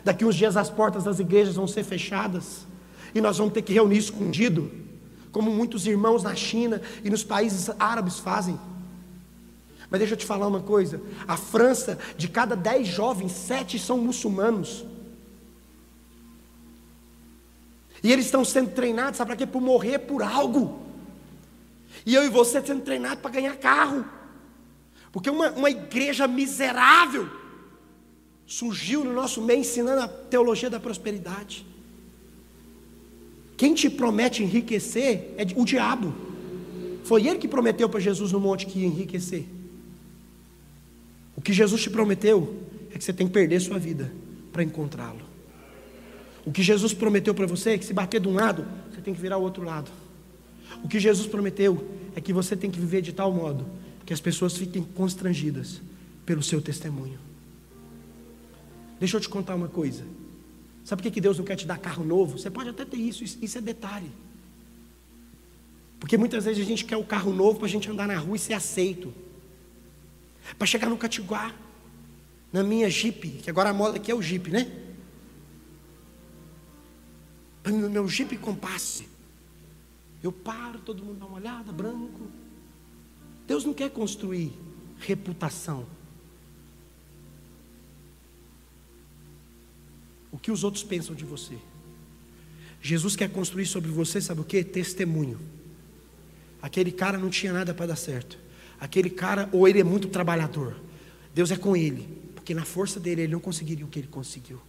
Daqui 0.04 0.26
uns 0.26 0.36
dias 0.36 0.58
as 0.58 0.70
portas 0.70 1.06
das 1.06 1.20
igrejas 1.20 1.56
vão 1.56 1.68
ser 1.68 1.84
fechadas, 1.84 2.68
e 3.16 3.22
nós 3.22 3.38
vamos 3.38 3.54
ter 3.54 3.62
que 3.62 3.74
reunir 3.74 3.98
escondido, 3.98 4.72
como 5.32 5.50
muitos 5.50 5.88
irmãos 5.88 6.24
na 6.24 6.36
China 6.36 6.82
e 7.04 7.10
nos 7.10 7.24
países 7.24 7.70
árabes 7.80 8.20
fazem. 8.20 8.60
Mas 9.90 10.00
deixa 10.00 10.14
eu 10.14 10.18
te 10.18 10.26
falar 10.26 10.48
uma 10.48 10.62
coisa: 10.62 11.02
a 11.28 11.38
França, 11.38 11.98
de 12.18 12.28
cada 12.28 12.56
dez 12.56 12.88
jovens, 12.88 13.32
sete 13.32 13.80
são 13.80 13.98
muçulmanos. 13.98 14.86
E 18.04 18.12
eles 18.12 18.26
estão 18.26 18.44
sendo 18.44 18.72
treinados, 18.72 19.18
sabe 19.18 19.30
para 19.30 19.38
quê? 19.38 19.46
Por 19.46 19.62
morrer 19.62 20.00
por 20.00 20.24
algo. 20.24 20.91
E 22.06 22.16
eu 22.16 22.24
e 22.24 22.30
você 22.30 22.62
sendo 22.62 22.82
treinados 22.82 23.20
para 23.22 23.32
ganhar 23.32 23.56
carro. 23.58 24.06
Porque 25.12 25.30
uma, 25.30 25.52
uma 25.52 25.70
igreja 25.70 26.28
miserável 26.28 27.30
surgiu 28.46 29.04
no 29.04 29.14
nosso 29.14 29.42
meio 29.42 29.60
ensinando 29.60 30.02
a 30.02 30.08
teologia 30.08 30.70
da 30.70 30.80
prosperidade. 30.80 31.66
Quem 33.56 33.74
te 33.74 33.90
promete 33.90 34.44
enriquecer 34.44 35.34
é 35.38 35.46
o 35.56 35.64
diabo. 35.64 36.14
Foi 37.04 37.28
ele 37.28 37.38
que 37.38 37.48
prometeu 37.48 37.88
para 37.88 38.00
Jesus 38.00 38.32
no 38.32 38.40
monte 38.40 38.66
que 38.66 38.80
ia 38.80 38.88
enriquecer. 38.88 39.46
O 41.36 41.42
que 41.42 41.54
Jesus 41.54 41.82
te 41.82 41.90
prometeu 41.90 42.56
é 42.92 42.98
que 42.98 43.04
você 43.04 43.14
tem 43.14 43.28
que 43.28 43.34
perder 43.34 43.60
sua 43.60 43.80
vida 43.80 44.12
para 44.52 44.64
encontrá-lo. 44.64 45.22
O 46.46 46.52
que 46.52 46.64
Jesus 46.64 46.94
prometeu 46.94 47.34
para 47.34 47.46
você 47.46 47.72
é 47.72 47.78
que 47.78 47.86
se 47.86 47.94
bater 47.94 48.20
de 48.20 48.28
um 48.28 48.34
lado, 48.34 48.66
você 48.92 49.02
tem 49.02 49.14
que 49.14 49.22
virar 49.22 49.38
o 49.38 49.42
outro 49.42 49.64
lado. 49.64 49.92
O 50.84 50.88
que 50.88 51.00
Jesus 51.00 51.28
prometeu 51.28 51.88
é 52.16 52.22
que 52.22 52.34
você 52.34 52.56
tem 52.56 52.72
que 52.72 52.80
viver 52.80 53.02
de 53.02 53.12
tal 53.12 53.32
modo 53.32 53.66
que 54.06 54.14
as 54.14 54.20
pessoas 54.20 54.58
fiquem 54.58 54.84
constrangidas 54.84 55.82
pelo 56.26 56.42
seu 56.42 56.62
testemunho. 56.62 57.20
Deixa 59.00 59.18
eu 59.18 59.22
te 59.22 59.30
contar 59.30 59.56
uma 59.56 59.68
coisa. 59.68 60.04
Sabe 60.84 61.02
por 61.02 61.12
que 61.12 61.22
Deus 61.22 61.38
não 61.38 61.46
quer 61.46 61.56
te 61.56 61.66
dar 61.66 61.78
carro 61.78 62.04
novo? 62.04 62.38
Você 62.38 62.50
pode 62.50 62.70
até 62.70 62.86
ter 62.86 62.98
isso, 62.98 63.24
isso 63.24 63.58
é 63.58 63.62
detalhe. 63.62 64.12
Porque 66.00 66.18
muitas 66.18 66.46
vezes 66.46 66.64
a 66.64 66.68
gente 66.68 66.84
quer 66.84 66.98
o 66.98 67.04
carro 67.04 67.32
novo 67.32 67.60
para 67.60 67.68
a 67.68 67.70
gente 67.70 67.90
andar 67.90 68.08
na 68.08 68.18
rua 68.18 68.36
e 68.36 68.40
ser 68.40 68.54
aceito. 68.54 69.14
Para 70.58 70.66
chegar 70.66 70.90
no 70.90 70.98
Catiguá, 70.98 71.54
na 72.52 72.64
minha 72.64 72.90
Jeep, 72.90 73.28
que 73.44 73.50
agora 73.50 73.70
a 73.70 73.74
moda 73.74 73.98
aqui 73.98 74.12
é 74.12 74.16
o 74.16 74.22
Jeep, 74.22 74.50
né? 74.50 74.70
No 77.66 77.90
meu 77.90 78.08
Jeep 78.08 78.36
Compass. 78.38 79.04
Eu 80.24 80.32
paro, 80.32 80.80
todo 80.80 81.04
mundo 81.04 81.20
dá 81.20 81.26
uma 81.26 81.38
olhada, 81.38 81.72
branco. 81.72 82.28
Deus 83.48 83.66
não 83.66 83.74
quer 83.74 83.90
construir 83.90 84.54
reputação. 85.00 85.86
O 90.32 90.38
que 90.38 90.52
os 90.52 90.64
outros 90.64 90.84
pensam 90.84 91.16
de 91.16 91.26
você. 91.26 91.58
Jesus 92.82 93.16
quer 93.16 93.30
construir 93.30 93.66
sobre 93.66 93.92
você, 93.92 94.22
sabe 94.22 94.42
o 94.42 94.44
que? 94.44 94.64
Testemunho. 94.64 95.40
Aquele 96.62 96.92
cara 96.92 97.18
não 97.18 97.30
tinha 97.30 97.52
nada 97.52 97.74
para 97.74 97.88
dar 97.88 97.96
certo. 97.96 98.38
Aquele 98.80 99.10
cara, 99.10 99.50
ou 99.52 99.68
ele 99.68 99.80
é 99.80 99.84
muito 99.84 100.08
trabalhador. 100.08 100.76
Deus 101.34 101.52
é 101.52 101.58
com 101.58 101.76
ele, 101.76 102.08
porque 102.36 102.54
na 102.54 102.64
força 102.64 103.00
dele 103.00 103.24
ele 103.24 103.34
não 103.34 103.40
conseguiria 103.40 103.86
o 103.86 103.88
que 103.88 104.00
ele 104.00 104.08
conseguiu. 104.08 104.62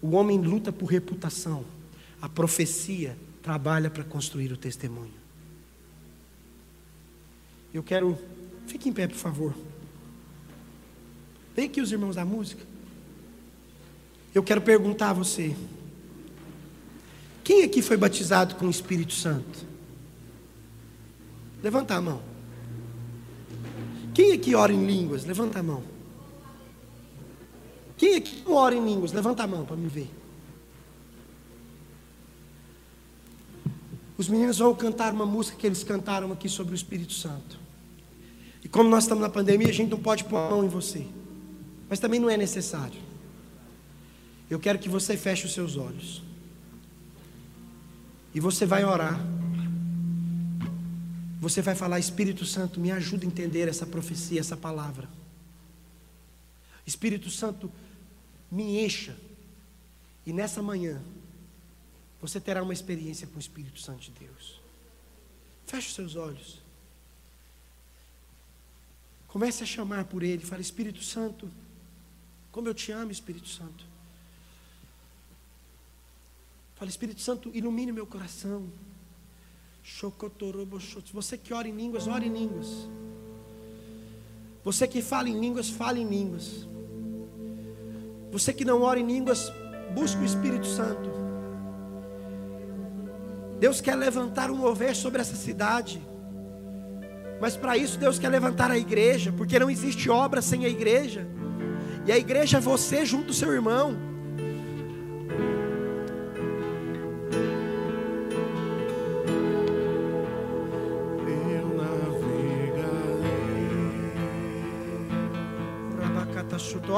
O 0.00 0.10
homem 0.10 0.38
luta 0.38 0.72
por 0.72 0.86
reputação. 0.86 1.64
A 2.20 2.28
profecia 2.28 3.16
trabalha 3.42 3.90
para 3.90 4.04
construir 4.04 4.52
o 4.52 4.56
testemunho. 4.56 5.12
Eu 7.74 7.82
quero. 7.82 8.18
Fique 8.66 8.88
em 8.88 8.92
pé, 8.92 9.08
por 9.08 9.16
favor. 9.16 9.54
Vem 11.54 11.66
aqui 11.66 11.80
os 11.80 11.90
irmãos 11.90 12.16
da 12.16 12.24
música. 12.24 12.62
Eu 14.34 14.42
quero 14.42 14.60
perguntar 14.60 15.10
a 15.10 15.14
você: 15.14 15.54
quem 17.42 17.64
aqui 17.64 17.82
foi 17.82 17.96
batizado 17.96 18.54
com 18.54 18.66
o 18.66 18.70
Espírito 18.70 19.12
Santo? 19.12 19.66
Levanta 21.62 21.94
a 21.94 22.00
mão. 22.00 22.22
Quem 24.14 24.32
aqui 24.32 24.54
ora 24.54 24.72
em 24.72 24.86
línguas? 24.86 25.24
Levanta 25.24 25.58
a 25.58 25.62
mão. 25.62 25.82
Quem 27.96 28.16
aqui 28.16 28.42
ora 28.46 28.74
em 28.74 28.84
línguas? 28.84 29.12
Levanta 29.12 29.44
a 29.44 29.46
mão 29.46 29.64
para 29.64 29.76
me 29.76 29.88
ver. 29.88 30.10
Os 34.22 34.28
meninos 34.28 34.58
vão 34.58 34.72
cantar 34.72 35.12
uma 35.12 35.26
música 35.26 35.56
que 35.58 35.66
eles 35.66 35.82
cantaram 35.82 36.30
aqui 36.30 36.48
sobre 36.48 36.74
o 36.74 36.76
Espírito 36.76 37.12
Santo. 37.12 37.58
E 38.62 38.68
como 38.68 38.88
nós 38.88 39.02
estamos 39.02 39.20
na 39.20 39.28
pandemia, 39.28 39.68
a 39.68 39.72
gente 39.72 39.90
não 39.90 39.98
pode 39.98 40.22
pôr 40.22 40.36
a 40.36 40.48
mão 40.48 40.64
em 40.64 40.68
você. 40.68 41.04
Mas 41.88 41.98
também 41.98 42.20
não 42.20 42.30
é 42.30 42.36
necessário. 42.36 43.00
Eu 44.48 44.60
quero 44.60 44.78
que 44.78 44.88
você 44.88 45.16
feche 45.16 45.44
os 45.44 45.52
seus 45.52 45.76
olhos. 45.76 46.22
E 48.32 48.38
você 48.38 48.64
vai 48.64 48.84
orar. 48.84 49.18
Você 51.40 51.60
vai 51.60 51.74
falar, 51.74 51.98
Espírito 51.98 52.46
Santo, 52.46 52.78
me 52.78 52.92
ajuda 52.92 53.24
a 53.24 53.26
entender 53.26 53.66
essa 53.66 53.84
profecia, 53.84 54.38
essa 54.38 54.56
palavra. 54.56 55.08
Espírito 56.86 57.28
Santo, 57.28 57.68
me 58.48 58.84
encha. 58.84 59.16
E 60.24 60.32
nessa 60.32 60.62
manhã, 60.62 61.02
você 62.22 62.40
terá 62.40 62.62
uma 62.62 62.72
experiência 62.72 63.26
com 63.26 63.36
o 63.36 63.40
Espírito 63.40 63.80
Santo 63.80 64.02
de 64.02 64.12
Deus. 64.12 64.60
Feche 65.66 65.88
os 65.88 65.94
seus 65.94 66.14
olhos. 66.14 66.62
Comece 69.26 69.64
a 69.64 69.66
chamar 69.66 70.04
por 70.04 70.22
Ele. 70.22 70.44
Fale, 70.44 70.62
Espírito 70.62 71.02
Santo, 71.02 71.50
como 72.52 72.68
eu 72.68 72.74
te 72.74 72.92
amo, 72.92 73.10
Espírito 73.10 73.48
Santo. 73.48 73.84
Fale, 76.76 76.90
Espírito 76.90 77.20
Santo, 77.20 77.50
ilumine 77.52 77.90
meu 77.90 78.06
coração. 78.06 78.70
Você 81.12 81.36
que 81.36 81.52
ora 81.52 81.66
em 81.66 81.74
línguas, 81.74 82.06
ore 82.06 82.26
em 82.26 82.32
línguas. 82.32 82.68
Você 84.62 84.86
que 84.86 85.02
fala 85.02 85.28
em 85.28 85.40
línguas, 85.40 85.68
fale 85.68 86.00
em 86.00 86.08
línguas. 86.08 86.68
Você 88.30 88.52
que 88.52 88.64
não 88.64 88.82
ora 88.82 89.00
em 89.00 89.06
línguas, 89.06 89.50
busque 89.92 90.18
o 90.18 90.24
Espírito 90.24 90.66
Santo. 90.66 91.21
Deus 93.62 93.80
quer 93.80 93.94
levantar 93.94 94.50
um 94.50 94.56
mover 94.56 94.92
sobre 94.96 95.20
essa 95.20 95.36
cidade. 95.36 96.02
Mas 97.40 97.56
para 97.56 97.76
isso 97.76 97.96
Deus 97.96 98.18
quer 98.18 98.28
levantar 98.28 98.72
a 98.72 98.76
igreja, 98.76 99.30
porque 99.30 99.56
não 99.56 99.70
existe 99.70 100.10
obra 100.10 100.42
sem 100.42 100.64
a 100.64 100.68
igreja. 100.68 101.28
E 102.04 102.10
a 102.10 102.18
igreja 102.18 102.56
é 102.56 102.60
você 102.60 103.06
junto 103.06 103.28
ao 103.28 103.34
seu 103.34 103.52
irmão. 103.52 103.96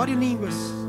Em 0.06 0.14
línguas. 0.16 0.83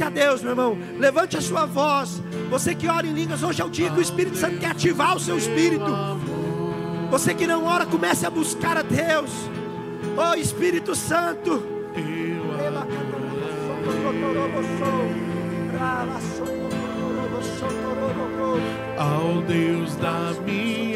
Busque 0.00 0.04
a 0.04 0.08
Deus, 0.08 0.40
meu 0.40 0.52
irmão. 0.52 0.78
Levante 0.98 1.36
a 1.36 1.42
sua 1.42 1.66
voz. 1.66 2.22
Você 2.48 2.74
que 2.74 2.88
ora 2.88 3.06
em 3.06 3.12
línguas, 3.12 3.42
hoje 3.42 3.60
é 3.60 3.64
o 3.64 3.68
dia 3.68 3.90
que 3.90 3.98
o 3.98 4.00
Espírito 4.00 4.36
Santo 4.36 4.58
quer 4.58 4.70
ativar 4.70 5.14
o 5.14 5.20
seu 5.20 5.36
espírito. 5.36 5.84
Você 7.10 7.34
que 7.34 7.46
não 7.46 7.66
ora, 7.66 7.84
comece 7.84 8.24
a 8.24 8.30
buscar 8.30 8.78
a 8.78 8.82
Deus. 8.82 9.30
Oh 10.16 10.34
Espírito 10.34 10.94
Santo. 10.94 11.62
Ao 18.96 19.42
Deus 19.42 19.96
da 19.96 20.32
minha 20.42 20.89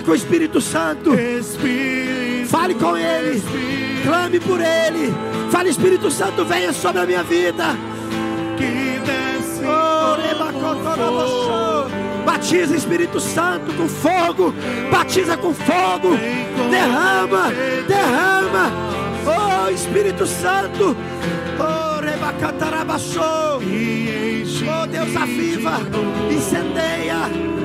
Fale 0.00 0.02
com 0.02 0.12
o 0.12 0.14
Espírito 0.14 0.60
Santo. 0.62 1.14
Espírito, 1.14 2.48
Fale 2.48 2.74
com 2.74 2.96
Ele. 2.96 3.36
Espírito, 3.36 4.02
Clame 4.02 4.40
por 4.40 4.58
Ele. 4.58 5.14
Fale, 5.50 5.68
Espírito 5.68 6.10
Santo, 6.10 6.42
venha 6.44 6.72
sobre 6.72 7.02
a 7.02 7.06
minha 7.06 7.22
vida. 7.22 7.76
que 8.56 8.98
desce 9.04 9.62
Oh. 9.62 10.20
Batiza 12.24 12.74
Espírito 12.74 13.20
Santo 13.20 13.74
com 13.74 13.86
fogo. 13.86 14.54
Batiza 14.90 15.36
com 15.36 15.52
fogo. 15.52 16.16
Derrama, 16.70 17.50
derrama. 17.86 18.72
Oh 19.26 19.70
Espírito 19.70 20.26
Santo. 20.26 20.96
Oh 21.58 22.00
Oh 24.66 24.86
Deus 24.86 25.16
aviva. 25.16 25.78
Incendeia. 26.30 27.59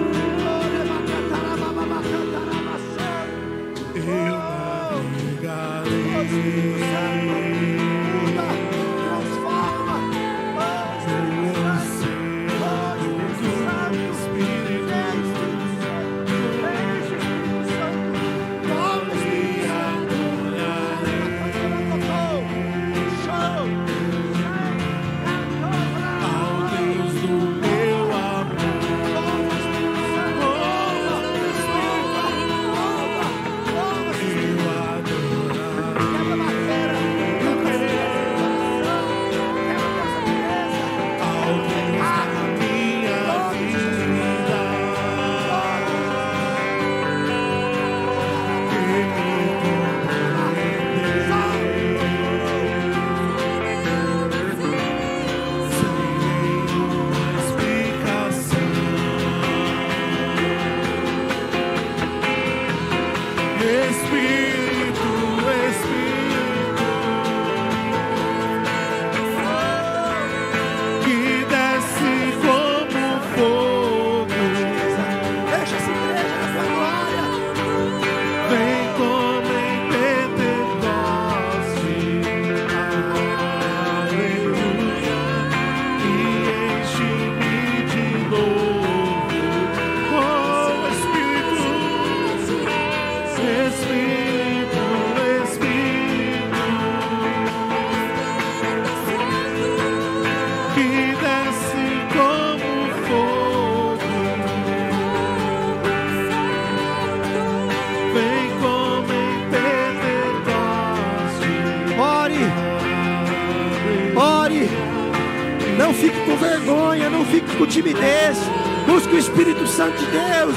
Fique 116.06 116.26
com 116.26 116.38
vergonha, 116.38 117.10
não 117.10 117.26
fique 117.26 117.56
com 117.58 117.66
timidez. 117.66 118.38
Busque 118.86 119.16
o 119.16 119.18
Espírito 119.18 119.66
Santo 119.66 119.97
de 119.97 120.06
Deus. 120.06 120.56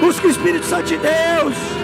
Busque 0.00 0.26
o 0.28 0.30
Espírito 0.30 0.64
Santo 0.64 0.84
de 0.84 0.96
Deus. 0.96 1.83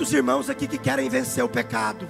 Muitos 0.00 0.14
irmãos 0.14 0.48
aqui 0.48 0.66
que 0.66 0.78
querem 0.78 1.10
vencer 1.10 1.44
o 1.44 1.48
pecado. 1.48 2.08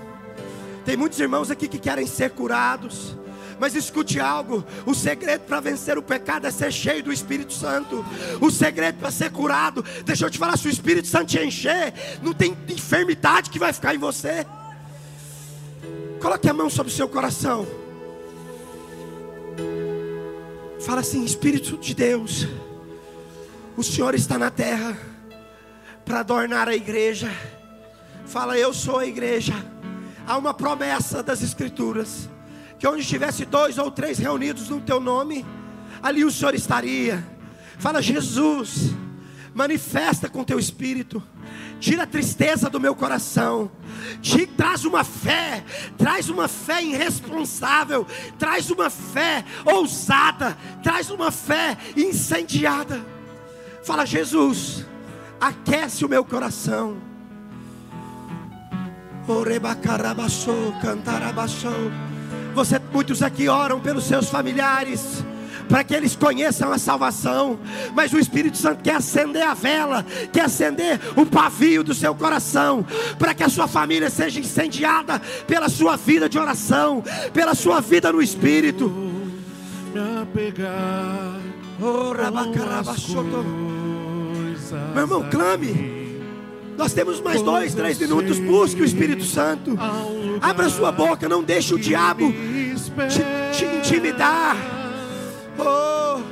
Tem 0.85 0.97
muitos 0.97 1.19
irmãos 1.19 1.51
aqui 1.51 1.67
que 1.67 1.79
querem 1.79 2.07
ser 2.07 2.31
curados. 2.31 3.17
Mas 3.59 3.75
escute 3.75 4.21
algo: 4.21 4.65
o 4.87 4.95
segredo 4.95 5.41
para 5.41 5.59
vencer 5.59 5.99
o 5.99 6.03
pecado 6.03 6.47
é 6.47 6.53
ser 6.53 6.73
cheio 6.73 7.03
do 7.03 7.13
Espírito 7.13 7.53
Santo. 7.53 8.05
O 8.41 8.49
segredo 8.49 8.99
para 9.01 9.11
ser 9.11 9.33
curado, 9.33 9.85
deixa 10.05 10.25
eu 10.25 10.31
te 10.31 10.39
falar: 10.39 10.57
se 10.57 10.69
o 10.69 10.71
Espírito 10.71 11.09
Santo 11.09 11.31
te 11.31 11.41
encher, 11.41 11.93
não 12.23 12.33
tem 12.33 12.57
enfermidade 12.69 13.51
que 13.51 13.59
vai 13.59 13.73
ficar 13.73 13.93
em 13.93 13.99
você. 13.99 14.47
Coloque 16.21 16.49
a 16.49 16.55
mão 16.55 16.71
sobre 16.71 16.93
o 16.93 16.95
seu 16.95 17.09
coração. 17.09 17.67
Fala 20.87 21.01
assim: 21.01 21.25
Espírito 21.25 21.77
de 21.77 21.93
Deus, 21.93 22.47
o 23.77 23.83
Senhor 23.83 24.15
está 24.15 24.39
na 24.39 24.49
terra 24.49 24.97
para 26.05 26.21
adornar 26.21 26.69
a 26.69 26.75
igreja. 26.77 27.29
Fala, 28.31 28.57
eu 28.57 28.73
sou 28.73 29.01
a 29.01 29.07
igreja. 29.07 29.53
Há 30.25 30.39
uma 30.39 30.55
promessa 30.55 31.21
das 31.21 31.43
Escrituras: 31.43 32.31
que 32.79 32.87
onde 32.87 33.01
estivesse 33.01 33.45
dois 33.45 33.77
ou 33.77 33.91
três 33.91 34.19
reunidos 34.19 34.69
no 34.69 34.81
teu 34.81 35.01
nome, 35.01 35.45
ali 36.01 36.25
o 36.25 36.31
Senhor 36.31 36.55
estaria. 36.55 37.27
Fala, 37.81 38.01
Jesus, 38.01 38.95
manifesta 39.53 40.29
com 40.29 40.45
teu 40.45 40.61
espírito. 40.61 41.21
Tira 41.81 42.05
a 42.05 42.07
tristeza 42.07 42.71
do 42.71 42.79
meu 42.79 42.95
coração. 42.95 43.69
Te, 44.23 44.47
traz 44.47 44.85
uma 44.85 45.03
fé, 45.03 45.65
traz 45.99 46.29
uma 46.29 46.47
fé 46.47 46.85
irresponsável, 46.85 48.07
traz 48.39 48.71
uma 48.71 48.89
fé 48.91 49.45
ousada, 49.65 50.57
traz 50.85 51.11
uma 51.11 51.33
fé 51.33 51.77
incendiada. 51.97 53.05
Fala, 53.83 54.07
Jesus, 54.07 54.87
aquece 55.41 56.05
o 56.05 56.09
meu 56.09 56.25
coração. 56.25 57.10
Cantarabaçou. 60.83 61.91
Você, 62.55 62.81
muitos 62.93 63.23
aqui 63.23 63.49
oram 63.49 63.79
pelos 63.79 64.05
seus 64.05 64.29
familiares, 64.29 65.25
para 65.69 65.85
que 65.85 65.95
eles 65.95 66.17
conheçam 66.17 66.73
a 66.73 66.79
salvação. 66.79 67.59
Mas 67.95 68.13
o 68.13 68.19
Espírito 68.19 68.57
Santo 68.57 68.83
quer 68.83 68.97
acender 68.97 69.43
a 69.43 69.55
vela, 69.55 70.05
quer 70.33 70.47
acender 70.47 71.01
o 71.17 71.25
pavio 71.25 71.85
do 71.85 71.95
seu 71.95 72.15
coração, 72.15 72.85
para 73.19 73.33
que 73.35 73.45
a 73.45 73.49
sua 73.49 73.69
família 73.69 74.11
seja 74.11 74.41
incendiada 74.41 75.21
pela 75.47 75.69
sua 75.69 75.97
vida 75.97 76.29
de 76.29 76.39
oração, 76.39 77.03
pela 77.33 77.55
sua 77.55 77.81
vida 77.81 78.13
no 78.13 78.21
Espírito. 78.21 78.89
Me 78.89 80.23
apegar 80.23 81.51
Oh, 81.83 82.13
Meu 84.95 85.03
irmão, 85.03 85.31
clame. 85.31 86.00
Nós 86.81 86.95
temos 86.95 87.21
mais 87.21 87.43
dois, 87.43 87.75
três 87.75 87.99
minutos. 87.99 88.39
Busque 88.39 88.81
o 88.81 88.85
Espírito 88.87 89.23
Santo. 89.23 89.79
Abra 90.41 90.71
sua 90.71 90.91
boca, 90.91 91.29
não 91.29 91.43
deixe 91.43 91.75
o 91.75 91.79
diabo 91.79 92.33
te, 92.33 93.59
te 93.59 93.67
intimidar. 93.67 94.57
Oh, 95.59 96.23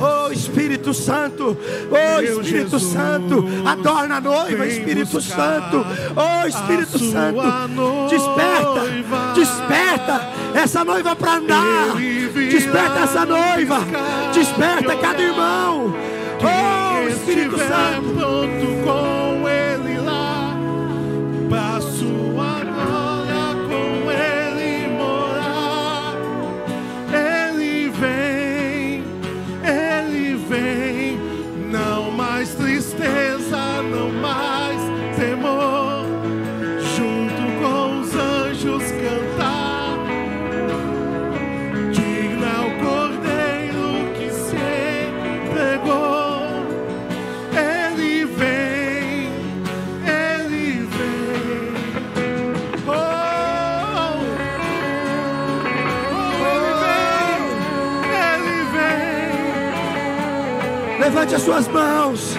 Oh 0.00 0.32
Espírito 0.32 0.92
Santo, 0.92 1.56
oh 1.90 2.20
Espírito 2.20 2.80
Santo, 2.80 3.44
adorna 3.64 4.16
a 4.16 4.20
noiva, 4.20 4.66
Espírito 4.66 5.20
Santo, 5.20 5.86
oh 6.16 6.46
Espírito 6.48 6.98
Santo, 6.98 8.08
desperta, 8.10 9.34
desperta 9.34 10.28
essa 10.54 10.84
noiva 10.84 11.14
para 11.14 11.34
andar, 11.34 11.94
desperta 12.50 13.00
essa 13.00 13.24
noiva, 13.24 13.78
desperta 14.34 14.96
cada 14.96 15.22
irmão, 15.22 15.94
oh 16.42 17.08
Espírito 17.08 17.58
Santo. 17.58 19.31
Levante 61.22 61.36
as 61.36 61.42
suas 61.42 61.68
mãos. 61.68 62.36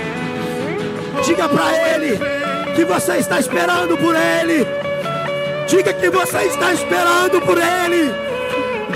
Diga 1.25 1.47
para 1.47 1.95
ele 1.95 2.19
que 2.75 2.83
você 2.83 3.13
está 3.13 3.39
esperando 3.39 3.97
por 3.97 4.13
ele. 4.13 4.67
Diga 5.67 5.93
que 5.93 6.09
você 6.09 6.39
está 6.39 6.73
esperando 6.73 7.39
por 7.43 7.57
ele. 7.57 8.11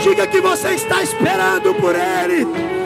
Diga 0.03 0.27
que 0.27 0.41
você 0.41 0.71
está 0.71 1.01
esperando 1.01 1.73
por 1.75 1.95
ele. 1.95 2.76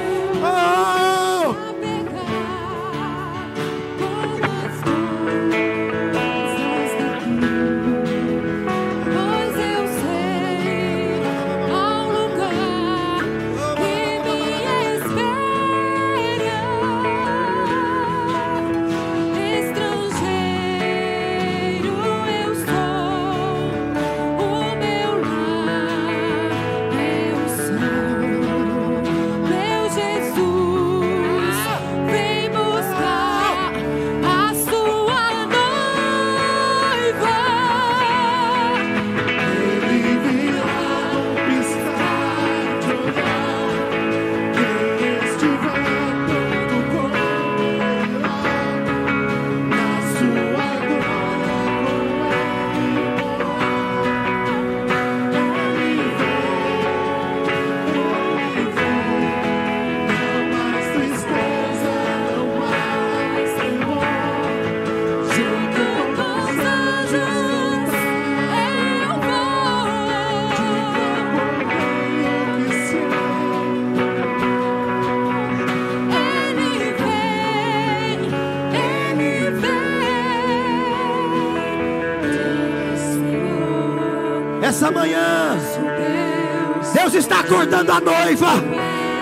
Acordando 87.51 87.91
a 87.91 87.99
noiva. 87.99 88.47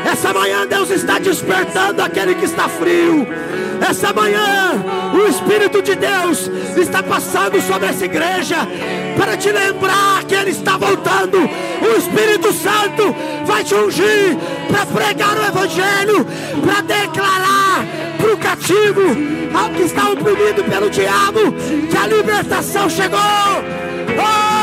Essa 0.06 0.32
manhã, 0.32 0.66
Deus 0.68 0.92
está 0.92 1.18
despertando 1.18 2.02
aquele 2.02 2.36
que 2.36 2.46
está 2.46 2.70
frio. 2.70 3.28
Essa 3.82 4.14
manhã, 4.14 4.74
o 5.14 5.28
Espírito 5.28 5.82
de 5.82 5.96
Deus 5.96 6.50
está 6.78 7.02
passando 7.02 7.60
sobre 7.62 7.88
essa 7.88 8.06
igreja 8.06 8.58
para 9.18 9.36
te 9.36 9.52
lembrar 9.52 10.24
que 10.26 10.36
Ele 10.36 10.52
está 10.52 10.78
voltando. 10.78 11.38
O 11.40 11.98
Espírito 11.98 12.54
Santo 12.54 13.16
vai 13.46 13.64
te 13.64 13.74
ungir 13.74 14.38
para 14.70 14.86
pregar 14.86 15.36
o 15.38 15.46
Evangelho, 15.46 16.26
para 16.64 16.82
declarar 16.82 17.86
para 18.18 18.34
o 18.34 18.38
cativo, 18.38 19.02
ao 19.58 19.70
que 19.70 19.82
está 19.84 20.10
oprimido 20.12 20.64
pelo 20.70 20.90
diabo, 20.90 21.52
que 21.90 21.98
a 21.98 22.08
libertação 22.08 22.90
chegou. 22.90 23.20
Oh! 23.20 24.59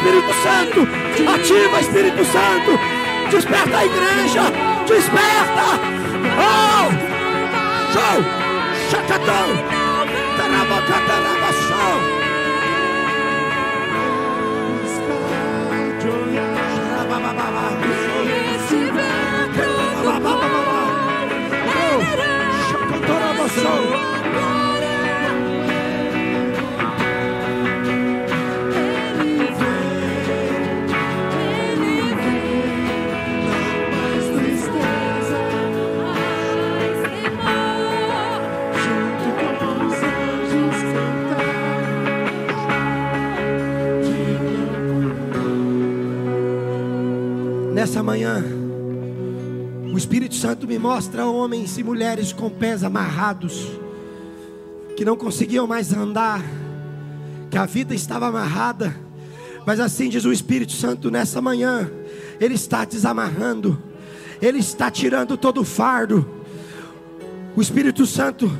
Espírito 0.00 0.32
Santo, 0.42 0.80
ativa 1.30 1.80
Espírito 1.80 2.24
Santo, 2.24 2.78
desperta 3.30 3.76
a 3.76 3.84
igreja, 3.84 4.42
desperta, 4.88 5.78
oh, 6.40 6.88
show, 7.92 8.24
chacatão, 8.90 9.48
tarabacatarabação, 10.38 12.00
de 16.00 16.08
olhar. 16.08 16.60
Nessa 47.80 48.02
manhã, 48.02 48.44
o 49.90 49.96
Espírito 49.96 50.34
Santo 50.34 50.68
me 50.68 50.78
mostra 50.78 51.24
homens 51.24 51.78
e 51.78 51.82
mulheres 51.82 52.30
com 52.30 52.50
pés 52.50 52.84
amarrados, 52.84 53.68
que 54.98 55.02
não 55.02 55.16
conseguiam 55.16 55.66
mais 55.66 55.90
andar, 55.90 56.44
que 57.50 57.56
a 57.56 57.64
vida 57.64 57.94
estava 57.94 58.26
amarrada, 58.26 58.94
mas 59.66 59.80
assim 59.80 60.10
diz 60.10 60.26
o 60.26 60.32
Espírito 60.32 60.72
Santo 60.72 61.10
nessa 61.10 61.40
manhã, 61.40 61.90
Ele 62.38 62.52
está 62.52 62.84
desamarrando, 62.84 63.82
Ele 64.42 64.58
está 64.58 64.90
tirando 64.90 65.38
todo 65.38 65.62
o 65.62 65.64
fardo, 65.64 66.28
O 67.56 67.62
Espírito 67.62 68.04
Santo 68.04 68.52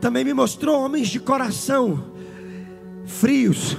também 0.00 0.24
me 0.24 0.32
mostrou 0.32 0.80
homens 0.80 1.08
de 1.08 1.18
coração 1.18 2.04
frios, 3.04 3.76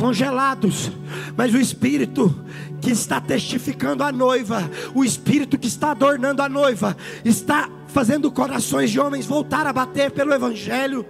congelados, 0.00 0.90
mas 1.36 1.52
o 1.52 1.58
Espírito 1.58 2.34
que 2.80 2.90
está 2.90 3.20
testificando 3.20 4.02
a 4.02 4.10
noiva, 4.10 4.70
o 4.94 5.04
Espírito 5.04 5.58
que 5.58 5.68
está 5.68 5.90
adornando 5.90 6.40
a 6.40 6.48
noiva, 6.48 6.96
está 7.22 7.68
fazendo 7.86 8.32
corações 8.32 8.90
de 8.90 8.98
homens 8.98 9.26
voltar 9.26 9.66
a 9.66 9.72
bater 9.74 10.10
pelo 10.10 10.32
Evangelho. 10.32 11.04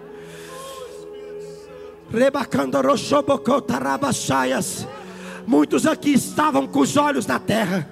Muitos 5.47 5.87
aqui 5.87 6.13
estavam 6.13 6.67
com 6.67 6.81
os 6.81 6.97
olhos 6.97 7.27
na 7.27 7.39
terra, 7.39 7.89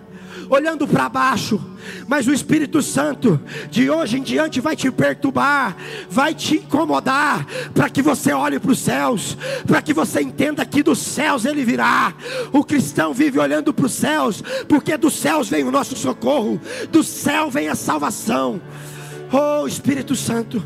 olhando 0.48 0.86
para 0.86 1.08
baixo, 1.08 1.60
mas 2.06 2.26
o 2.26 2.32
Espírito 2.32 2.80
Santo 2.82 3.40
de 3.70 3.90
hoje 3.90 4.18
em 4.18 4.22
diante 4.22 4.60
vai 4.60 4.74
te 4.74 4.90
perturbar, 4.90 5.76
vai 6.08 6.34
te 6.34 6.56
incomodar, 6.56 7.46
para 7.74 7.90
que 7.90 8.02
você 8.02 8.32
olhe 8.32 8.58
para 8.58 8.70
os 8.70 8.78
céus, 8.78 9.36
para 9.66 9.82
que 9.82 9.92
você 9.92 10.20
entenda 10.20 10.64
que 10.64 10.82
dos 10.82 10.98
céus 10.98 11.44
ele 11.44 11.64
virá. 11.64 12.14
O 12.52 12.64
cristão 12.64 13.12
vive 13.12 13.38
olhando 13.38 13.72
para 13.72 13.86
os 13.86 13.92
céus, 13.92 14.42
porque 14.66 14.96
dos 14.96 15.14
céus 15.14 15.48
vem 15.48 15.64
o 15.64 15.70
nosso 15.70 15.96
socorro, 15.96 16.60
do 16.90 17.02
céu 17.02 17.50
vem 17.50 17.68
a 17.68 17.74
salvação. 17.74 18.60
Oh 19.30 19.66
Espírito 19.66 20.16
Santo, 20.16 20.62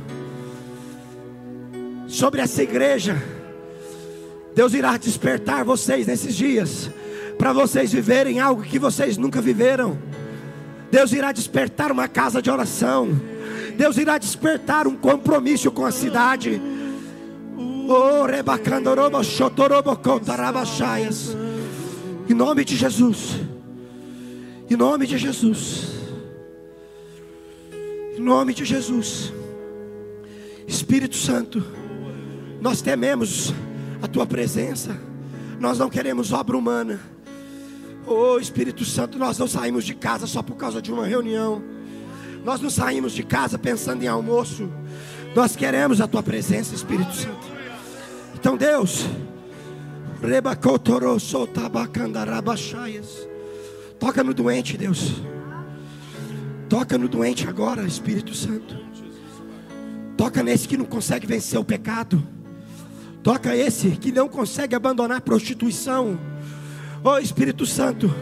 sobre 2.07 2.41
essa 2.41 2.63
igreja, 2.63 3.21
Deus 4.55 4.75
irá 4.75 4.97
despertar 4.97 5.65
vocês 5.65 6.07
nesses 6.07 6.37
dias, 6.37 6.91
para 7.43 7.53
vocês 7.53 7.91
viverem 7.91 8.39
algo 8.39 8.63
que 8.63 8.79
vocês 8.79 9.19
nunca 9.19 9.41
viveram. 9.41 9.99
Deus 10.93 11.13
irá 11.13 11.33
despertar 11.33 11.91
uma 11.91 12.07
casa 12.07 12.41
de 12.41 12.49
oração. 12.49 13.21
Deus 13.77 13.97
irá 13.97 14.17
despertar 14.17 14.87
um 14.87 14.95
compromisso 14.95 15.69
com 15.73 15.85
a 15.85 15.91
cidade. 15.91 16.63
Oh. 17.59 18.29
Em 22.31 22.33
nome 22.33 22.65
de 22.65 22.77
Jesus. 22.77 23.41
Em 24.71 24.77
nome 24.77 25.05
de 25.05 25.19
Jesus. 25.19 25.89
Em 28.17 28.21
nome 28.21 28.55
de 28.55 28.65
Jesus. 28.65 29.33
Espírito 30.65 31.17
Santo, 31.17 31.61
nós 32.61 32.81
tememos 32.81 33.53
a 34.01 34.07
tua 34.07 34.27
presença. 34.27 34.97
Nós 35.59 35.77
não 35.77 35.91
queremos 35.91 36.33
obra 36.33 36.57
humana. 36.57 37.12
Oh 38.07 38.39
Espírito 38.39 38.85
Santo, 38.85 39.19
nós 39.19 39.39
não 39.39 39.47
saímos 39.47 39.85
de 39.85 39.95
casa 39.95 40.27
só 40.27 40.43
por 40.43 40.57
causa 40.57 40.83
de 40.83 40.93
uma 40.93 41.07
reunião. 41.07 41.63
Nós 42.45 42.61
não 42.61 42.71
saímos 42.71 43.13
de 43.13 43.23
casa 43.23 43.59
pensando 43.59 44.03
em 44.03 44.09
almoço. 44.09 44.69
Nós 45.35 45.55
queremos 45.55 46.01
a 46.01 46.07
tua 46.07 46.23
presença, 46.23 46.75
Espírito 46.75 47.15
Santo. 47.15 47.47
Então, 48.35 48.57
Deus, 48.57 49.07
toca 53.99 54.25
no 54.25 54.35
doente, 54.35 54.77
Deus. 54.77 55.23
Toca 56.69 56.99
no 56.99 57.09
doente 57.09 57.49
agora, 57.49 57.85
Espírito 57.85 58.35
Santo. 58.35 58.77
Toca 60.17 60.43
nesse 60.43 60.67
que 60.67 60.77
não 60.77 60.85
consegue 60.85 61.27
vencer 61.27 61.59
o 61.59 61.65
pecado. 61.65 62.23
Toca 63.23 63.57
esse 63.57 63.91
que 63.93 64.11
não 64.11 64.29
consegue 64.29 64.75
abandonar 64.75 65.19
a 65.19 65.21
prostituição. 65.21 66.19
Oh 67.05 67.19
Espírito 67.19 67.67
Santo, 67.67 68.15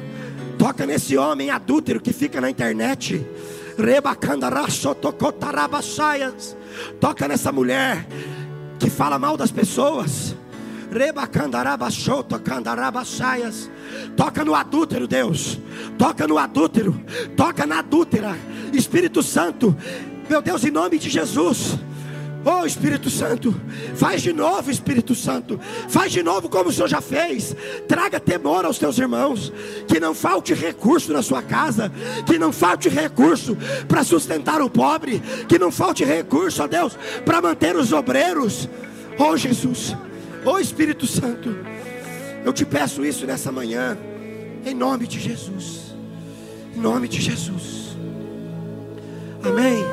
toca 0.58 0.86
nesse 0.86 1.14
homem 1.14 1.50
adúltero 1.50 2.00
que 2.00 2.14
fica 2.14 2.40
na 2.40 2.48
internet. 2.48 3.26
Toca 6.98 7.28
nessa 7.28 7.52
mulher 7.52 8.06
que 8.78 8.88
fala 8.88 9.18
mal 9.18 9.36
das 9.36 9.50
pessoas. 9.50 10.34
Toca 14.16 14.44
no 14.46 14.54
adúltero, 14.54 15.06
Deus. 15.06 15.58
Toca 15.98 16.26
no 16.26 16.38
adúltero. 16.38 16.98
Toca 17.36 17.66
na 17.66 17.80
adúltera. 17.80 18.34
Espírito 18.72 19.22
Santo, 19.22 19.76
meu 20.28 20.40
Deus, 20.40 20.64
em 20.64 20.70
nome 20.70 20.98
de 20.98 21.10
Jesus. 21.10 21.78
Oh 22.42 22.64
Espírito 22.64 23.10
Santo, 23.10 23.54
faz 23.94 24.22
de 24.22 24.32
novo, 24.32 24.70
Espírito 24.70 25.14
Santo, 25.14 25.60
faz 25.88 26.10
de 26.10 26.22
novo 26.22 26.48
como 26.48 26.70
o 26.70 26.72
Senhor 26.72 26.88
já 26.88 27.00
fez. 27.02 27.54
Traga 27.86 28.18
temor 28.18 28.64
aos 28.64 28.78
teus 28.78 28.98
irmãos, 28.98 29.52
que 29.86 30.00
não 30.00 30.14
falte 30.14 30.54
recurso 30.54 31.12
na 31.12 31.22
sua 31.22 31.42
casa, 31.42 31.92
que 32.24 32.38
não 32.38 32.50
falte 32.50 32.88
recurso 32.88 33.56
para 33.86 34.02
sustentar 34.02 34.62
o 34.62 34.70
pobre, 34.70 35.20
que 35.48 35.58
não 35.58 35.70
falte 35.70 36.02
recurso, 36.02 36.62
ó 36.62 36.66
Deus, 36.66 36.96
para 37.26 37.42
manter 37.42 37.76
os 37.76 37.92
obreiros. 37.92 38.68
Oh 39.18 39.36
Jesus, 39.36 39.94
oh 40.46 40.58
Espírito 40.58 41.06
Santo, 41.06 41.54
eu 42.42 42.54
te 42.54 42.64
peço 42.64 43.04
isso 43.04 43.26
nessa 43.26 43.52
manhã, 43.52 43.98
em 44.64 44.74
nome 44.74 45.06
de 45.06 45.20
Jesus, 45.20 45.94
em 46.74 46.80
nome 46.80 47.06
de 47.06 47.20
Jesus. 47.20 47.98
Amém. 49.42 49.84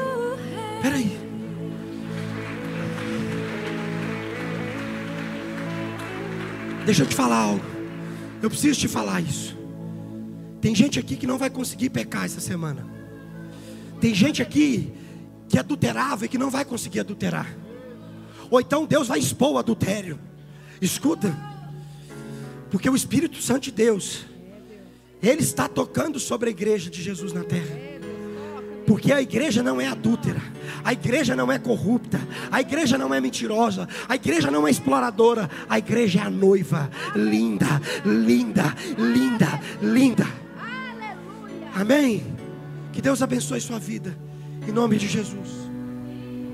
Peraí. 0.81 1.26
Deixa 6.87 7.03
eu 7.03 7.05
te 7.05 7.15
falar 7.15 7.35
algo. 7.35 7.65
Eu 8.41 8.49
preciso 8.49 8.79
te 8.79 8.87
falar 8.87 9.19
isso. 9.19 9.57
Tem 10.61 10.73
gente 10.73 10.97
aqui 10.97 11.17
que 11.17 11.27
não 11.27 11.37
vai 11.37 11.49
conseguir 11.49 11.89
pecar 11.89 12.23
essa 12.23 12.39
semana. 12.39 12.87
Tem 13.99 14.15
gente 14.15 14.41
aqui 14.41 14.93
que 15.49 15.59
adulterava 15.59 16.23
e 16.23 16.29
que 16.29 16.37
não 16.37 16.49
vai 16.49 16.63
conseguir 16.63 17.01
adulterar. 17.01 17.53
Ou 18.49 18.61
então 18.61 18.85
Deus 18.85 19.09
vai 19.09 19.19
expor 19.19 19.51
o 19.51 19.57
adultério. 19.57 20.17
Escuta. 20.81 21.35
Porque 22.71 22.89
o 22.89 22.95
Espírito 22.95 23.41
Santo 23.41 23.63
de 23.63 23.71
Deus, 23.71 24.25
Ele 25.21 25.41
está 25.41 25.67
tocando 25.67 26.21
sobre 26.21 26.47
a 26.47 26.51
igreja 26.51 26.89
de 26.89 27.03
Jesus 27.03 27.33
na 27.33 27.43
terra. 27.43 27.96
Porque 28.87 29.11
a 29.11 29.21
igreja 29.21 29.61
não 29.61 29.81
é 29.81 29.87
adúltera, 29.87 30.41
a 30.81 30.93
igreja 30.93 31.35
não 31.35 31.51
é 31.51 31.59
corrupta, 31.59 32.21
a 32.49 32.61
igreja 32.61 32.97
não 32.97 33.13
é 33.13 33.19
mentirosa, 33.19 33.85
a 34.07 34.15
igreja 34.15 34.49
não 34.49 34.65
é 34.65 34.71
exploradora, 34.71 35.49
a 35.67 35.77
igreja 35.77 36.19
é 36.19 36.23
a 36.23 36.29
noiva, 36.29 36.89
linda, 37.13 37.81
linda, 38.05 38.73
linda, 38.97 39.59
linda. 39.81 40.25
Amém? 41.75 42.33
Que 42.93 43.01
Deus 43.01 43.21
abençoe 43.21 43.59
sua 43.59 43.77
vida, 43.77 44.17
em 44.65 44.71
nome 44.71 44.95
de 44.95 45.09
Jesus. 45.09 45.66